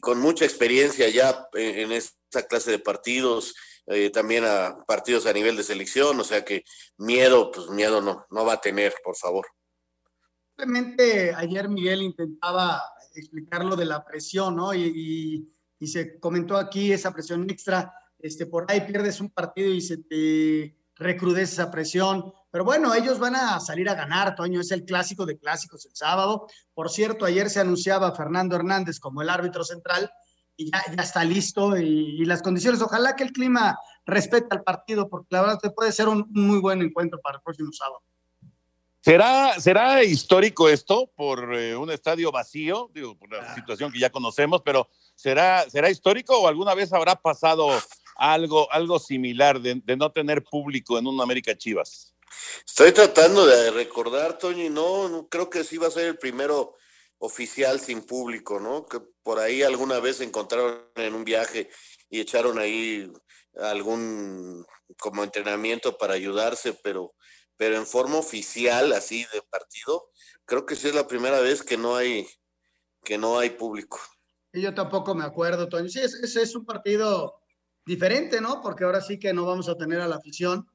con 0.00 0.18
mucha 0.18 0.44
experiencia 0.44 1.08
ya 1.08 1.46
en, 1.52 1.92
esta 1.92 2.44
clase 2.48 2.72
de 2.72 2.80
partidos, 2.80 3.54
eh, 3.86 4.10
también 4.10 4.44
a 4.46 4.78
partidos 4.84 5.26
a 5.26 5.32
nivel 5.32 5.56
de 5.56 5.62
selección, 5.62 6.18
o 6.18 6.24
sea 6.24 6.44
que 6.44 6.64
miedo, 6.96 7.52
pues 7.52 7.68
miedo 7.68 8.00
no, 8.00 8.26
no 8.30 8.44
va 8.44 8.54
a 8.54 8.60
tener, 8.60 8.96
por 9.04 9.16
favor. 9.16 9.46
Simplemente 10.58 11.32
ayer 11.36 11.68
Miguel 11.68 12.02
intentaba 12.02 12.82
explicar 13.20 13.64
lo 13.64 13.76
de 13.76 13.84
la 13.84 14.04
presión, 14.04 14.56
¿no? 14.56 14.74
Y, 14.74 15.48
se 15.80 16.18
comentó 16.18 16.56
aquí 16.56 16.90
esa 16.90 17.12
presión 17.12 17.48
extra, 17.48 17.94
este, 18.18 18.46
por 18.46 18.66
ahí 18.68 18.80
pierdes 18.80 19.20
un 19.20 19.30
partido 19.30 19.72
y 19.72 19.80
se 19.80 19.98
te 19.98 20.76
recrudece 20.96 21.52
esa 21.52 21.70
presión. 21.70 22.32
Pero 22.50 22.64
bueno, 22.64 22.92
ellos 22.94 23.20
van 23.20 23.36
a 23.36 23.60
salir 23.60 23.88
a 23.88 23.94
ganar, 23.94 24.34
Toño, 24.34 24.60
es 24.60 24.72
el 24.72 24.84
clásico 24.84 25.24
de 25.24 25.38
clásicos 25.38 25.86
el 25.86 25.94
sábado. 25.94 26.48
Por 26.74 26.90
cierto, 26.90 27.24
ayer 27.24 27.48
se 27.48 27.60
anunciaba 27.60 28.14
Fernando 28.14 28.56
Hernández 28.56 28.98
como 28.98 29.22
el 29.22 29.28
árbitro 29.28 29.62
central 29.62 30.10
y 30.56 30.72
ya, 30.72 31.02
está 31.02 31.22
listo 31.22 31.76
y, 31.76 32.24
las 32.24 32.42
condiciones, 32.42 32.82
ojalá 32.82 33.14
que 33.14 33.22
el 33.22 33.32
clima 33.32 33.78
respete 34.04 34.48
al 34.50 34.64
partido, 34.64 35.08
porque 35.08 35.28
la 35.30 35.42
verdad 35.42 35.74
puede 35.74 35.92
ser 35.92 36.08
un 36.08 36.26
muy 36.30 36.58
buen 36.58 36.82
encuentro 36.82 37.20
para 37.22 37.36
el 37.36 37.42
próximo 37.42 37.70
sábado. 37.72 38.02
¿Será, 39.08 39.58
¿Será 39.58 40.04
histórico 40.04 40.68
esto 40.68 41.10
por 41.16 41.54
eh, 41.54 41.74
un 41.74 41.90
estadio 41.90 42.30
vacío? 42.30 42.90
Digo, 42.92 43.16
por 43.16 43.32
la 43.32 43.38
ah. 43.38 43.54
situación 43.54 43.90
que 43.90 43.98
ya 43.98 44.10
conocemos, 44.10 44.60
pero 44.62 44.86
¿será, 45.14 45.64
¿será 45.70 45.88
histórico 45.88 46.38
o 46.38 46.46
alguna 46.46 46.74
vez 46.74 46.92
habrá 46.92 47.16
pasado 47.16 47.70
algo, 48.16 48.70
algo 48.70 48.98
similar 48.98 49.62
de, 49.62 49.80
no 49.96 50.12
tener 50.12 50.44
público 50.44 50.98
en 50.98 51.06
un 51.06 51.22
América 51.22 51.56
Chivas? 51.56 52.12
Estoy 52.66 52.92
tratando 52.92 53.46
de 53.46 53.70
recordar, 53.70 54.36
Toño, 54.36 54.62
y 54.62 54.68
no, 54.68 55.08
no, 55.08 55.26
creo 55.26 55.48
que 55.48 55.64
sí 55.64 55.78
va 55.78 55.86
a 55.86 55.90
ser 55.90 56.04
el 56.04 56.18
primero 56.18 56.76
oficial 57.16 57.80
sin 57.80 58.02
público, 58.02 58.60
¿no? 58.60 58.84
Que 58.84 59.00
por 59.22 59.38
ahí 59.38 59.62
alguna 59.62 60.00
vez 60.00 60.18
se 60.18 60.24
encontraron 60.24 60.82
en 60.96 61.14
un 61.14 61.24
viaje 61.24 61.70
y 62.10 62.20
echaron 62.20 62.58
ahí 62.58 63.10
algún 63.58 64.66
como 64.98 65.24
entrenamiento 65.24 65.96
para 65.96 66.12
ayudarse, 66.12 66.74
pero 66.74 67.14
pero 67.58 67.76
en 67.76 67.86
forma 67.86 68.16
oficial, 68.16 68.92
así 68.92 69.26
de 69.34 69.42
partido, 69.42 70.10
creo 70.46 70.64
que 70.64 70.76
sí 70.76 70.88
es 70.88 70.94
la 70.94 71.08
primera 71.08 71.40
vez 71.40 71.62
que 71.62 71.76
no 71.76 71.96
hay, 71.96 72.26
que 73.04 73.18
no 73.18 73.38
hay 73.38 73.50
público. 73.50 73.98
Y 74.52 74.62
yo 74.62 74.72
tampoco 74.72 75.14
me 75.14 75.24
acuerdo, 75.24 75.68
Toño. 75.68 75.88
Sí, 75.88 75.98
ese 76.00 76.42
es, 76.42 76.54
un 76.54 76.64
partido 76.64 77.42
diferente, 77.84 78.40
¿no? 78.40 78.62
Porque 78.62 78.84
ahora 78.84 79.00
sí 79.00 79.18
que 79.18 79.34
no 79.34 79.44
vamos 79.44 79.68
a 79.68 79.76
tener 79.76 80.00
a 80.00 80.06
la 80.06 80.16
afición, 80.16 80.66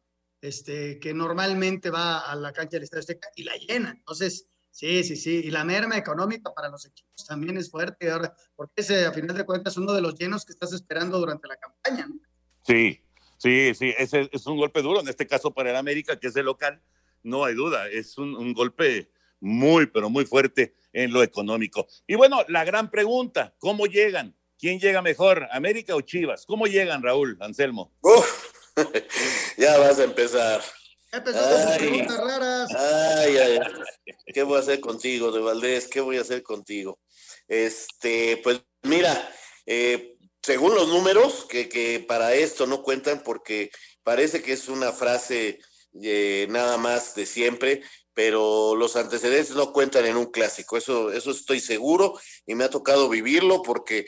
este, 0.41 0.99
que 0.99 1.13
normalmente 1.13 1.89
va 1.89 2.19
a 2.19 2.35
la 2.35 2.51
cancha 2.51 2.75
del 2.75 2.83
Estadio 2.83 2.99
Azteca 2.99 3.29
y 3.35 3.43
la 3.43 3.55
llena. 3.55 3.91
Entonces, 3.91 4.47
sí, 4.69 5.05
sí, 5.05 5.15
sí. 5.15 5.41
Y 5.45 5.51
la 5.51 5.63
merma 5.63 5.97
económica 5.97 6.53
para 6.53 6.67
los 6.67 6.85
equipos 6.85 7.25
también 7.25 7.57
es 7.57 7.71
fuerte, 7.71 8.11
ahora, 8.11 8.35
porque 8.57 8.73
ese, 8.81 9.05
a 9.05 9.13
final 9.13 9.37
de 9.37 9.45
cuentas, 9.45 9.73
es 9.73 9.77
uno 9.77 9.93
de 9.93 10.01
los 10.01 10.15
llenos 10.15 10.43
que 10.45 10.51
estás 10.51 10.73
esperando 10.73 11.17
durante 11.17 11.47
la 11.47 11.55
campaña, 11.55 12.07
¿no? 12.07 12.19
Sí, 12.65 13.02
Sí, 13.43 13.73
sí, 13.75 13.93
ese 13.97 14.29
es 14.31 14.47
un 14.47 14.55
golpe 14.55 14.81
duro, 14.81 15.01
en 15.01 15.07
este 15.09 15.27
caso 15.27 15.53
para 15.53 15.69
el 15.69 15.75
América, 15.75 16.17
que 16.17 16.27
es 16.27 16.35
el 16.37 16.45
local, 16.45 16.81
no 17.23 17.43
hay 17.43 17.53
duda, 17.55 17.89
es 17.89 18.17
un, 18.17 18.53
golpe 18.53 19.11
muy, 19.41 19.85
pero 19.85 20.09
muy 20.09 20.23
fuerte 20.23 20.73
en 20.93 21.11
lo 21.11 21.21
económico. 21.21 21.85
Y 22.07 22.15
bueno, 22.15 22.45
la 22.47 22.63
gran 22.63 22.89
pregunta, 22.89 23.53
¿cómo 23.59 23.85
llegan? 23.85 24.33
¿Quién 24.57 24.79
llega 24.79 25.01
mejor, 25.01 25.45
América 25.51 25.93
o 25.93 25.99
Chivas? 25.99 26.45
¿Cómo 26.45 26.67
llegan, 26.67 27.03
Raúl, 27.03 27.37
Anselmo? 27.41 27.91
ya 29.57 29.77
vas 29.77 29.99
a 29.99 30.05
empezar. 30.05 30.61
Ay, 31.11 32.01
raras. 32.01 32.73
Ay, 32.73 33.37
ay, 33.39 33.59
¿Qué 34.33 34.43
voy 34.43 34.55
a 34.55 34.61
hacer 34.61 34.79
contigo, 34.79 35.33
de 35.33 35.41
Valdés? 35.41 35.89
¿Qué 35.89 35.99
voy 35.99 36.15
a 36.15 36.21
hacer 36.21 36.43
contigo? 36.43 36.97
Este, 37.49 38.37
pues 38.41 38.63
mira, 38.83 39.29
eh, 39.65 40.12
según 40.43 40.75
los 40.75 40.89
números, 40.89 41.45
que, 41.49 42.05
para 42.07 42.33
esto 42.33 42.67
no 42.67 42.83
cuentan 42.83 43.23
porque 43.23 43.71
parece 44.03 44.41
que 44.41 44.51
es 44.51 44.67
una 44.67 44.91
frase 44.91 45.59
eh, 46.01 46.47
nada 46.49 46.77
más 46.77 47.15
de 47.15 47.25
siempre, 47.25 47.81
pero 48.13 48.75
los 48.75 48.95
antecedentes 48.95 49.55
no 49.55 49.71
cuentan 49.71 50.05
en 50.05 50.17
un 50.17 50.27
clásico, 50.27 50.77
eso, 50.77 51.11
eso 51.11 51.31
estoy 51.31 51.59
seguro 51.59 52.19
y 52.45 52.55
me 52.55 52.65
ha 52.65 52.69
tocado 52.69 53.09
vivirlo 53.09 53.63
porque 53.63 54.05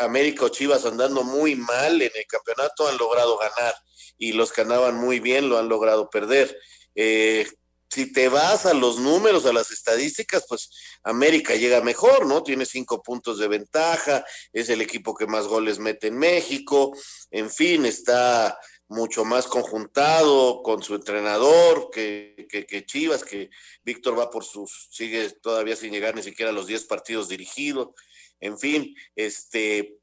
América 0.00 0.44
o 0.44 0.48
Chivas 0.48 0.84
andando 0.84 1.22
muy 1.22 1.54
mal 1.54 2.02
en 2.02 2.10
el 2.14 2.26
campeonato 2.26 2.88
han 2.88 2.98
logrado 2.98 3.38
ganar 3.38 3.74
y 4.18 4.32
los 4.32 4.52
que 4.52 4.62
andaban 4.62 4.96
muy 4.96 5.20
bien 5.20 5.48
lo 5.48 5.58
han 5.58 5.68
logrado 5.68 6.10
perder. 6.10 6.58
Eh, 6.94 7.46
si 7.90 8.12
te 8.12 8.28
vas 8.28 8.66
a 8.66 8.74
los 8.74 8.98
números, 8.98 9.46
a 9.46 9.52
las 9.52 9.70
estadísticas, 9.70 10.44
pues 10.48 10.70
América 11.02 11.54
llega 11.54 11.80
mejor, 11.80 12.26
¿no? 12.26 12.42
Tiene 12.42 12.66
cinco 12.66 13.02
puntos 13.02 13.38
de 13.38 13.48
ventaja, 13.48 14.24
es 14.52 14.68
el 14.68 14.80
equipo 14.80 15.14
que 15.14 15.26
más 15.26 15.46
goles 15.46 15.78
mete 15.78 16.08
en 16.08 16.18
México, 16.18 16.94
en 17.30 17.50
fin, 17.50 17.86
está 17.86 18.58
mucho 18.88 19.24
más 19.24 19.46
conjuntado 19.46 20.62
con 20.62 20.82
su 20.82 20.94
entrenador 20.94 21.90
que, 21.90 22.46
que, 22.48 22.86
Chivas, 22.86 23.22
que 23.22 23.50
Víctor 23.82 24.18
va 24.18 24.30
por 24.30 24.44
sus, 24.44 24.88
sigue 24.90 25.30
todavía 25.42 25.76
sin 25.76 25.92
llegar 25.92 26.14
ni 26.14 26.22
siquiera 26.22 26.50
a 26.50 26.54
los 26.54 26.66
diez 26.66 26.84
partidos 26.84 27.28
dirigidos, 27.28 27.88
en 28.40 28.58
fin, 28.58 28.94
este, 29.14 29.98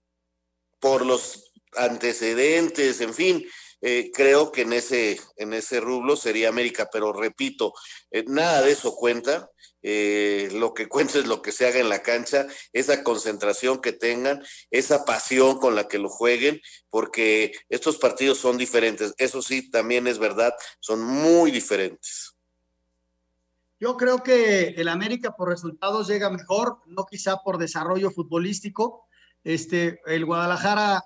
por 0.80 1.06
los 1.06 1.52
antecedentes, 1.74 3.02
en 3.02 3.13
fin, 3.13 3.48
eh, 3.82 4.12
creo 4.14 4.52
que 4.52 4.62
en 4.62 4.74
ese, 4.74 5.20
en 5.38 5.54
ese 5.54 5.80
rublo 5.80 6.16
sería 6.16 6.50
América, 6.50 6.90
pero 6.92 7.14
repito, 7.14 7.74
eh, 8.12 8.24
nada 8.28 8.62
de 8.62 8.72
eso 8.72 8.96
cuenta. 8.96 9.50
Eh, 9.88 10.50
lo 10.54 10.74
que 10.74 10.88
cuenta 10.90 11.20
es 11.20 11.28
lo 11.28 11.42
que 11.42 11.52
se 11.52 11.68
haga 11.68 11.80
en 11.80 11.90
la 11.90 12.02
cancha, 12.02 12.48
esa 12.74 13.04
concentración 13.04 13.82
que 13.82 13.94
tengan, 13.94 14.44
esa 14.72 15.06
pasión 15.06 15.60
con 15.60 15.76
la 15.76 15.88
que 15.88 16.00
lo 16.00 16.10
jueguen, 16.10 16.60
porque 16.90 17.54
estos 17.70 17.98
partidos 17.98 18.40
son 18.40 18.58
diferentes. 18.58 19.14
Eso 19.18 19.42
sí, 19.42 19.70
también 19.70 20.08
es 20.08 20.18
verdad, 20.18 20.56
son 20.80 21.04
muy 21.04 21.52
diferentes. 21.52 22.36
Yo 23.80 23.98
creo 23.98 24.24
que 24.24 24.70
el 24.70 24.88
América 24.88 25.36
por 25.36 25.50
resultados 25.50 26.08
llega 26.08 26.30
mejor, 26.30 26.80
no 26.88 27.06
quizá 27.06 27.44
por 27.44 27.58
desarrollo 27.58 28.10
futbolístico, 28.10 29.06
este, 29.44 30.00
el 30.08 30.26
Guadalajara 30.26 31.04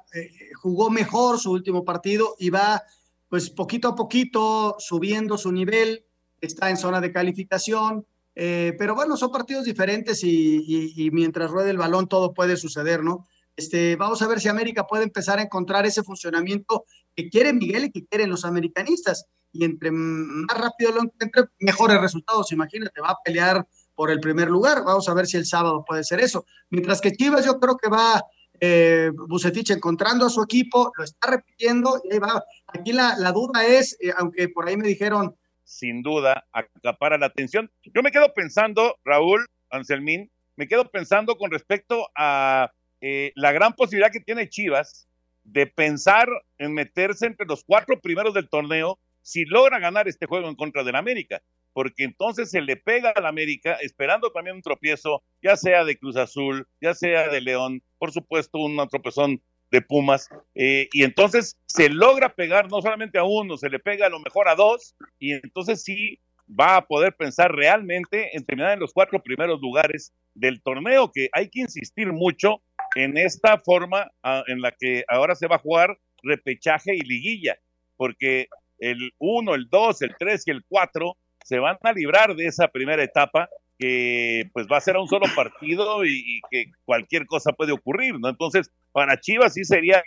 jugó 0.61 0.89
mejor 0.89 1.39
su 1.39 1.51
último 1.51 1.83
partido 1.83 2.35
y 2.37 2.49
va 2.49 2.83
pues 3.29 3.49
poquito 3.49 3.87
a 3.89 3.95
poquito 3.95 4.75
subiendo 4.79 5.37
su 5.37 5.51
nivel, 5.51 6.03
está 6.41 6.69
en 6.69 6.77
zona 6.77 6.99
de 6.99 7.11
calificación, 7.11 8.05
eh, 8.35 8.73
pero 8.77 8.95
bueno, 8.95 9.17
son 9.17 9.31
partidos 9.31 9.65
diferentes 9.65 10.23
y, 10.23 11.09
mientras 11.11 11.51
ruede 11.51 11.71
el 11.71 11.77
balón 11.77 12.07
todo 12.07 12.33
puede 12.33 12.57
suceder, 12.57 13.03
¿no? 13.03 13.27
Este, 13.55 13.95
vamos 13.97 14.21
a 14.21 14.27
ver 14.27 14.39
si 14.39 14.47
América 14.47 14.87
puede 14.87 15.03
empezar 15.03 15.39
a 15.39 15.43
encontrar 15.43 15.85
ese 15.85 16.03
funcionamiento 16.03 16.85
que 17.15 17.29
quiere 17.29 17.53
Miguel 17.53 17.85
y 17.85 17.91
que 17.91 18.05
quieren 18.05 18.29
los 18.29 18.45
americanistas. 18.45 19.25
Y 19.51 19.65
entre 19.65 19.91
más 19.91 20.57
rápido 20.57 20.91
lo 20.91 21.01
encuentre, 21.01 21.45
mejores 21.59 21.99
resultados. 21.99 22.51
Imagínate, 22.53 23.01
va 23.01 23.09
a 23.09 23.17
pelear 23.23 23.67
por 23.95 24.11
el 24.11 24.21
primer 24.21 24.47
lugar. 24.47 24.83
Vamos 24.85 25.09
a 25.09 25.13
ver 25.13 25.27
si 25.27 25.35
el 25.35 25.45
sábado 25.45 25.83
puede 25.85 26.05
ser 26.05 26.21
eso. 26.21 26.45
Mientras 26.69 27.01
que 27.01 27.11
Chivas 27.11 27.45
yo 27.45 27.59
creo 27.59 27.75
que 27.75 27.89
va 27.89 28.23
eh, 28.59 29.11
Bucetich 29.13 29.71
encontrando 29.71 30.25
a 30.25 30.29
su 30.29 30.41
equipo, 30.43 30.91
lo 30.97 31.03
está 31.03 31.31
repitiendo 31.31 32.01
y 32.03 32.13
ahí 32.13 32.19
va. 32.19 32.43
Aquí 32.67 32.93
la, 32.93 33.15
duda 33.31 33.65
es, 33.65 33.97
eh, 34.01 34.11
aunque 34.17 34.49
por 34.49 34.67
ahí 34.67 34.77
me 34.77 34.87
dijeron, 34.87 35.35
sin 35.63 36.01
duda 36.01 36.45
acapara 36.51 37.17
la 37.17 37.27
atención. 37.27 37.69
Yo 37.83 38.01
me 38.01 38.11
quedo 38.11 38.33
pensando, 38.33 38.97
Raúl, 39.05 39.45
Anselmín, 39.69 40.31
me 40.55 40.67
quedo 40.67 40.85
pensando 40.89 41.37
con 41.37 41.51
respecto 41.51 42.09
a 42.15 42.71
eh, 43.01 43.31
la 43.35 43.51
gran 43.51 43.73
posibilidad 43.73 44.11
que 44.11 44.19
tiene 44.19 44.49
Chivas 44.49 45.07
de 45.43 45.67
pensar 45.67 46.27
en 46.57 46.73
meterse 46.73 47.25
entre 47.25 47.45
los 47.45 47.63
cuatro 47.63 47.99
primeros 47.99 48.33
del 48.33 48.49
torneo 48.49 48.99
si 49.21 49.45
logra 49.45 49.79
ganar 49.79 50.07
este 50.07 50.25
juego 50.25 50.49
en 50.49 50.55
contra 50.55 50.83
del 50.83 50.95
América, 50.95 51.41
porque 51.73 52.03
entonces 52.03 52.49
se 52.49 52.61
le 52.61 52.75
pega 52.75 53.11
al 53.15 53.25
América 53.25 53.77
esperando 53.81 54.31
también 54.31 54.55
un 54.55 54.61
tropiezo, 54.61 55.23
ya 55.41 55.55
sea 55.55 55.83
de 55.85 55.97
Cruz 55.97 56.15
Azul, 56.15 56.67
ya 56.81 56.93
sea 56.93 57.29
de 57.29 57.41
León, 57.41 57.81
por 57.97 58.11
supuesto 58.11 58.59
un 58.59 58.77
tropezón 58.89 59.41
de 59.71 59.81
Pumas, 59.81 60.29
eh, 60.55 60.89
y 60.91 61.03
entonces 61.03 61.57
se 61.67 61.89
logra 61.89 62.33
pegar 62.33 62.71
no 62.71 62.81
solamente 62.81 63.19
a 63.19 63.23
uno, 63.23 63.57
se 63.57 63.69
le 63.69 63.79
pega 63.79 64.07
a 64.07 64.09
lo 64.09 64.19
mejor 64.19 64.47
a 64.49 64.55
dos, 64.55 64.95
y 65.19 65.33
entonces 65.33 65.83
sí 65.83 66.19
va 66.49 66.77
a 66.77 66.87
poder 66.87 67.15
pensar 67.15 67.53
realmente 67.53 68.35
en 68.35 68.43
terminar 68.43 68.73
en 68.73 68.79
los 68.79 68.93
cuatro 68.93 69.21
primeros 69.21 69.61
lugares 69.61 70.11
del 70.33 70.61
torneo, 70.61 71.11
que 71.11 71.29
hay 71.31 71.49
que 71.49 71.61
insistir 71.61 72.11
mucho 72.11 72.61
en 72.95 73.17
esta 73.17 73.59
forma 73.59 74.09
ah, 74.23 74.43
en 74.47 74.61
la 74.61 74.71
que 74.71 75.03
ahora 75.07 75.35
se 75.35 75.47
va 75.47 75.57
a 75.57 75.59
jugar 75.59 75.99
repechaje 76.23 76.95
y 76.95 77.01
liguilla, 77.01 77.59
porque 77.97 78.47
el 78.79 79.11
1, 79.19 79.55
el 79.55 79.69
2, 79.69 80.01
el 80.01 80.15
3 80.17 80.47
y 80.47 80.51
el 80.51 80.63
4 80.67 81.17
se 81.43 81.59
van 81.59 81.77
a 81.83 81.93
librar 81.93 82.35
de 82.35 82.45
esa 82.45 82.67
primera 82.67 83.03
etapa 83.03 83.49
que 83.79 84.49
pues 84.51 84.67
va 84.69 84.77
a 84.77 84.81
ser 84.81 84.97
a 84.97 85.01
un 85.01 85.07
solo 85.07 85.25
partido 85.33 86.03
y, 86.05 86.41
que 86.51 86.65
cualquier 86.83 87.25
cosa 87.25 87.53
puede 87.53 87.71
ocurrir, 87.71 88.19
¿no? 88.19 88.27
Entonces, 88.27 88.69
para 88.91 89.19
Chivas 89.19 89.53
sí 89.53 89.63
sería 89.63 90.03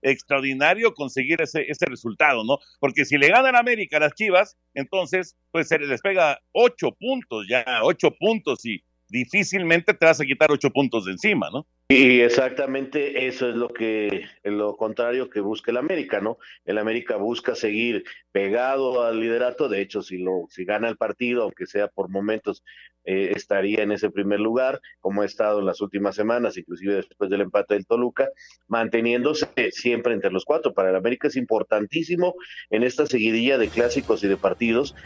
extraordinario 0.00 0.94
conseguir 0.94 1.42
ese, 1.42 1.62
ese 1.68 1.86
resultado, 1.86 2.44
¿no? 2.44 2.58
Porque 2.78 3.04
si 3.04 3.18
le 3.18 3.28
ganan 3.28 3.56
América 3.56 3.96
a 3.96 4.00
las 4.00 4.14
Chivas, 4.14 4.56
entonces 4.74 5.36
pues 5.50 5.66
se 5.66 5.78
les 5.78 6.00
pega 6.00 6.38
ocho 6.52 6.92
puntos 6.92 7.46
ya, 7.48 7.64
ocho 7.82 8.12
puntos 8.12 8.64
y 8.64 8.80
difícilmente 9.08 9.94
te 9.94 10.06
vas 10.06 10.20
a 10.20 10.24
quitar 10.24 10.50
ocho 10.50 10.70
puntos 10.70 11.04
de 11.04 11.12
encima, 11.12 11.48
¿no? 11.52 11.66
Y 11.88 12.20
exactamente 12.20 13.28
eso 13.28 13.48
es 13.48 13.54
lo 13.54 13.68
que, 13.68 14.24
lo 14.42 14.76
contrario 14.76 15.30
que 15.30 15.40
busca 15.40 15.70
el 15.70 15.76
América, 15.76 16.20
¿no? 16.20 16.38
El 16.64 16.78
América 16.78 17.16
busca 17.16 17.54
seguir 17.54 18.04
pegado 18.32 19.04
al 19.04 19.20
liderato, 19.20 19.68
de 19.68 19.80
hecho, 19.80 20.02
si 20.02 20.18
lo, 20.18 20.46
si 20.48 20.64
gana 20.64 20.88
el 20.88 20.96
partido, 20.96 21.44
aunque 21.44 21.66
sea 21.66 21.86
por 21.86 22.08
momentos, 22.08 22.64
eh, 23.04 23.32
estaría 23.36 23.84
en 23.84 23.92
ese 23.92 24.10
primer 24.10 24.40
lugar, 24.40 24.80
como 24.98 25.22
ha 25.22 25.26
estado 25.26 25.60
en 25.60 25.66
las 25.66 25.80
últimas 25.80 26.16
semanas, 26.16 26.58
inclusive 26.58 26.96
después 26.96 27.30
del 27.30 27.42
empate 27.42 27.74
del 27.74 27.86
Toluca, 27.86 28.28
manteniéndose 28.66 29.46
siempre 29.70 30.12
entre 30.12 30.32
los 30.32 30.44
cuatro. 30.44 30.74
Para 30.74 30.90
el 30.90 30.96
América 30.96 31.28
es 31.28 31.36
importantísimo 31.36 32.34
en 32.70 32.82
esta 32.82 33.06
seguidilla 33.06 33.58
de 33.58 33.68
clásicos 33.68 34.24
y 34.24 34.28
de 34.28 34.36
partidos, 34.36 34.96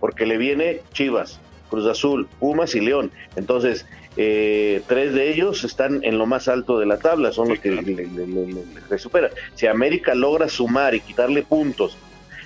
porque 0.00 0.26
le 0.26 0.36
viene 0.36 0.80
Chivas, 0.92 1.40
Cruz 1.68 1.86
Azul, 1.86 2.28
Pumas 2.38 2.74
y 2.74 2.80
León. 2.80 3.10
Entonces, 3.36 3.86
eh, 4.16 4.82
tres 4.86 5.12
de 5.12 5.32
ellos 5.32 5.64
están 5.64 6.04
en 6.04 6.18
lo 6.18 6.26
más 6.26 6.46
alto 6.48 6.78
de 6.78 6.86
la 6.86 6.98
tabla, 6.98 7.32
son 7.32 7.48
los 7.48 7.58
que 7.58 7.70
le, 7.70 8.98
superan. 8.98 9.30
Si 9.54 9.66
América 9.66 10.14
logra 10.14 10.48
sumar 10.48 10.94
y 10.94 11.00
quitarle 11.00 11.42
puntos 11.42 11.96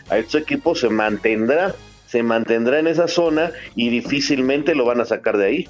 a 0.08 0.18
estos 0.18 0.42
equipos, 0.42 0.80
se 0.80 0.88
mantendrá, 0.88 1.74
se 2.06 2.22
mantendrá 2.22 2.78
en 2.78 2.86
esa 2.86 3.06
zona 3.06 3.52
y 3.74 3.90
difícilmente 3.90 4.74
lo 4.74 4.86
van 4.86 5.00
a 5.00 5.04
sacar 5.04 5.36
de 5.36 5.46
ahí. 5.46 5.68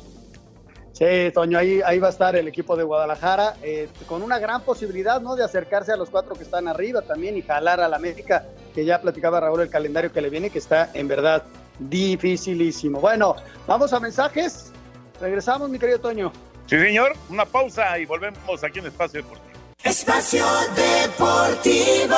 Sí, 0.92 1.04
Toño, 1.32 1.58
ahí, 1.58 1.80
ahí 1.84 2.00
va 2.00 2.08
a 2.08 2.10
estar 2.10 2.34
el 2.34 2.48
equipo 2.48 2.76
de 2.76 2.82
Guadalajara, 2.82 3.54
eh, 3.62 3.88
con 4.08 4.20
una 4.22 4.40
gran 4.40 4.62
posibilidad, 4.62 5.20
¿no? 5.20 5.36
De 5.36 5.44
acercarse 5.44 5.92
a 5.92 5.96
los 5.96 6.10
cuatro 6.10 6.34
que 6.34 6.42
están 6.42 6.66
arriba 6.66 7.02
también 7.02 7.36
y 7.36 7.42
jalar 7.42 7.80
a 7.80 7.88
la 7.88 7.96
América, 7.96 8.46
que 8.74 8.84
ya 8.84 9.00
platicaba 9.00 9.38
Raúl 9.38 9.60
el 9.60 9.70
calendario 9.70 10.12
que 10.12 10.20
le 10.20 10.28
viene, 10.28 10.50
que 10.50 10.58
está 10.58 10.90
en 10.94 11.06
verdad 11.06 11.44
dificilísimo. 11.78 13.00
Bueno, 13.00 13.36
vamos 13.66 13.92
a 13.92 14.00
mensajes. 14.00 14.72
Regresamos, 15.20 15.68
mi 15.70 15.78
querido 15.78 16.00
Toño. 16.00 16.32
Sí, 16.66 16.78
señor. 16.78 17.16
Una 17.28 17.44
pausa 17.44 17.98
y 17.98 18.06
volvemos 18.06 18.62
aquí 18.62 18.78
en 18.78 18.86
Espacio 18.86 19.22
Deportivo. 19.22 19.48
Espacio 19.82 20.44
Deportivo. 20.74 22.16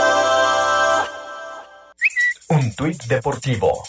Un 2.48 2.74
tuit 2.74 3.04
deportivo. 3.04 3.84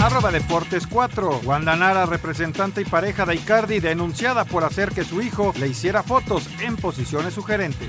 Arroba 0.00 0.30
Deportes 0.30 0.86
4. 0.86 1.40
Wanda 1.44 1.76
Nara, 1.76 2.06
representante 2.06 2.80
y 2.80 2.84
pareja 2.84 3.24
de 3.26 3.34
Icardi, 3.36 3.80
denunciada 3.80 4.44
por 4.44 4.64
hacer 4.64 4.90
que 4.92 5.04
su 5.04 5.22
hijo 5.22 5.52
le 5.58 5.68
hiciera 5.68 6.02
fotos 6.02 6.48
en 6.60 6.76
posiciones 6.76 7.34
sugerentes. 7.34 7.88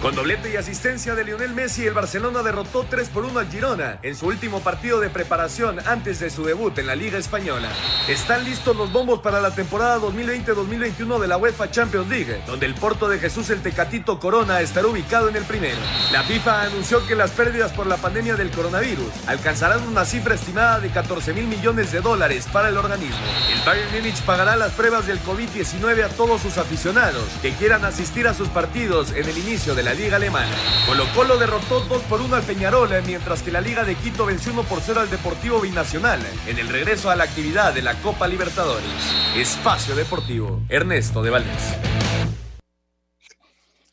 Con 0.00 0.14
doblete 0.14 0.52
y 0.52 0.56
asistencia 0.56 1.16
de 1.16 1.24
Lionel 1.24 1.54
Messi, 1.54 1.84
el 1.84 1.92
Barcelona 1.92 2.44
derrotó 2.44 2.86
3 2.88 3.08
por 3.08 3.24
1 3.24 3.40
al 3.40 3.50
Girona 3.50 3.98
en 4.02 4.14
su 4.14 4.26
último 4.26 4.60
partido 4.60 5.00
de 5.00 5.10
preparación 5.10 5.80
antes 5.86 6.20
de 6.20 6.30
su 6.30 6.44
debut 6.44 6.78
en 6.78 6.86
la 6.86 6.94
Liga 6.94 7.18
Española. 7.18 7.68
Están 8.06 8.44
listos 8.44 8.76
los 8.76 8.92
bombos 8.92 9.18
para 9.18 9.40
la 9.40 9.52
temporada 9.52 9.98
2020-2021 9.98 11.18
de 11.18 11.26
la 11.26 11.36
UEFA 11.36 11.72
Champions 11.72 12.08
League, 12.08 12.40
donde 12.46 12.66
el 12.66 12.74
Porto 12.74 13.08
de 13.08 13.18
Jesús 13.18 13.50
el 13.50 13.60
Tecatito 13.60 14.20
Corona 14.20 14.60
estará 14.60 14.86
ubicado 14.86 15.28
en 15.28 15.34
el 15.34 15.42
primero. 15.42 15.78
La 16.12 16.22
FIFA 16.22 16.62
anunció 16.62 17.04
que 17.04 17.16
las 17.16 17.32
pérdidas 17.32 17.72
por 17.72 17.88
la 17.88 17.96
pandemia 17.96 18.36
del 18.36 18.52
coronavirus 18.52 19.12
alcanzarán 19.26 19.82
una 19.82 20.04
cifra 20.04 20.36
estimada 20.36 20.78
de 20.78 20.90
14 20.90 21.34
mil 21.34 21.48
millones 21.48 21.90
de 21.90 22.00
dólares 22.00 22.46
para 22.52 22.68
el 22.68 22.76
organismo. 22.76 23.18
El 23.52 23.66
Bayern 23.66 23.92
Múnich 23.92 24.22
pagará 24.22 24.54
las 24.54 24.72
pruebas 24.74 25.08
del 25.08 25.20
COVID-19 25.24 26.04
a 26.04 26.08
todos 26.10 26.40
sus 26.40 26.56
aficionados 26.56 27.24
que 27.42 27.52
quieran 27.54 27.84
asistir 27.84 28.28
a 28.28 28.34
sus 28.34 28.48
partidos 28.48 29.10
en 29.10 29.28
el 29.28 29.36
inicio 29.36 29.74
de 29.74 29.82
la 29.82 29.87
Liga 29.94 30.16
Alemana. 30.16 30.54
Colo 30.86 31.04
Colo 31.14 31.38
derrotó 31.38 31.80
2 31.80 32.02
por 32.02 32.20
1 32.20 32.36
al 32.36 32.42
Peñarol, 32.42 32.90
mientras 33.06 33.42
que 33.42 33.50
la 33.50 33.60
Liga 33.60 33.84
de 33.84 33.94
Quito 33.94 34.26
venció 34.26 34.52
1 34.52 34.64
por 34.64 34.80
0 34.80 35.00
al 35.00 35.10
Deportivo 35.10 35.60
Binacional 35.60 36.20
en 36.46 36.58
el 36.58 36.68
regreso 36.68 37.10
a 37.10 37.16
la 37.16 37.24
actividad 37.24 37.72
de 37.74 37.82
la 37.82 37.94
Copa 38.02 38.28
Libertadores. 38.28 38.88
Espacio 39.36 39.94
Deportivo, 39.94 40.62
Ernesto 40.68 41.22
de 41.22 41.30
Valdés. 41.30 41.76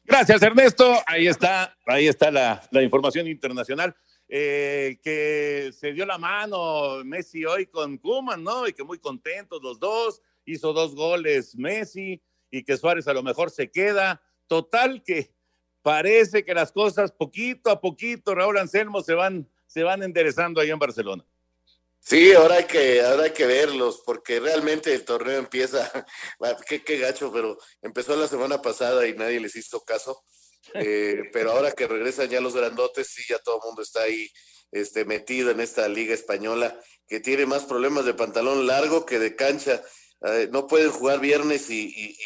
Gracias, 0.05 0.41
Ernesto. 0.41 0.93
Ahí 1.07 1.27
está, 1.27 1.75
ahí 1.85 2.07
está 2.07 2.31
la, 2.31 2.83
información 2.83 3.27
internacional. 3.27 3.95
Eh, 4.27 4.97
que 5.03 5.71
se 5.71 5.93
dio 5.93 6.05
la 6.05 6.17
mano 6.17 7.03
Messi 7.03 7.45
hoy 7.45 7.67
con 7.67 7.97
Kuman, 7.97 8.43
¿no? 8.43 8.67
Y 8.67 8.73
que 8.73 8.83
muy 8.83 8.97
contentos 8.97 9.61
los 9.61 9.79
dos, 9.79 10.19
hizo 10.45 10.73
dos 10.73 10.95
goles 10.95 11.55
Messi 11.55 12.19
y 12.49 12.63
que 12.63 12.77
Suárez 12.77 13.07
a 13.07 13.13
lo 13.13 13.23
mejor 13.23 13.51
se 13.51 13.69
queda. 13.69 14.21
Total 14.47 15.03
que 15.03 15.34
parece 15.85 16.43
que 16.43 16.55
las 16.55 16.71
cosas 16.71 17.11
poquito 17.11 17.69
a 17.69 17.79
poquito, 17.79 18.33
Raúl 18.33 18.57
Anselmo, 18.57 19.03
se 19.03 19.13
van, 19.13 19.47
se 19.67 19.83
van 19.83 20.01
enderezando 20.01 20.59
ahí 20.59 20.71
en 20.71 20.79
Barcelona. 20.79 21.23
Sí, 21.99 22.33
ahora 22.33 22.55
hay 22.55 22.63
que, 22.63 23.01
ahora 23.01 23.25
hay 23.25 23.33
que 23.33 23.45
verlos, 23.45 24.01
porque 24.03 24.39
realmente 24.39 24.91
el 24.91 25.05
torneo 25.05 25.37
empieza, 25.37 25.91
qué, 26.67 26.83
qué 26.83 26.97
gacho, 26.97 27.31
pero 27.31 27.59
empezó 27.83 28.15
la 28.15 28.27
semana 28.27 28.63
pasada 28.63 29.05
y 29.05 29.13
nadie 29.13 29.39
les 29.39 29.55
hizo 29.55 29.83
caso. 29.85 30.23
Eh, 30.73 31.17
pero 31.31 31.51
ahora 31.51 31.71
que 31.71 31.85
regresan 31.85 32.29
ya 32.29 32.41
los 32.41 32.55
grandotes, 32.55 33.05
sí, 33.07 33.21
ya 33.29 33.37
todo 33.37 33.57
el 33.57 33.67
mundo 33.67 33.83
está 33.83 34.01
ahí 34.01 34.27
este, 34.71 35.05
metido 35.05 35.51
en 35.51 35.59
esta 35.59 35.87
liga 35.87 36.15
española, 36.15 36.79
que 37.07 37.19
tiene 37.19 37.45
más 37.45 37.65
problemas 37.65 38.05
de 38.05 38.15
pantalón 38.15 38.65
largo 38.65 39.05
que 39.05 39.19
de 39.19 39.35
cancha. 39.35 39.83
Eh, 40.25 40.49
no 40.51 40.65
pueden 40.65 40.89
jugar 40.89 41.19
viernes 41.19 41.69
y, 41.69 42.17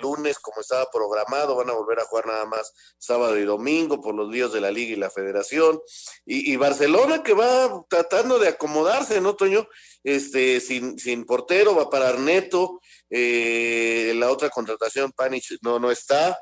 lunes 0.00 0.38
como 0.38 0.60
estaba 0.60 0.88
programado, 0.90 1.56
van 1.56 1.70
a 1.70 1.74
volver 1.74 2.00
a 2.00 2.04
jugar 2.04 2.26
nada 2.26 2.46
más 2.46 2.72
sábado 2.98 3.38
y 3.38 3.44
domingo 3.44 4.00
por 4.00 4.14
los 4.14 4.28
líos 4.28 4.52
de 4.52 4.60
la 4.60 4.70
liga 4.70 4.92
y 4.92 4.96
la 4.96 5.10
federación. 5.10 5.80
Y, 6.24 6.56
Barcelona 6.56 7.22
que 7.22 7.32
va 7.32 7.84
tratando 7.88 8.38
de 8.38 8.48
acomodarse, 8.48 9.20
¿no, 9.20 9.34
Toño? 9.34 9.66
Este, 10.04 10.60
sin, 10.60 10.98
sin 10.98 11.24
portero, 11.24 11.74
va 11.74 11.84
a 11.84 11.90
parar 11.90 12.18
Neto, 12.18 12.80
eh, 13.08 14.12
la 14.16 14.30
otra 14.30 14.50
contratación, 14.50 15.12
Panic, 15.12 15.44
no, 15.62 15.78
no 15.78 15.90
está. 15.90 16.38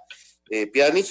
Eh, 0.51 0.71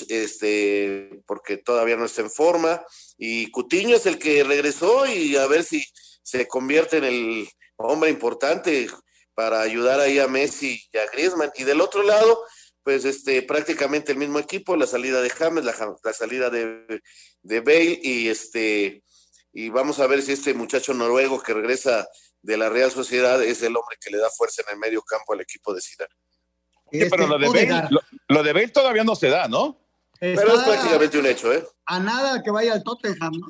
este, 0.10 1.22
porque 1.28 1.58
todavía 1.58 1.96
no 1.96 2.06
está 2.06 2.22
en 2.22 2.32
forma, 2.32 2.84
y 3.18 3.52
Cutiño 3.52 3.96
es 3.96 4.08
el 4.08 4.18
que 4.18 4.44
regresó 4.44 5.06
y 5.06 5.36
a 5.36 5.46
ver 5.46 5.64
si 5.64 5.84
se 6.24 6.48
convierte 6.48 6.98
en 6.98 7.04
el 7.04 7.50
hombre 7.78 8.10
importante, 8.10 8.90
para 9.38 9.62
ayudar 9.62 10.00
ahí 10.00 10.18
a 10.18 10.28
Messi 10.28 10.82
y 10.92 10.98
a 10.98 11.06
Griezmann. 11.12 11.52
Y 11.56 11.64
del 11.64 11.80
otro 11.80 12.02
lado, 12.02 12.44
pues 12.82 13.06
este, 13.06 13.44
prácticamente 13.44 14.12
el 14.12 14.18
mismo 14.18 14.40
equipo, 14.40 14.76
la 14.76 14.88
salida 14.88 15.22
de 15.22 15.30
James, 15.30 15.64
la, 15.64 15.76
salida 16.12 16.50
de, 16.50 17.04
de, 17.44 17.60
Bale 17.60 18.00
y 18.02 18.30
este, 18.30 19.04
y 19.54 19.70
vamos 19.70 20.00
a 20.00 20.08
ver 20.08 20.24
si 20.24 20.32
este 20.32 20.56
muchacho 20.56 20.96
noruego 20.96 21.40
que 21.44 21.54
regresa 21.54 22.08
de 22.42 22.58
la 22.58 22.70
Real 22.70 22.90
Sociedad 22.90 23.44
es 23.44 23.62
el 23.62 23.78
hombre 23.78 23.98
que 24.02 24.10
le 24.10 24.18
da 24.18 24.32
fuerza 24.32 24.64
en 24.66 24.74
el 24.74 24.80
medio 24.80 25.04
campo 25.04 25.34
al 25.34 25.42
equipo 25.42 25.72
de 25.72 25.82
Zidane. 25.82 27.08
pero 27.08 27.28
lo 27.28 27.38
de, 27.38 27.48
Bale, 27.48 27.90
lo, 28.30 28.42
de 28.42 28.54
Bale 28.54 28.70
todavía 28.70 29.04
no 29.04 29.16
se 29.16 29.30
da, 29.30 29.48
¿no? 29.48 29.80
pero 30.20 30.56
es 30.56 30.64
prácticamente 30.64 31.20
un 31.20 31.28
hecho, 31.28 31.54
¿eh? 31.54 31.64
A 31.86 32.00
nada 32.00 32.42
que 32.42 32.50
vaya 32.50 32.74
al 32.74 32.84
Tottenham, 32.84 33.34
¿no? 33.40 33.48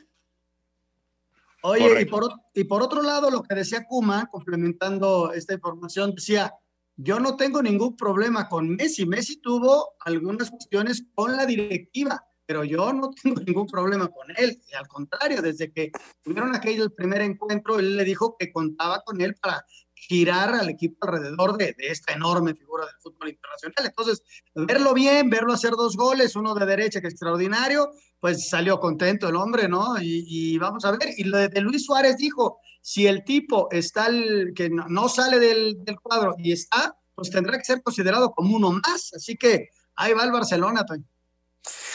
Oye, 1.64 2.02
y 2.02 2.06
por, 2.06 2.30
y 2.54 2.64
por, 2.66 2.84
otro 2.84 3.02
lado, 3.02 3.32
lo 3.32 3.44
que 3.44 3.56
decía 3.56 3.86
Kuma, 3.86 4.28
complementando 4.32 5.34
esta 5.34 5.54
información, 5.54 6.14
decía, 6.14 6.54
yo 6.96 7.20
no 7.20 7.36
tengo 7.36 7.62
ningún 7.62 7.96
problema 7.96 8.50
con 8.50 8.76
Messi. 8.76 9.06
Messi 9.06 9.40
tuvo 9.40 9.96
algunas 10.00 10.50
cuestiones 10.50 11.04
con 11.14 11.38
la 11.38 11.46
directiva, 11.46 12.24
pero 12.46 12.64
yo 12.64 12.92
no 12.92 13.10
tengo 13.24 13.42
ningún 13.42 13.68
problema 13.68 14.08
con 14.08 14.28
él. 14.36 14.60
Y 14.68 14.76
al 14.76 14.88
contrario, 14.88 15.42
desde 15.42 15.72
que 15.72 15.92
tuvieron 16.24 16.56
aquel 16.56 16.92
primer 16.92 17.22
encuentro, 17.22 17.80
él 17.80 17.96
le 17.98 18.04
dijo 18.04 18.36
que 18.38 18.52
contaba 18.52 19.04
con 19.04 19.22
él 19.22 19.36
para 19.36 19.64
girar 19.94 20.54
al 20.54 20.70
equipo 20.70 21.08
alrededor 21.08 21.58
de, 21.58 21.76
de, 21.78 21.88
esta 21.88 22.14
enorme 22.14 22.56
figura 22.56 22.86
del 22.86 22.96
fútbol 23.00 23.30
internacional. 23.30 23.86
Entonces, 23.86 24.24
verlo 24.56 24.94
bien, 24.94 25.30
verlo 25.30 25.54
hacer 25.54 25.72
dos 25.72 25.96
goles, 25.96 26.36
uno 26.36 26.56
de 26.56 26.66
derecha 26.66 27.02
que 27.02 27.08
extraordinario, 27.08 27.92
pues 28.20 28.50
salió 28.50 28.80
contento 28.80 29.30
el 29.30 29.36
hombre, 29.36 29.68
¿no? 29.68 30.02
Y, 30.02 30.26
y 30.28 30.58
vamos 30.58 30.86
a 30.86 30.92
ver, 30.92 31.14
y 31.18 31.24
lo 31.24 31.38
de, 31.38 31.62
Luis 31.62 31.86
Suárez 31.86 32.18
dijo, 32.18 32.60
si 32.82 33.08
el 33.08 33.24
tipo 33.24 33.68
está, 33.72 34.08
el, 34.08 34.54
que 34.56 34.70
no, 34.70 34.88
no 34.88 35.10
sale 35.10 35.40
del, 35.40 35.84
del, 35.84 36.00
cuadro 36.00 36.36
y 36.38 36.52
está, 36.52 36.98
pues 37.16 37.30
tendrá 37.30 37.58
que 37.58 37.66
ser 37.66 37.84
considerado 37.84 38.32
como 38.32 38.56
uno 38.56 38.72
más. 38.72 39.14
Así 39.14 39.36
que 39.36 39.70
ahí 39.96 40.14
va 40.14 40.24
el 40.24 40.32
Barcelona, 40.32 40.86
Toño. 40.86 41.06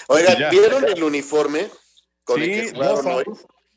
Oigan, 0.09 0.51
¿vieron 0.51 0.85
el 0.85 1.03
uniforme 1.03 1.70
con 2.25 2.41
sí, 2.41 2.51
el 2.51 2.61
que 2.61 2.77
jugaron 2.77 3.07
hoy? 3.07 3.25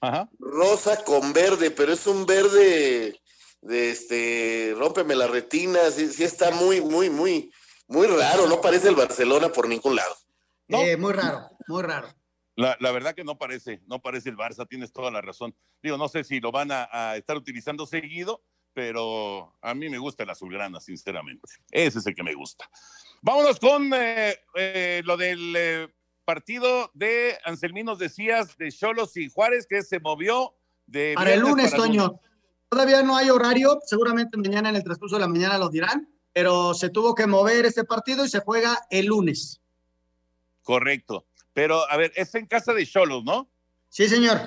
Ajá. 0.01 0.29
Rosa 0.39 1.03
con 1.03 1.33
verde, 1.33 1.71
pero 1.71 1.93
es 1.93 2.05
un 2.05 2.25
verde 2.25 3.19
de 3.61 3.89
este, 3.89 4.75
rómpeme 4.77 5.15
la 5.15 5.27
retina, 5.27 5.79
sí, 5.89 6.11
sí, 6.11 6.23
está 6.23 6.51
muy, 6.51 6.81
muy, 6.81 7.09
muy, 7.09 7.51
muy 7.87 8.05
raro, 8.07 8.47
no 8.47 8.61
parece 8.61 8.89
el 8.89 8.95
Barcelona 8.95 9.49
por 9.49 9.67
ningún 9.67 9.95
lado. 9.95 10.15
¿No? 10.67 10.79
Eh, 10.81 10.97
muy 10.97 11.13
raro, 11.13 11.49
muy 11.67 11.81
raro. 11.81 12.09
La, 12.55 12.77
la, 12.79 12.91
verdad 12.91 13.15
que 13.15 13.23
no 13.23 13.37
parece, 13.37 13.81
no 13.85 14.01
parece 14.01 14.29
el 14.29 14.37
Barça, 14.37 14.67
tienes 14.67 14.93
toda 14.93 15.11
la 15.11 15.21
razón. 15.21 15.55
Digo, 15.83 15.97
no 15.97 16.07
sé 16.07 16.23
si 16.23 16.39
lo 16.39 16.51
van 16.51 16.71
a, 16.71 16.87
a 16.91 17.17
estar 17.17 17.35
utilizando 17.35 17.85
seguido, 17.85 18.41
pero 18.75 19.55
a 19.61 19.73
mí 19.73 19.89
me 19.89 19.97
gusta 19.97 20.23
el 20.23 20.29
azulgrana, 20.29 20.79
sinceramente. 20.81 21.47
Ese 21.71 21.99
es 21.99 22.05
el 22.05 22.13
que 22.13 22.23
me 22.23 22.35
gusta. 22.35 22.69
Vámonos 23.21 23.57
con 23.57 23.89
eh, 23.95 24.35
eh, 24.53 25.01
lo 25.05 25.15
del 25.15 25.55
eh, 25.57 25.87
partido 26.25 26.91
de 26.93 27.39
Anselminos 27.45 27.97
decías 27.97 28.57
de 28.57 28.71
Cholos 28.71 29.15
y 29.15 29.29
Juárez, 29.29 29.65
que 29.65 29.81
se 29.81 30.01
movió 30.01 30.53
de... 30.85 31.13
Para 31.15 31.33
el 31.33 31.39
lunes, 31.39 31.71
para 31.71 31.83
Toño. 31.83 32.07
Lunes. 32.07 32.21
Todavía 32.67 33.01
no 33.01 33.15
hay 33.15 33.29
horario, 33.29 33.79
seguramente 33.85 34.37
mañana 34.37 34.69
en 34.69 34.75
el 34.75 34.83
transcurso 34.83 35.15
de 35.15 35.21
la 35.21 35.29
mañana 35.29 35.57
lo 35.57 35.69
dirán, 35.69 36.09
pero 36.33 36.73
se 36.73 36.89
tuvo 36.89 37.15
que 37.15 37.27
mover 37.27 37.65
este 37.65 37.85
partido 37.85 38.25
y 38.25 38.29
se 38.29 38.41
juega 38.41 38.77
el 38.89 39.05
lunes. 39.05 39.61
Correcto. 40.63 41.25
Pero, 41.55 41.89
a 41.89 41.97
ver, 41.97 42.11
es 42.15 42.35
en 42.35 42.45
casa 42.45 42.73
de 42.73 42.85
Cholos, 42.85 43.23
¿no? 43.23 43.49
Sí, 43.89 44.07
señor. 44.07 44.39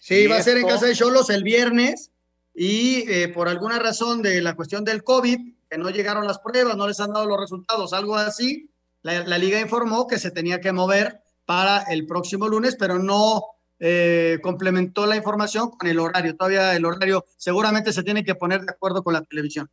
Sí, 0.00 0.26
va 0.26 0.38
esto... 0.38 0.50
a 0.50 0.54
ser 0.54 0.56
en 0.56 0.66
casa 0.66 0.86
de 0.86 0.96
Cholos 0.96 1.28
el 1.30 1.44
viernes 1.44 2.10
y 2.54 3.04
eh, 3.08 3.28
por 3.28 3.46
alguna 3.46 3.78
razón 3.78 4.22
de 4.22 4.40
la 4.40 4.56
cuestión 4.56 4.82
del 4.82 5.04
COVID, 5.04 5.38
que 5.70 5.78
no 5.78 5.90
llegaron 5.90 6.26
las 6.26 6.38
pruebas, 6.38 6.76
no 6.76 6.88
les 6.88 6.98
han 6.98 7.12
dado 7.12 7.26
los 7.26 7.38
resultados, 7.38 7.92
algo 7.92 8.16
así, 8.16 8.70
la, 9.02 9.22
la 9.24 9.38
liga 9.38 9.60
informó 9.60 10.06
que 10.06 10.18
se 10.18 10.30
tenía 10.30 10.60
que 10.60 10.72
mover 10.72 11.20
para 11.44 11.82
el 11.82 12.06
próximo 12.06 12.48
lunes, 12.48 12.74
pero 12.74 12.98
no 12.98 13.44
eh, 13.78 14.38
complementó 14.42 15.04
la 15.06 15.16
información 15.16 15.70
con 15.70 15.88
el 15.88 15.98
horario. 15.98 16.36
Todavía 16.36 16.74
el 16.74 16.84
horario 16.86 17.24
seguramente 17.36 17.92
se 17.92 18.02
tiene 18.02 18.24
que 18.24 18.34
poner 18.34 18.62
de 18.62 18.72
acuerdo 18.72 19.02
con 19.02 19.12
la 19.12 19.22
televisión. 19.22 19.70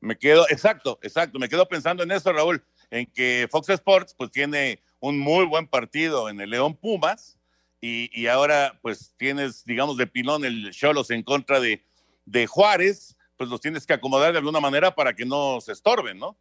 Me 0.00 0.18
quedo, 0.18 0.46
exacto, 0.50 0.98
exacto, 1.02 1.38
me 1.38 1.48
quedo 1.48 1.66
pensando 1.68 2.02
en 2.02 2.10
eso, 2.10 2.32
Raúl, 2.32 2.62
en 2.90 3.06
que 3.06 3.48
Fox 3.50 3.70
Sports 3.70 4.14
pues 4.16 4.30
tiene 4.30 4.82
un 5.00 5.18
muy 5.18 5.46
buen 5.46 5.66
partido 5.66 6.28
en 6.28 6.40
el 6.40 6.50
León 6.50 6.76
Pumas 6.76 7.38
y, 7.80 8.10
y 8.18 8.26
ahora 8.26 8.78
pues 8.82 9.14
tienes, 9.16 9.64
digamos, 9.64 9.96
de 9.96 10.06
pilón 10.06 10.44
el 10.44 10.70
Cholos 10.72 11.10
en 11.10 11.22
contra 11.22 11.58
de, 11.60 11.84
de 12.26 12.46
Juárez, 12.46 13.16
pues 13.36 13.50
los 13.50 13.60
tienes 13.60 13.86
que 13.86 13.94
acomodar 13.94 14.32
de 14.32 14.38
alguna 14.38 14.60
manera 14.60 14.94
para 14.94 15.14
que 15.14 15.24
no 15.24 15.60
se 15.60 15.72
estorben, 15.72 16.18
¿no? 16.18 16.38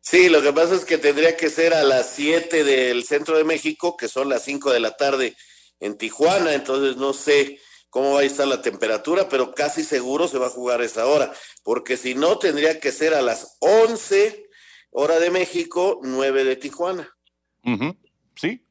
Sí, 0.00 0.28
lo 0.28 0.40
que 0.40 0.52
pasa 0.52 0.74
es 0.76 0.84
que 0.84 0.98
tendría 0.98 1.36
que 1.36 1.50
ser 1.50 1.74
a 1.74 1.82
las 1.82 2.10
7 2.10 2.62
del 2.62 3.02
centro 3.04 3.36
de 3.36 3.42
México, 3.42 3.96
que 3.96 4.06
son 4.06 4.28
las 4.28 4.44
5 4.44 4.70
de 4.70 4.78
la 4.78 4.96
tarde 4.96 5.34
en 5.80 5.98
Tijuana, 5.98 6.54
entonces 6.54 6.96
no 6.96 7.12
sé 7.12 7.58
cómo 7.90 8.12
va 8.12 8.20
a 8.20 8.24
estar 8.24 8.46
la 8.46 8.62
temperatura, 8.62 9.28
pero 9.28 9.52
casi 9.52 9.82
seguro 9.82 10.28
se 10.28 10.38
va 10.38 10.46
a 10.46 10.50
jugar 10.50 10.82
esa 10.82 11.06
hora, 11.06 11.32
porque 11.64 11.96
si 11.96 12.14
no 12.14 12.38
tendría 12.38 12.78
que 12.78 12.92
ser 12.92 13.14
a 13.14 13.22
las 13.22 13.56
11 13.60 14.46
hora 14.90 15.18
de 15.18 15.30
México, 15.30 15.98
9 16.02 16.44
de 16.44 16.56
Tijuana. 16.56 17.15
Sí, 18.34 18.66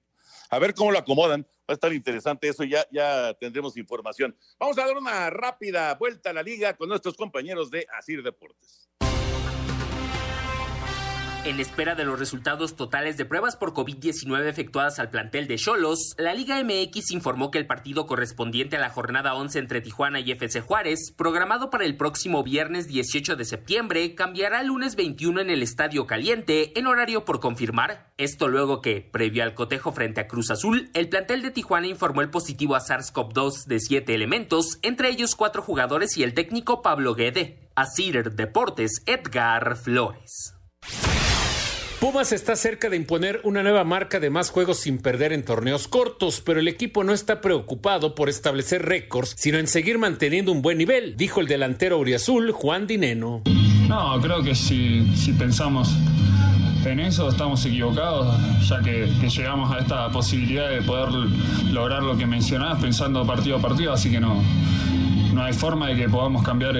a 0.50 0.60
ver 0.60 0.74
cómo 0.74 0.92
lo 0.92 1.00
acomodan. 1.00 1.46
Va 1.68 1.72
a 1.72 1.74
estar 1.74 1.92
interesante 1.92 2.48
eso, 2.48 2.64
ya, 2.64 2.86
ya 2.92 3.34
tendremos 3.34 3.76
información. 3.78 4.38
Vamos 4.60 4.78
a 4.78 4.86
dar 4.86 4.96
una 4.96 5.30
rápida 5.32 5.96
vuelta 5.96 6.30
a 6.30 6.34
la 6.34 6.44
liga 6.44 6.76
con 6.78 6.90
nuestros 6.90 7.16
compañeros 7.16 7.72
de 7.72 7.88
Asir 7.98 8.22
Deportes. 8.22 8.90
En 11.46 11.60
espera 11.60 11.94
de 11.94 12.06
los 12.06 12.18
resultados 12.18 12.76
totales 12.76 13.18
de 13.18 13.26
pruebas 13.26 13.56
por 13.56 13.76
COVID-19 13.76 14.48
efectuadas 14.48 14.98
al 14.98 15.12
plantel 15.12 15.46
de 15.46 15.58
Cholos, 15.58 16.16
la 16.18 16.34
Liga 16.34 16.60
MX 16.64 17.12
informó 17.12 17.52
que 17.52 17.60
el 17.60 17.68
partido 17.68 18.08
correspondiente 18.08 18.78
a 18.78 18.80
la 18.80 18.90
jornada 18.90 19.36
11 19.36 19.60
entre 19.60 19.80
Tijuana 19.80 20.20
y 20.20 20.32
FC 20.32 20.62
Juárez, 20.62 21.14
programado 21.16 21.70
para 21.70 21.86
el 21.86 21.98
próximo 21.98 22.42
viernes 22.42 22.88
18 22.88 23.36
de 23.36 23.46
septiembre, 23.46 24.16
cambiará 24.16 24.62
el 24.62 24.70
lunes 24.70 24.96
21 24.96 25.40
en 25.42 25.52
el 25.52 25.62
Estadio 25.62 26.08
Caliente, 26.08 26.80
en 26.80 26.88
horario 26.88 27.26
por 27.26 27.40
confirmar. 27.40 28.12
Esto 28.18 28.48
luego 28.48 28.82
que, 28.82 29.02
previo 29.02 29.44
al 29.44 29.54
cotejo 29.54 29.92
frente 29.92 30.22
a 30.22 30.28
Cruz 30.28 30.50
Azul, 30.50 30.90
el 30.96 31.10
plantel 31.10 31.44
de 31.44 31.52
Tijuana 31.52 31.86
informó 31.86 32.22
el 32.22 32.32
positivo 32.32 32.76
a 32.76 32.80
SARS-CoV-2 32.80 33.66
de 33.68 33.80
siete 33.80 34.16
elementos, 34.16 34.80
entre 34.82 35.10
ellos 35.10 35.36
cuatro 35.36 35.62
jugadores 35.62 36.18
y 36.18 36.24
el 36.24 36.34
técnico 36.34 36.82
Pablo 36.82 37.14
Guede. 37.14 37.70
Asir 37.76 38.32
Deportes, 38.34 39.04
Edgar 39.06 39.76
Flores. 39.76 40.56
Pumas 42.00 42.34
está 42.34 42.58
cerca 42.58 42.90
de 42.90 42.98
imponer 42.98 43.40
una 43.44 43.64
nueva 43.64 43.86
marca 43.86 44.20
de 44.20 44.30
más 44.30 44.50
juegos 44.50 44.80
sin 44.80 44.98
perder 44.98 45.32
en 45.32 45.46
torneos 45.46 45.88
cortos, 45.88 46.42
pero 46.42 46.60
el 46.60 46.68
equipo 46.68 47.06
no 47.06 47.14
está 47.14 47.40
preocupado 47.40 48.16
por 48.16 48.28
establecer 48.28 48.84
récords, 48.84 49.34
sino 49.38 49.60
en 49.60 49.68
seguir 49.68 49.98
manteniendo 49.98 50.52
un 50.52 50.62
buen 50.62 50.78
nivel, 50.78 51.16
dijo 51.16 51.40
el 51.40 51.48
delantero 51.48 51.98
Uriazul, 51.98 52.52
Juan 52.52 52.86
Dineno. 52.86 53.44
No, 53.88 54.20
creo 54.22 54.44
que 54.44 54.54
si, 54.56 55.06
pensamos 55.40 55.90
en 56.86 57.00
eso 57.00 57.30
estamos 57.30 57.66
equivocados, 57.66 58.36
ya 58.68 58.82
que, 58.82 59.10
que, 59.22 59.30
llegamos 59.30 59.72
a 59.74 59.80
esta 59.80 60.10
posibilidad 60.10 60.70
de 60.70 60.82
poder 60.82 61.10
lograr 61.72 62.04
lo 62.04 62.18
que 62.18 62.26
mencionabas 62.26 62.82
pensando 62.82 63.26
partido 63.26 63.56
a 63.56 63.62
partido, 63.62 63.94
así 63.94 64.12
que 64.12 64.20
no, 64.20 64.44
no 65.36 65.44
hay 65.44 65.54
forma 65.54 65.90
de 65.90 65.98
que 65.98 66.08
podamos 66.08 66.46
cambiar 66.46 66.78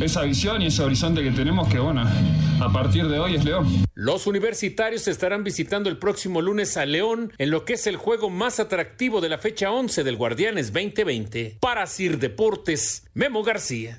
esa 0.00 0.22
visión 0.22 0.62
y 0.62 0.66
ese 0.66 0.84
horizonte 0.84 1.20
que 1.20 1.32
tenemos 1.32 1.68
que, 1.68 1.80
bueno, 1.80 2.04
a 2.60 2.72
partir 2.72 3.08
de 3.08 3.18
hoy 3.18 3.34
es 3.34 3.44
León. 3.44 3.66
Los 3.94 4.28
universitarios 4.28 5.08
estarán 5.08 5.42
visitando 5.42 5.90
el 5.90 5.98
próximo 5.98 6.40
lunes 6.40 6.76
a 6.76 6.86
León 6.86 7.32
en 7.38 7.50
lo 7.50 7.64
que 7.64 7.72
es 7.72 7.88
el 7.88 7.96
juego 7.96 8.30
más 8.30 8.60
atractivo 8.60 9.20
de 9.20 9.30
la 9.30 9.38
fecha 9.38 9.72
11 9.72 10.04
del 10.04 10.16
Guardianes 10.16 10.72
2020. 10.72 11.58
Para 11.60 11.86
Sir 11.88 12.20
Deportes, 12.20 13.08
Memo 13.14 13.42
García. 13.42 13.98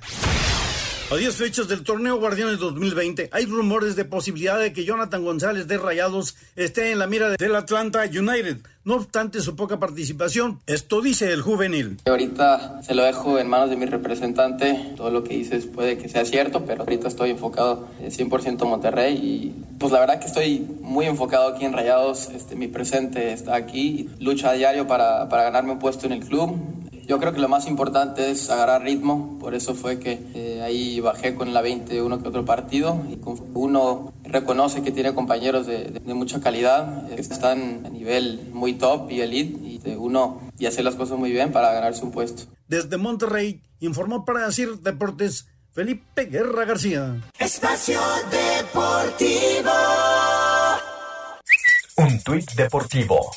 A 1.10 1.16
10 1.16 1.36
fechas 1.36 1.68
del 1.68 1.84
torneo 1.84 2.18
Guardianes 2.18 2.58
2020, 2.58 3.28
hay 3.30 3.44
rumores 3.44 3.94
de 3.94 4.06
posibilidad 4.06 4.58
de 4.58 4.72
que 4.72 4.86
Jonathan 4.86 5.22
González 5.22 5.68
de 5.68 5.76
Rayados 5.76 6.34
esté 6.56 6.92
en 6.92 6.98
la 6.98 7.06
mira 7.06 7.28
del 7.28 7.54
Atlanta 7.54 8.04
United. 8.04 8.56
No 8.84 8.96
obstante 8.96 9.40
su 9.40 9.54
poca 9.54 9.78
participación, 9.78 10.60
esto 10.66 11.02
dice 11.02 11.30
el 11.30 11.42
juvenil. 11.42 11.98
Ahorita 12.06 12.82
se 12.82 12.94
lo 12.94 13.04
dejo 13.04 13.38
en 13.38 13.48
manos 13.48 13.68
de 13.68 13.76
mi 13.76 13.84
representante. 13.84 14.92
Todo 14.96 15.10
lo 15.10 15.24
que 15.24 15.36
dices 15.36 15.66
puede 15.66 15.98
que 15.98 16.08
sea 16.08 16.24
cierto, 16.24 16.64
pero 16.64 16.82
ahorita 16.82 17.08
estoy 17.08 17.30
enfocado 17.30 17.86
100% 18.00 18.62
en 18.62 18.68
Monterrey 18.68 19.14
y 19.14 19.64
pues 19.78 19.92
la 19.92 20.00
verdad 20.00 20.18
que 20.20 20.26
estoy 20.26 20.66
muy 20.80 21.04
enfocado 21.04 21.48
aquí 21.48 21.66
en 21.66 21.74
Rayados. 21.74 22.30
Este, 22.30 22.56
mi 22.56 22.68
presente 22.68 23.32
está 23.32 23.56
aquí. 23.56 24.08
Lucho 24.20 24.48
a 24.48 24.54
diario 24.54 24.86
para, 24.86 25.28
para 25.28 25.44
ganarme 25.44 25.72
un 25.72 25.78
puesto 25.78 26.06
en 26.06 26.12
el 26.12 26.24
club. 26.24 26.58
Yo 27.06 27.18
creo 27.18 27.32
que 27.32 27.40
lo 27.40 27.48
más 27.48 27.66
importante 27.66 28.30
es 28.30 28.48
agarrar 28.50 28.82
ritmo, 28.82 29.38
por 29.38 29.54
eso 29.54 29.74
fue 29.74 29.98
que 29.98 30.20
eh, 30.34 30.62
ahí 30.62 31.00
bajé 31.00 31.34
con 31.34 31.52
la 31.52 31.60
20 31.60 32.00
uno 32.02 32.22
que 32.22 32.28
otro 32.28 32.44
partido 32.44 33.00
y 33.10 33.18
uno 33.54 34.12
reconoce 34.22 34.82
que 34.82 34.90
tiene 34.90 35.14
compañeros 35.14 35.66
de, 35.66 35.84
de, 35.84 36.00
de 36.00 36.14
mucha 36.14 36.40
calidad, 36.40 37.10
eh, 37.12 37.16
que 37.16 37.22
están 37.22 37.84
a 37.84 37.90
nivel 37.90 38.48
muy 38.52 38.74
top 38.74 39.10
y 39.10 39.20
elite 39.20 39.58
y 39.62 39.80
uno 39.96 40.40
y 40.58 40.66
hacer 40.66 40.84
las 40.84 40.94
cosas 40.94 41.18
muy 41.18 41.30
bien 41.30 41.52
para 41.52 41.72
ganarse 41.72 42.02
un 42.04 42.10
puesto. 42.10 42.44
Desde 42.68 42.96
Monterrey 42.96 43.60
informó 43.80 44.24
para 44.24 44.46
decir 44.46 44.78
Deportes 44.80 45.46
Felipe 45.72 46.26
Guerra 46.26 46.64
García. 46.64 47.20
Espacio 47.38 48.00
Deportivo. 48.30 49.70
Un 51.96 52.20
tuit 52.22 52.50
deportivo. 52.52 53.30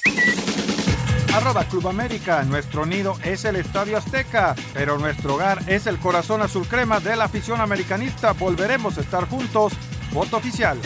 Arroba 1.37 1.65
Club 1.65 1.87
América, 1.87 2.41
nuestro 2.45 2.87
nido 2.87 3.15
es 3.23 3.45
el 3.45 3.57
Estadio 3.57 3.95
Azteca, 3.95 4.55
pero 4.73 4.97
nuestro 4.97 5.35
hogar 5.35 5.59
es 5.67 5.85
el 5.85 5.99
corazón 5.99 6.41
azul 6.41 6.67
crema 6.67 6.99
de 6.99 7.15
la 7.15 7.25
afición 7.25 7.61
americanista. 7.61 8.31
Volveremos 8.31 8.97
a 8.97 9.01
estar 9.01 9.29
juntos. 9.29 9.73
Voto 10.11 10.37
oficial. 10.37 10.79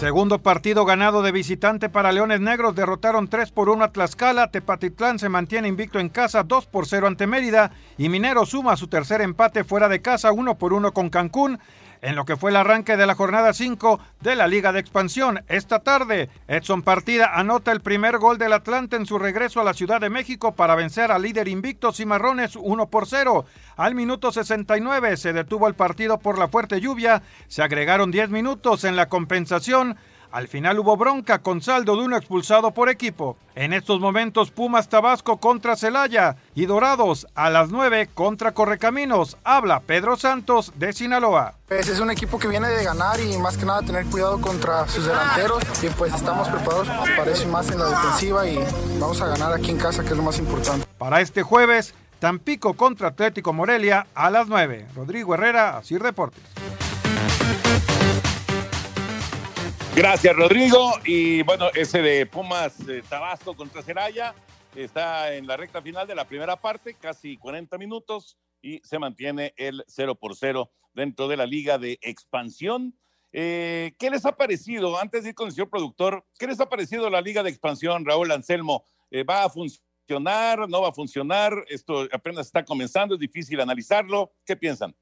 Segundo 0.00 0.42
partido 0.42 0.84
ganado 0.84 1.22
de 1.22 1.30
visitante 1.30 1.88
para 1.88 2.10
Leones 2.10 2.40
Negros, 2.40 2.74
derrotaron 2.74 3.28
3 3.28 3.52
por 3.52 3.68
1 3.68 3.84
a 3.84 3.92
Tlaxcala, 3.92 4.50
Tepatitlán 4.50 5.20
se 5.20 5.28
mantiene 5.28 5.68
invicto 5.68 6.00
en 6.00 6.08
casa 6.08 6.44
2 6.44 6.66
por 6.66 6.86
0 6.86 7.06
ante 7.06 7.26
Mérida 7.28 7.72
y 7.96 8.08
Minero 8.08 8.46
suma 8.46 8.76
su 8.76 8.88
tercer 8.88 9.20
empate 9.20 9.62
fuera 9.62 9.88
de 9.88 10.00
casa 10.00 10.30
1 10.30 10.56
por 10.56 10.72
1 10.72 10.92
con 10.92 11.10
Cancún 11.10 11.58
en 12.02 12.16
lo 12.16 12.24
que 12.24 12.36
fue 12.36 12.50
el 12.50 12.56
arranque 12.56 12.96
de 12.96 13.06
la 13.06 13.14
jornada 13.14 13.52
5 13.52 14.00
de 14.20 14.36
la 14.36 14.46
Liga 14.46 14.72
de 14.72 14.80
Expansión. 14.80 15.44
Esta 15.48 15.80
tarde, 15.80 16.28
Edson 16.46 16.82
Partida 16.82 17.32
anota 17.34 17.72
el 17.72 17.80
primer 17.80 18.18
gol 18.18 18.38
del 18.38 18.52
Atlante 18.52 18.96
en 18.96 19.06
su 19.06 19.18
regreso 19.18 19.60
a 19.60 19.64
la 19.64 19.74
Ciudad 19.74 20.00
de 20.00 20.10
México 20.10 20.54
para 20.54 20.74
vencer 20.74 21.12
al 21.12 21.22
líder 21.22 21.48
invicto 21.48 21.92
Cimarrones 21.92 22.56
1 22.56 22.86
por 22.86 23.06
0. 23.06 23.44
Al 23.76 23.94
minuto 23.94 24.32
69 24.32 25.16
se 25.16 25.32
detuvo 25.32 25.68
el 25.68 25.74
partido 25.74 26.18
por 26.18 26.38
la 26.38 26.48
fuerte 26.48 26.80
lluvia, 26.80 27.22
se 27.46 27.62
agregaron 27.62 28.10
10 28.10 28.30
minutos 28.30 28.84
en 28.84 28.96
la 28.96 29.08
compensación 29.08 29.96
al 30.32 30.48
final 30.48 30.78
hubo 30.78 30.96
bronca 30.96 31.38
con 31.40 31.62
saldo 31.62 31.96
de 31.96 32.04
uno 32.04 32.16
expulsado 32.16 32.72
por 32.72 32.88
equipo. 32.88 33.36
En 33.54 33.72
estos 33.72 34.00
momentos 34.00 34.50
Pumas 34.50 34.88
Tabasco 34.88 35.38
contra 35.38 35.76
Celaya 35.76 36.36
y 36.54 36.66
Dorados 36.66 37.26
a 37.34 37.50
las 37.50 37.70
9 37.70 38.10
contra 38.14 38.52
Correcaminos. 38.52 39.36
Habla 39.44 39.80
Pedro 39.80 40.16
Santos 40.16 40.72
de 40.76 40.92
Sinaloa. 40.92 41.54
Pues 41.66 41.88
es 41.88 42.00
un 42.00 42.10
equipo 42.10 42.38
que 42.38 42.48
viene 42.48 42.68
de 42.68 42.84
ganar 42.84 43.18
y 43.20 43.36
más 43.38 43.56
que 43.56 43.66
nada 43.66 43.82
tener 43.82 44.06
cuidado 44.06 44.40
contra 44.40 44.86
sus 44.88 45.06
delanteros 45.06 45.62
y 45.82 45.88
pues 45.90 46.14
estamos 46.14 46.48
preparados 46.48 46.88
para 47.16 47.30
eso 47.30 47.48
más 47.48 47.70
en 47.70 47.78
la 47.78 47.86
defensiva 47.86 48.46
y 48.46 48.58
vamos 48.98 49.20
a 49.20 49.26
ganar 49.26 49.52
aquí 49.52 49.70
en 49.70 49.78
casa 49.78 50.02
que 50.02 50.10
es 50.10 50.16
lo 50.16 50.22
más 50.22 50.38
importante. 50.38 50.86
Para 50.98 51.20
este 51.20 51.42
jueves, 51.42 51.94
Tampico 52.18 52.74
contra 52.74 53.08
Atlético 53.08 53.52
Morelia 53.52 54.06
a 54.14 54.30
las 54.30 54.48
9. 54.48 54.86
Rodrigo 54.96 55.34
Herrera, 55.34 55.78
así 55.78 55.96
Deportes. 55.96 56.42
Gracias, 59.98 60.36
Rodrigo. 60.36 60.92
Y 61.04 61.42
bueno, 61.42 61.70
ese 61.74 62.00
de 62.00 62.24
Pumas 62.24 62.76
Tabasco 63.08 63.56
contra 63.56 63.82
Celaya 63.82 64.32
está 64.76 65.34
en 65.34 65.44
la 65.48 65.56
recta 65.56 65.82
final 65.82 66.06
de 66.06 66.14
la 66.14 66.24
primera 66.24 66.54
parte, 66.54 66.94
casi 66.94 67.36
40 67.36 67.76
minutos, 67.78 68.38
y 68.62 68.78
se 68.84 69.00
mantiene 69.00 69.54
el 69.56 69.82
0 69.88 70.14
por 70.14 70.36
0 70.36 70.70
dentro 70.94 71.26
de 71.26 71.36
la 71.36 71.46
liga 71.46 71.78
de 71.78 71.98
expansión. 72.00 72.96
Eh, 73.32 73.96
¿Qué 73.98 74.08
les 74.08 74.24
ha 74.24 74.36
parecido, 74.36 75.00
antes 75.00 75.24
de 75.24 75.30
ir 75.30 75.34
con 75.34 75.48
el 75.48 75.52
señor 75.52 75.68
productor, 75.68 76.24
qué 76.38 76.46
les 76.46 76.60
ha 76.60 76.68
parecido 76.68 77.10
la 77.10 77.20
liga 77.20 77.42
de 77.42 77.50
expansión, 77.50 78.06
Raúl 78.06 78.30
Anselmo? 78.30 78.86
Eh, 79.10 79.24
¿Va 79.24 79.42
a 79.42 79.50
funcionar? 79.50 80.68
¿No 80.68 80.80
va 80.80 80.90
a 80.90 80.94
funcionar? 80.94 81.64
Esto 81.66 82.06
apenas 82.12 82.46
está 82.46 82.64
comenzando, 82.64 83.16
es 83.16 83.20
difícil 83.20 83.60
analizarlo. 83.60 84.32
¿Qué 84.46 84.54
piensan? 84.54 84.94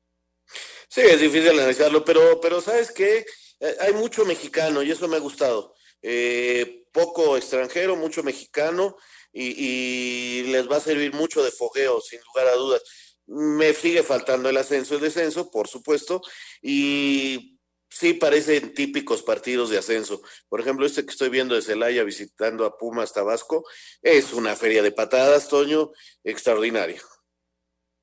Sí, 0.88 1.02
es 1.02 1.20
difícil 1.20 1.50
analizarlo, 1.50 2.02
pero, 2.02 2.40
pero 2.40 2.62
¿sabes 2.62 2.90
qué? 2.90 3.26
Eh, 3.60 3.76
hay 3.80 3.92
mucho 3.92 4.24
mexicano 4.24 4.82
y 4.82 4.90
eso 4.90 5.08
me 5.08 5.16
ha 5.16 5.20
gustado. 5.20 5.74
Eh, 6.02 6.84
poco 6.92 7.36
extranjero, 7.36 7.96
mucho 7.96 8.22
mexicano 8.22 8.96
y, 9.32 10.44
les 10.44 10.70
va 10.70 10.76
a 10.76 10.80
servir 10.80 11.12
mucho 11.12 11.42
de 11.42 11.50
fogueo, 11.50 12.00
sin 12.00 12.20
lugar 12.20 12.48
a 12.48 12.56
dudas. 12.56 12.82
Me 13.26 13.74
sigue 13.74 14.02
faltando 14.02 14.48
el 14.48 14.56
ascenso 14.56 14.94
y 14.94 14.96
el 14.96 15.02
descenso, 15.02 15.50
por 15.50 15.68
supuesto, 15.68 16.22
y 16.62 17.58
sí 17.90 18.14
parecen 18.14 18.72
típicos 18.72 19.22
partidos 19.22 19.68
de 19.70 19.78
ascenso. 19.78 20.22
Por 20.48 20.60
ejemplo, 20.60 20.86
este 20.86 21.04
que 21.04 21.10
estoy 21.10 21.28
viendo 21.28 21.54
de 21.54 21.62
Celaya 21.62 22.04
visitando 22.04 22.64
a 22.64 22.78
Pumas 22.78 23.12
Tabasco 23.12 23.64
es 24.00 24.32
una 24.32 24.54
feria 24.54 24.82
de 24.82 24.92
patadas, 24.92 25.48
Toño, 25.48 25.90
extraordinario. 26.24 27.02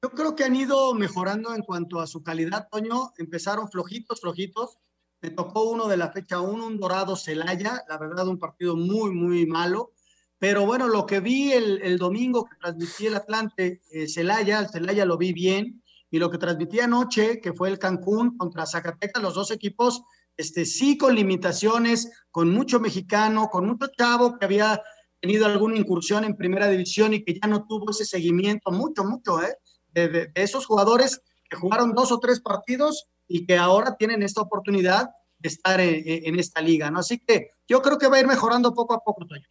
Yo 0.03 0.09
creo 0.11 0.35
que 0.35 0.43
han 0.43 0.55
ido 0.55 0.93
mejorando 0.93 1.55
en 1.55 1.61
cuanto 1.61 2.01
a 2.01 2.07
su 2.07 2.21
calidad, 2.21 2.67
Toño. 2.69 3.13
Empezaron 3.17 3.71
flojitos, 3.71 4.19
flojitos 4.19 4.77
me 5.23 5.29
tocó 5.29 5.63
uno 5.63 5.87
de 5.87 5.95
la 5.95 6.11
fecha 6.11 6.41
1, 6.41 6.67
un 6.67 6.77
Dorado 6.77 7.15
Celaya, 7.15 7.81
la 7.87 7.97
verdad 7.97 8.27
un 8.27 8.37
partido 8.37 8.75
muy, 8.75 9.11
muy 9.11 9.45
malo. 9.45 9.93
Pero 10.37 10.65
bueno, 10.65 10.89
lo 10.89 11.05
que 11.05 11.21
vi 11.21 11.53
el, 11.53 11.97
domingo 11.97 12.43
que 12.43 12.57
transmití 12.57 13.07
el 13.07 13.15
Atlante 13.15 13.81
eh, 13.89 14.09
Celaya, 14.09 14.59
el 14.59 14.67
Celaya 14.67 15.05
lo 15.05 15.17
vi 15.17 15.31
bien. 15.31 15.81
Y 16.11 16.19
lo 16.19 16.29
que 16.29 16.37
transmití 16.37 16.81
anoche, 16.81 17.39
que 17.39 17.53
fue 17.53 17.69
el 17.69 17.79
Cancún 17.79 18.37
contra 18.37 18.65
Zacatecas, 18.65 19.23
los 19.23 19.33
dos 19.33 19.49
equipos, 19.51 20.03
este, 20.35 20.65
sí 20.65 20.97
con 20.97 21.15
limitaciones, 21.15 22.11
con 22.29 22.51
mucho 22.51 22.81
mexicano, 22.81 23.47
con 23.47 23.65
mucho 23.65 23.87
chavo 23.97 24.37
que 24.37 24.43
había 24.43 24.83
tenido 25.21 25.45
alguna 25.45 25.77
incursión 25.77 26.25
en 26.25 26.35
primera 26.35 26.67
división 26.67 27.13
y 27.13 27.23
que 27.23 27.39
ya 27.41 27.47
no 27.47 27.65
tuvo 27.65 27.91
ese 27.91 28.03
seguimiento, 28.03 28.71
mucho, 28.71 29.05
mucho, 29.05 29.41
¿eh? 29.41 29.55
de 29.93 30.31
esos 30.35 30.65
jugadores 30.65 31.21
que 31.49 31.55
jugaron 31.55 31.93
dos 31.93 32.11
o 32.11 32.19
tres 32.19 32.41
partidos 32.41 33.07
y 33.27 33.45
que 33.45 33.57
ahora 33.57 33.95
tienen 33.97 34.23
esta 34.23 34.41
oportunidad 34.41 35.09
de 35.39 35.49
estar 35.49 35.79
en, 35.79 36.39
esta 36.39 36.61
liga, 36.61 36.89
¿no? 36.89 36.99
Así 36.99 37.19
que 37.19 37.49
yo 37.67 37.81
creo 37.81 37.97
que 37.97 38.07
va 38.07 38.17
a 38.17 38.19
ir 38.21 38.27
mejorando 38.27 38.73
poco 38.73 38.93
a 38.93 39.03
poco, 39.03 39.25
Toño. 39.25 39.45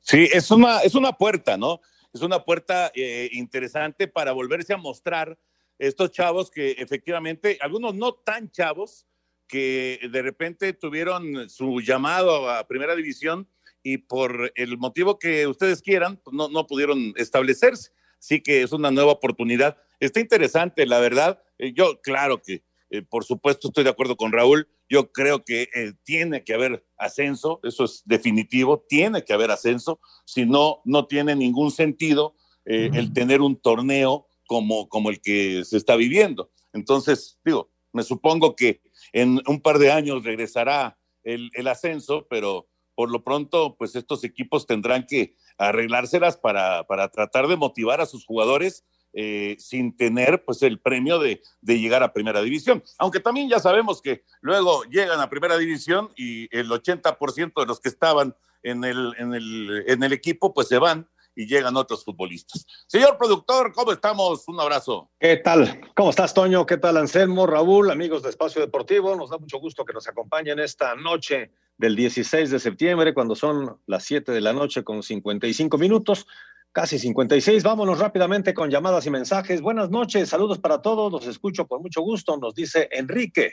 Sí, 0.00 0.28
es 0.32 0.50
una, 0.50 0.80
es 0.80 0.94
una 0.94 1.12
puerta, 1.12 1.56
¿no? 1.56 1.80
Es 2.12 2.22
una 2.22 2.44
puerta 2.44 2.92
eh, 2.94 3.28
interesante 3.32 4.08
para 4.08 4.32
volverse 4.32 4.72
a 4.72 4.76
mostrar 4.76 5.38
estos 5.78 6.12
chavos 6.12 6.50
que 6.50 6.72
efectivamente, 6.72 7.58
algunos 7.60 7.94
no 7.94 8.12
tan 8.12 8.50
chavos, 8.50 9.06
que 9.48 9.98
de 10.12 10.22
repente 10.22 10.72
tuvieron 10.74 11.50
su 11.50 11.80
llamado 11.80 12.48
a 12.48 12.66
primera 12.68 12.94
división 12.94 13.48
y 13.82 13.98
por 13.98 14.52
el 14.54 14.78
motivo 14.78 15.18
que 15.18 15.46
ustedes 15.48 15.82
quieran, 15.82 16.18
pues 16.18 16.34
no, 16.34 16.48
no 16.48 16.66
pudieron 16.66 17.12
establecerse. 17.16 17.90
Así 18.18 18.42
que 18.42 18.62
es 18.62 18.72
una 18.72 18.90
nueva 18.90 19.12
oportunidad. 19.12 19.78
Está 19.98 20.20
interesante, 20.20 20.86
la 20.86 21.00
verdad. 21.00 21.42
Eh, 21.58 21.72
yo, 21.72 22.00
claro 22.00 22.40
que 22.42 22.62
eh, 22.90 23.02
por 23.02 23.24
supuesto, 23.24 23.68
estoy 23.68 23.84
de 23.84 23.90
acuerdo 23.90 24.16
con 24.16 24.32
Raúl. 24.32 24.68
Yo 24.88 25.12
creo 25.12 25.44
que 25.44 25.68
eh, 25.74 25.92
tiene 26.02 26.42
que 26.42 26.54
haber 26.54 26.84
ascenso, 26.98 27.60
eso 27.62 27.84
es 27.84 28.02
definitivo, 28.04 28.84
tiene 28.88 29.24
que 29.24 29.32
haber 29.32 29.50
ascenso, 29.52 30.00
si 30.24 30.44
no, 30.44 30.80
no 30.84 31.06
tiene 31.06 31.36
ningún 31.36 31.70
sentido 31.70 32.34
eh, 32.64 32.90
el 32.92 33.12
tener 33.12 33.40
un 33.40 33.56
torneo 33.56 34.26
como, 34.46 34.88
como 34.88 35.10
el 35.10 35.20
que 35.20 35.64
se 35.64 35.76
está 35.76 35.94
viviendo. 35.94 36.50
Entonces, 36.72 37.38
digo, 37.44 37.70
me 37.92 38.02
supongo 38.02 38.56
que 38.56 38.82
en 39.12 39.40
un 39.46 39.60
par 39.60 39.78
de 39.78 39.92
años 39.92 40.24
regresará 40.24 40.98
el, 41.22 41.50
el 41.54 41.68
ascenso, 41.68 42.26
pero 42.28 42.68
por 42.96 43.10
lo 43.10 43.22
pronto, 43.22 43.76
pues 43.78 43.94
estos 43.94 44.24
equipos 44.24 44.66
tendrán 44.66 45.06
que 45.06 45.34
arreglárselas 45.58 46.36
para, 46.36 46.84
para 46.86 47.08
tratar 47.08 47.46
de 47.46 47.56
motivar 47.56 48.00
a 48.00 48.06
sus 48.06 48.26
jugadores 48.26 48.84
eh, 49.12 49.56
sin 49.58 49.96
tener 49.96 50.44
pues 50.44 50.62
el 50.62 50.78
premio 50.78 51.18
de, 51.18 51.42
llegar 51.62 52.02
a 52.02 52.12
primera 52.12 52.42
división. 52.42 52.82
Aunque 52.98 53.20
también 53.20 53.48
ya 53.48 53.58
sabemos 53.58 54.00
que 54.00 54.24
luego 54.40 54.84
llegan 54.84 55.20
a 55.20 55.30
primera 55.30 55.58
división 55.58 56.10
y 56.16 56.54
el 56.56 56.68
80% 56.70 57.52
de 57.60 57.66
los 57.66 57.80
que 57.80 57.88
estaban 57.88 58.34
en 58.62 58.84
el, 58.84 59.14
en, 59.18 59.34
el, 59.34 59.84
en 59.86 60.02
el 60.02 60.12
equipo 60.12 60.54
pues 60.54 60.68
se 60.68 60.78
van 60.78 61.08
y 61.34 61.46
llegan 61.46 61.76
otros 61.76 62.04
futbolistas. 62.04 62.66
Señor 62.86 63.16
productor, 63.16 63.72
¿cómo 63.72 63.92
estamos? 63.92 64.46
Un 64.48 64.60
abrazo. 64.60 65.10
¿Qué 65.18 65.36
tal? 65.38 65.80
¿Cómo 65.94 66.10
estás, 66.10 66.34
Toño? 66.34 66.66
¿Qué 66.66 66.76
tal, 66.76 66.96
Anselmo, 66.96 67.46
Raúl, 67.46 67.90
amigos 67.90 68.22
de 68.22 68.30
Espacio 68.30 68.60
Deportivo? 68.60 69.16
Nos 69.16 69.30
da 69.30 69.38
mucho 69.38 69.58
gusto 69.58 69.84
que 69.84 69.92
nos 69.92 70.08
acompañen 70.08 70.58
esta 70.58 70.94
noche 70.96 71.50
del 71.78 71.96
16 71.96 72.50
de 72.50 72.58
septiembre, 72.58 73.14
cuando 73.14 73.34
son 73.34 73.78
las 73.86 74.04
7 74.04 74.32
de 74.32 74.40
la 74.40 74.52
noche 74.52 74.84
con 74.84 75.02
55 75.02 75.78
minutos. 75.78 76.26
Casi 76.72 76.98
56. 76.98 77.64
Vámonos 77.64 77.98
rápidamente 77.98 78.54
con 78.54 78.70
llamadas 78.70 79.04
y 79.06 79.10
mensajes. 79.10 79.60
Buenas 79.60 79.90
noches, 79.90 80.28
saludos 80.28 80.58
para 80.58 80.80
todos. 80.80 81.10
Los 81.10 81.26
escucho 81.26 81.66
con 81.66 81.82
mucho 81.82 82.00
gusto. 82.02 82.36
Nos 82.36 82.54
dice 82.54 82.88
Enrique. 82.92 83.52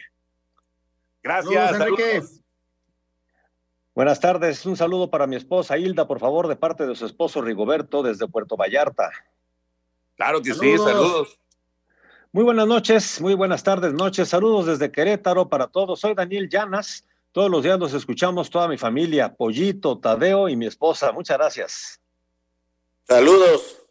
Gracias, 1.24 1.74
Enrique. 1.74 2.22
Buenas 3.96 4.20
tardes. 4.20 4.64
Un 4.68 4.78
saludo 4.78 5.10
para 5.10 5.26
mi 5.26 5.36
esposa 5.36 5.80
Hilda, 5.80 6.08
por 6.08 6.20
favor, 6.20 6.48
de 6.48 6.56
parte 6.56 6.86
de 6.86 6.94
su 6.94 7.08
esposo 7.08 7.42
Rigoberto 7.42 8.04
desde 8.04 8.28
Puerto 8.28 8.56
Vallarta. 8.56 9.12
Claro 10.16 10.40
que 10.42 10.54
sí, 10.54 10.78
saludos. 10.78 11.40
Muy 12.32 12.44
buenas 12.44 12.68
noches, 12.68 13.20
muy 13.20 13.34
buenas 13.34 13.64
tardes, 13.64 13.94
noches. 13.94 14.30
Saludos 14.30 14.68
desde 14.68 14.92
Querétaro 14.92 15.50
para 15.50 15.66
todos. 15.66 16.00
Soy 16.02 16.14
Daniel 16.14 16.50
Llanas. 16.50 17.08
Todos 17.32 17.50
los 17.50 17.64
días 17.64 17.80
los 17.80 17.94
escuchamos, 17.94 18.52
toda 18.52 18.68
mi 18.68 18.78
familia, 18.78 19.34
Pollito, 19.34 19.98
Tadeo 19.98 20.48
y 20.50 20.56
mi 20.56 20.68
esposa. 20.68 21.12
Muchas 21.12 21.38
gracias. 21.38 22.02
Saludos. 23.10 23.82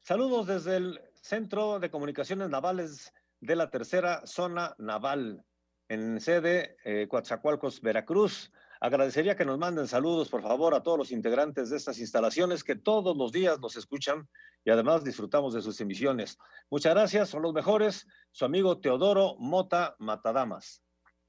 Saludos 0.00 0.48
desde 0.48 0.78
el 0.78 1.00
Centro 1.22 1.78
de 1.78 1.92
Comunicaciones 1.92 2.50
Navales 2.50 3.12
de 3.38 3.54
la 3.54 3.70
Tercera 3.70 4.26
Zona 4.26 4.74
Naval, 4.78 5.44
en 5.88 6.20
sede 6.20 6.76
eh, 6.84 7.06
Coatzacoalcos, 7.08 7.80
Veracruz. 7.80 8.50
Agradecería 8.80 9.36
que 9.36 9.44
nos 9.44 9.58
manden 9.58 9.86
saludos, 9.86 10.28
por 10.28 10.42
favor, 10.42 10.74
a 10.74 10.82
todos 10.82 10.98
los 10.98 11.12
integrantes 11.12 11.70
de 11.70 11.76
estas 11.76 12.00
instalaciones 12.00 12.64
que 12.64 12.74
todos 12.74 13.16
los 13.16 13.30
días 13.30 13.60
nos 13.60 13.76
escuchan 13.76 14.28
y 14.64 14.70
además 14.70 15.04
disfrutamos 15.04 15.54
de 15.54 15.62
sus 15.62 15.80
emisiones. 15.80 16.36
Muchas 16.68 16.92
gracias, 16.94 17.28
son 17.28 17.42
los 17.42 17.52
mejores. 17.52 18.08
Su 18.32 18.44
amigo 18.44 18.80
Teodoro 18.80 19.36
Mota 19.38 19.94
Matadamas. 20.00 20.82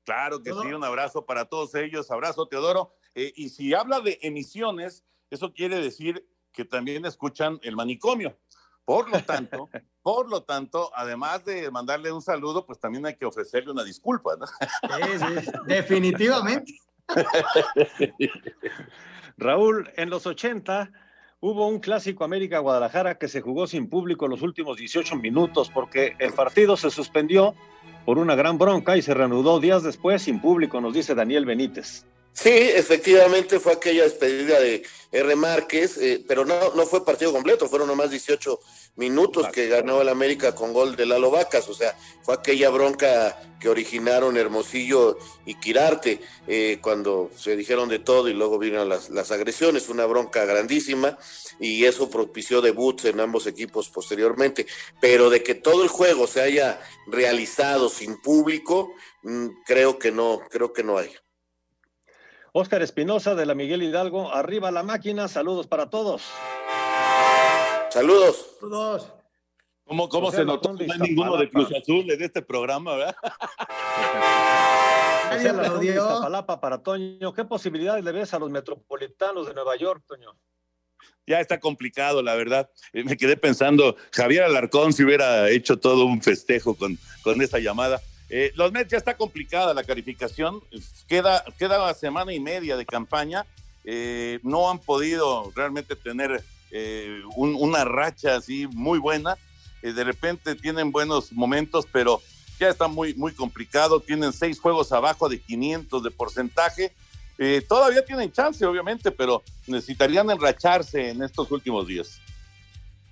Claro 0.03 0.41
que 0.41 0.51
sí, 0.51 0.73
un 0.73 0.83
abrazo 0.83 1.27
para 1.27 1.45
todos 1.45 1.75
ellos. 1.75 2.09
Abrazo, 2.09 2.47
Teodoro. 2.47 2.95
Eh, 3.13 3.31
y 3.35 3.49
si 3.49 3.75
habla 3.75 3.99
de 3.99 4.17
emisiones, 4.23 5.05
eso 5.29 5.53
quiere 5.53 5.79
decir 5.79 6.27
que 6.51 6.65
también 6.65 7.05
escuchan 7.05 7.59
el 7.63 7.75
manicomio, 7.75 8.37
Por 8.85 9.09
lo 9.09 9.23
tanto, 9.23 9.69
por 10.01 10.29
lo 10.29 10.43
tanto, 10.43 10.91
además 10.95 11.45
de 11.45 11.69
mandarle 11.71 12.11
un 12.11 12.21
saludo, 12.21 12.65
pues 12.65 12.79
también 12.79 13.05
hay 13.05 13.15
que 13.15 13.25
ofrecerle 13.25 13.71
una 13.71 13.83
disculpa, 13.83 14.35
¿no? 14.35 14.47
Sí, 14.47 15.19
sí, 15.19 15.51
definitivamente. 15.65 16.73
Raúl, 19.37 19.89
en 19.95 20.09
los 20.09 20.25
80 20.25 20.91
hubo 21.39 21.67
un 21.67 21.79
clásico 21.79 22.23
América 22.23 22.59
Guadalajara 22.59 23.17
que 23.17 23.27
se 23.27 23.41
jugó 23.41 23.67
sin 23.67 23.89
público 23.89 24.27
los 24.27 24.41
últimos 24.41 24.77
18 24.77 25.15
minutos 25.15 25.71
porque 25.73 26.15
el 26.19 26.33
partido 26.33 26.77
se 26.77 26.91
suspendió 26.91 27.55
por 28.05 28.17
una 28.17 28.35
gran 28.35 28.57
bronca 28.57 28.97
y 28.97 29.01
se 29.01 29.13
reanudó 29.13 29.59
días 29.59 29.83
después 29.83 30.21
sin 30.21 30.39
público, 30.39 30.79
nos 30.81 30.93
dice 30.93 31.15
Daniel 31.15 31.45
Benítez. 31.45 32.05
Sí, 32.33 32.49
efectivamente 32.49 33.59
fue 33.59 33.73
aquella 33.73 34.03
despedida 34.03 34.59
de 34.59 34.83
R. 35.11 35.35
Márquez, 35.35 35.97
eh, 35.97 36.23
pero 36.25 36.45
no, 36.45 36.73
no 36.73 36.85
fue 36.85 37.03
partido 37.03 37.33
completo, 37.33 37.67
fueron 37.67 37.89
nomás 37.89 38.09
18 38.09 38.57
minutos 38.95 39.47
que 39.51 39.67
ganó 39.67 40.01
el 40.01 40.07
América 40.07 40.55
con 40.55 40.71
gol 40.71 40.95
de 40.95 41.05
Lalo 41.05 41.29
Vacas, 41.29 41.67
o 41.67 41.73
sea, 41.73 41.93
fue 42.23 42.33
aquella 42.33 42.69
bronca 42.69 43.37
que 43.59 43.67
originaron 43.67 44.37
Hermosillo 44.37 45.17
y 45.45 45.55
Quirarte 45.55 46.21
eh, 46.47 46.79
cuando 46.81 47.29
se 47.35 47.57
dijeron 47.57 47.89
de 47.89 47.99
todo 47.99 48.29
y 48.29 48.33
luego 48.33 48.57
vieron 48.57 48.87
las, 48.87 49.09
las 49.09 49.31
agresiones, 49.31 49.89
una 49.89 50.05
bronca 50.05 50.45
grandísima 50.45 51.17
y 51.59 51.83
eso 51.83 52.09
propició 52.09 52.61
debuts 52.61 53.05
en 53.05 53.19
ambos 53.19 53.45
equipos 53.45 53.89
posteriormente, 53.89 54.65
pero 55.01 55.29
de 55.29 55.43
que 55.43 55.55
todo 55.55 55.83
el 55.83 55.89
juego 55.89 56.27
se 56.27 56.41
haya 56.41 56.79
realizado 57.07 57.89
sin 57.89 58.21
público, 58.21 58.93
mm, 59.23 59.47
creo 59.65 59.99
que 59.99 60.13
no, 60.13 60.39
creo 60.49 60.71
que 60.71 60.83
no 60.83 60.97
hay. 60.97 61.11
Óscar 62.53 62.81
Espinosa 62.81 63.33
de 63.33 63.45
la 63.45 63.55
Miguel 63.55 63.81
Hidalgo, 63.81 64.33
arriba 64.33 64.71
la 64.71 64.83
máquina, 64.83 65.29
saludos 65.29 65.67
para 65.67 65.89
todos. 65.89 66.21
Saludos. 67.89 68.57
Saludos. 68.59 69.07
¿Cómo, 69.85 70.09
cómo 70.09 70.25
José 70.27 70.39
se 70.39 70.45
notó? 70.45 70.73
No 70.73 70.93
hay 70.93 70.99
ninguno 70.99 71.37
de 71.37 71.49
Cruz. 71.49 71.69
Azul 71.73 72.11
en 72.11 72.21
este 72.21 72.41
programa, 72.41 72.95
¿verdad? 72.95 73.15
José 75.31 75.49
Alonso 75.49 75.77
de 75.77 75.85
Iztapalapa 75.87 76.59
para 76.59 76.83
Toño, 76.83 77.33
¿qué 77.33 77.45
posibilidades 77.45 78.03
le 78.03 78.11
ves 78.11 78.33
a 78.33 78.39
los 78.39 78.49
metropolitanos 78.49 79.47
de 79.47 79.53
Nueva 79.53 79.77
York, 79.77 80.03
Toño? 80.05 80.35
Ya 81.25 81.39
está 81.39 81.57
complicado, 81.57 82.21
la 82.21 82.35
verdad. 82.35 82.69
Eh, 82.91 83.05
Me 83.05 83.15
quedé 83.15 83.37
pensando, 83.37 83.95
Javier 84.11 84.43
Alarcón 84.43 84.91
si 84.91 85.05
hubiera 85.05 85.49
hecho 85.49 85.79
todo 85.79 86.05
un 86.05 86.21
festejo 86.21 86.75
con, 86.75 86.97
con 87.23 87.41
esa 87.41 87.59
llamada. 87.59 88.01
Eh, 88.33 88.53
los 88.55 88.71
Mets 88.71 88.89
ya 88.89 88.97
está 88.97 89.17
complicada 89.17 89.73
la 89.73 89.83
calificación. 89.83 90.63
Queda, 91.07 91.43
queda 91.59 91.83
una 91.83 91.93
semana 91.93 92.31
y 92.33 92.39
media 92.39 92.77
de 92.77 92.85
campaña. 92.85 93.45
Eh, 93.83 94.39
no 94.41 94.71
han 94.71 94.79
podido 94.79 95.51
realmente 95.53 95.95
tener 95.97 96.41
eh, 96.71 97.21
un- 97.35 97.55
una 97.55 97.83
racha 97.83 98.37
así 98.37 98.65
muy 98.67 98.99
buena. 98.99 99.37
Eh, 99.81 99.91
de 99.91 100.05
repente 100.05 100.55
tienen 100.55 100.93
buenos 100.93 101.33
momentos, 101.33 101.85
pero 101.91 102.21
ya 102.57 102.69
está 102.69 102.87
muy, 102.87 103.13
muy 103.15 103.33
complicado. 103.33 103.99
Tienen 103.99 104.31
seis 104.31 104.57
juegos 104.61 104.93
abajo 104.93 105.27
de 105.27 105.41
500 105.41 106.01
de 106.01 106.11
porcentaje. 106.11 106.93
Todavía 107.67 108.05
tienen 108.05 108.31
chance, 108.31 108.63
obviamente, 108.67 109.09
pero 109.09 109.41
necesitarían 109.65 110.29
enracharse 110.29 111.09
en 111.09 111.23
estos 111.23 111.49
últimos 111.51 111.87
días. 111.87 112.20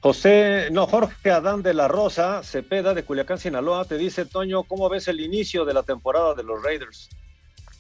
José, 0.02 0.70
no, 0.72 0.88
Jorge 0.88 1.30
Adán 1.30 1.62
de 1.62 1.74
la 1.74 1.90
Rosa, 1.90 2.42
Cepeda 2.44 2.94
de 2.94 3.04
Culiacán, 3.04 3.38
Sinaloa, 3.38 3.84
te 3.84 3.98
dice, 3.98 4.26
Toño, 4.26 4.64
¿cómo 4.64 4.88
ves 4.88 5.10
el 5.10 5.20
inicio 5.20 5.66
de 5.66 5.74
la 5.74 5.84
temporada 5.84 6.34
de 6.36 6.44
los 6.44 6.64
Raiders? 6.64 7.10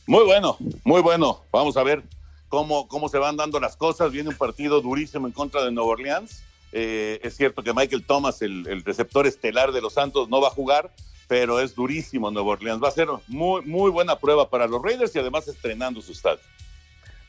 Muy 0.05 0.25
bueno, 0.25 0.57
muy 0.83 1.01
bueno. 1.01 1.45
Vamos 1.51 1.77
a 1.77 1.83
ver 1.83 2.03
cómo, 2.49 2.89
cómo 2.89 3.07
se 3.07 3.19
van 3.19 3.37
dando 3.37 3.59
las 3.61 3.77
cosas. 3.77 4.11
Viene 4.11 4.29
un 4.29 4.35
partido 4.35 4.81
durísimo 4.81 5.27
en 5.27 5.33
contra 5.33 5.63
de 5.63 5.71
Nueva 5.71 5.91
Orleans. 5.91 6.43
Eh, 6.73 7.21
es 7.23 7.37
cierto 7.37 7.63
que 7.63 7.73
Michael 7.73 8.05
Thomas, 8.05 8.41
el, 8.41 8.67
el 8.67 8.83
receptor 8.83 9.25
estelar 9.25 9.71
de 9.71 9.81
los 9.81 9.93
Santos, 9.93 10.27
no 10.27 10.41
va 10.41 10.49
a 10.49 10.51
jugar, 10.51 10.91
pero 11.29 11.61
es 11.61 11.73
durísimo 11.73 12.31
Nueva 12.31 12.49
Orleans. 12.49 12.83
Va 12.83 12.89
a 12.89 12.91
ser 12.91 13.07
muy, 13.27 13.61
muy 13.61 13.91
buena 13.91 14.19
prueba 14.19 14.49
para 14.49 14.67
los 14.67 14.81
Raiders 14.81 15.15
y 15.15 15.19
además 15.19 15.47
estrenando 15.47 16.01
su 16.01 16.11
estadio. 16.11 16.41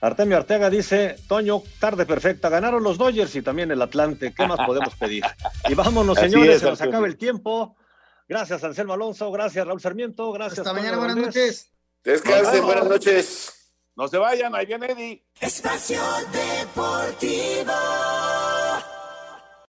Artemio 0.00 0.38
Arteaga 0.38 0.70
dice, 0.70 1.16
Toño, 1.28 1.62
tarde 1.78 2.06
perfecta, 2.06 2.48
ganaron 2.48 2.82
los 2.82 2.96
Dodgers 2.96 3.34
y 3.36 3.42
también 3.42 3.70
el 3.70 3.82
Atlante, 3.82 4.32
¿qué 4.34 4.46
más 4.46 4.58
podemos 4.66 4.94
pedir? 4.96 5.24
Y 5.68 5.74
vámonos, 5.74 6.16
Así 6.18 6.30
señores, 6.30 6.56
es, 6.56 6.62
se 6.62 6.70
nos 6.70 6.80
acaba 6.80 7.06
el 7.06 7.16
tiempo. 7.16 7.76
Gracias, 8.26 8.64
Anselmo 8.64 8.94
Alonso, 8.94 9.30
gracias, 9.30 9.66
Raúl 9.66 9.80
Sarmiento, 9.80 10.32
gracias. 10.32 10.60
Hasta 10.60 10.72
Toño 10.72 10.80
mañana, 10.80 10.96
buenas 10.96 11.16
noches. 11.16 11.70
Descansen, 12.02 12.64
buenas 12.64 12.88
noches. 12.88 13.56
No 13.96 14.08
se 14.08 14.16
vayan, 14.16 14.54
ahí 14.54 14.64
viene 14.64 14.86
Eddie. 14.86 15.24
Espacio 15.38 16.00
Deportivo. 16.32 17.72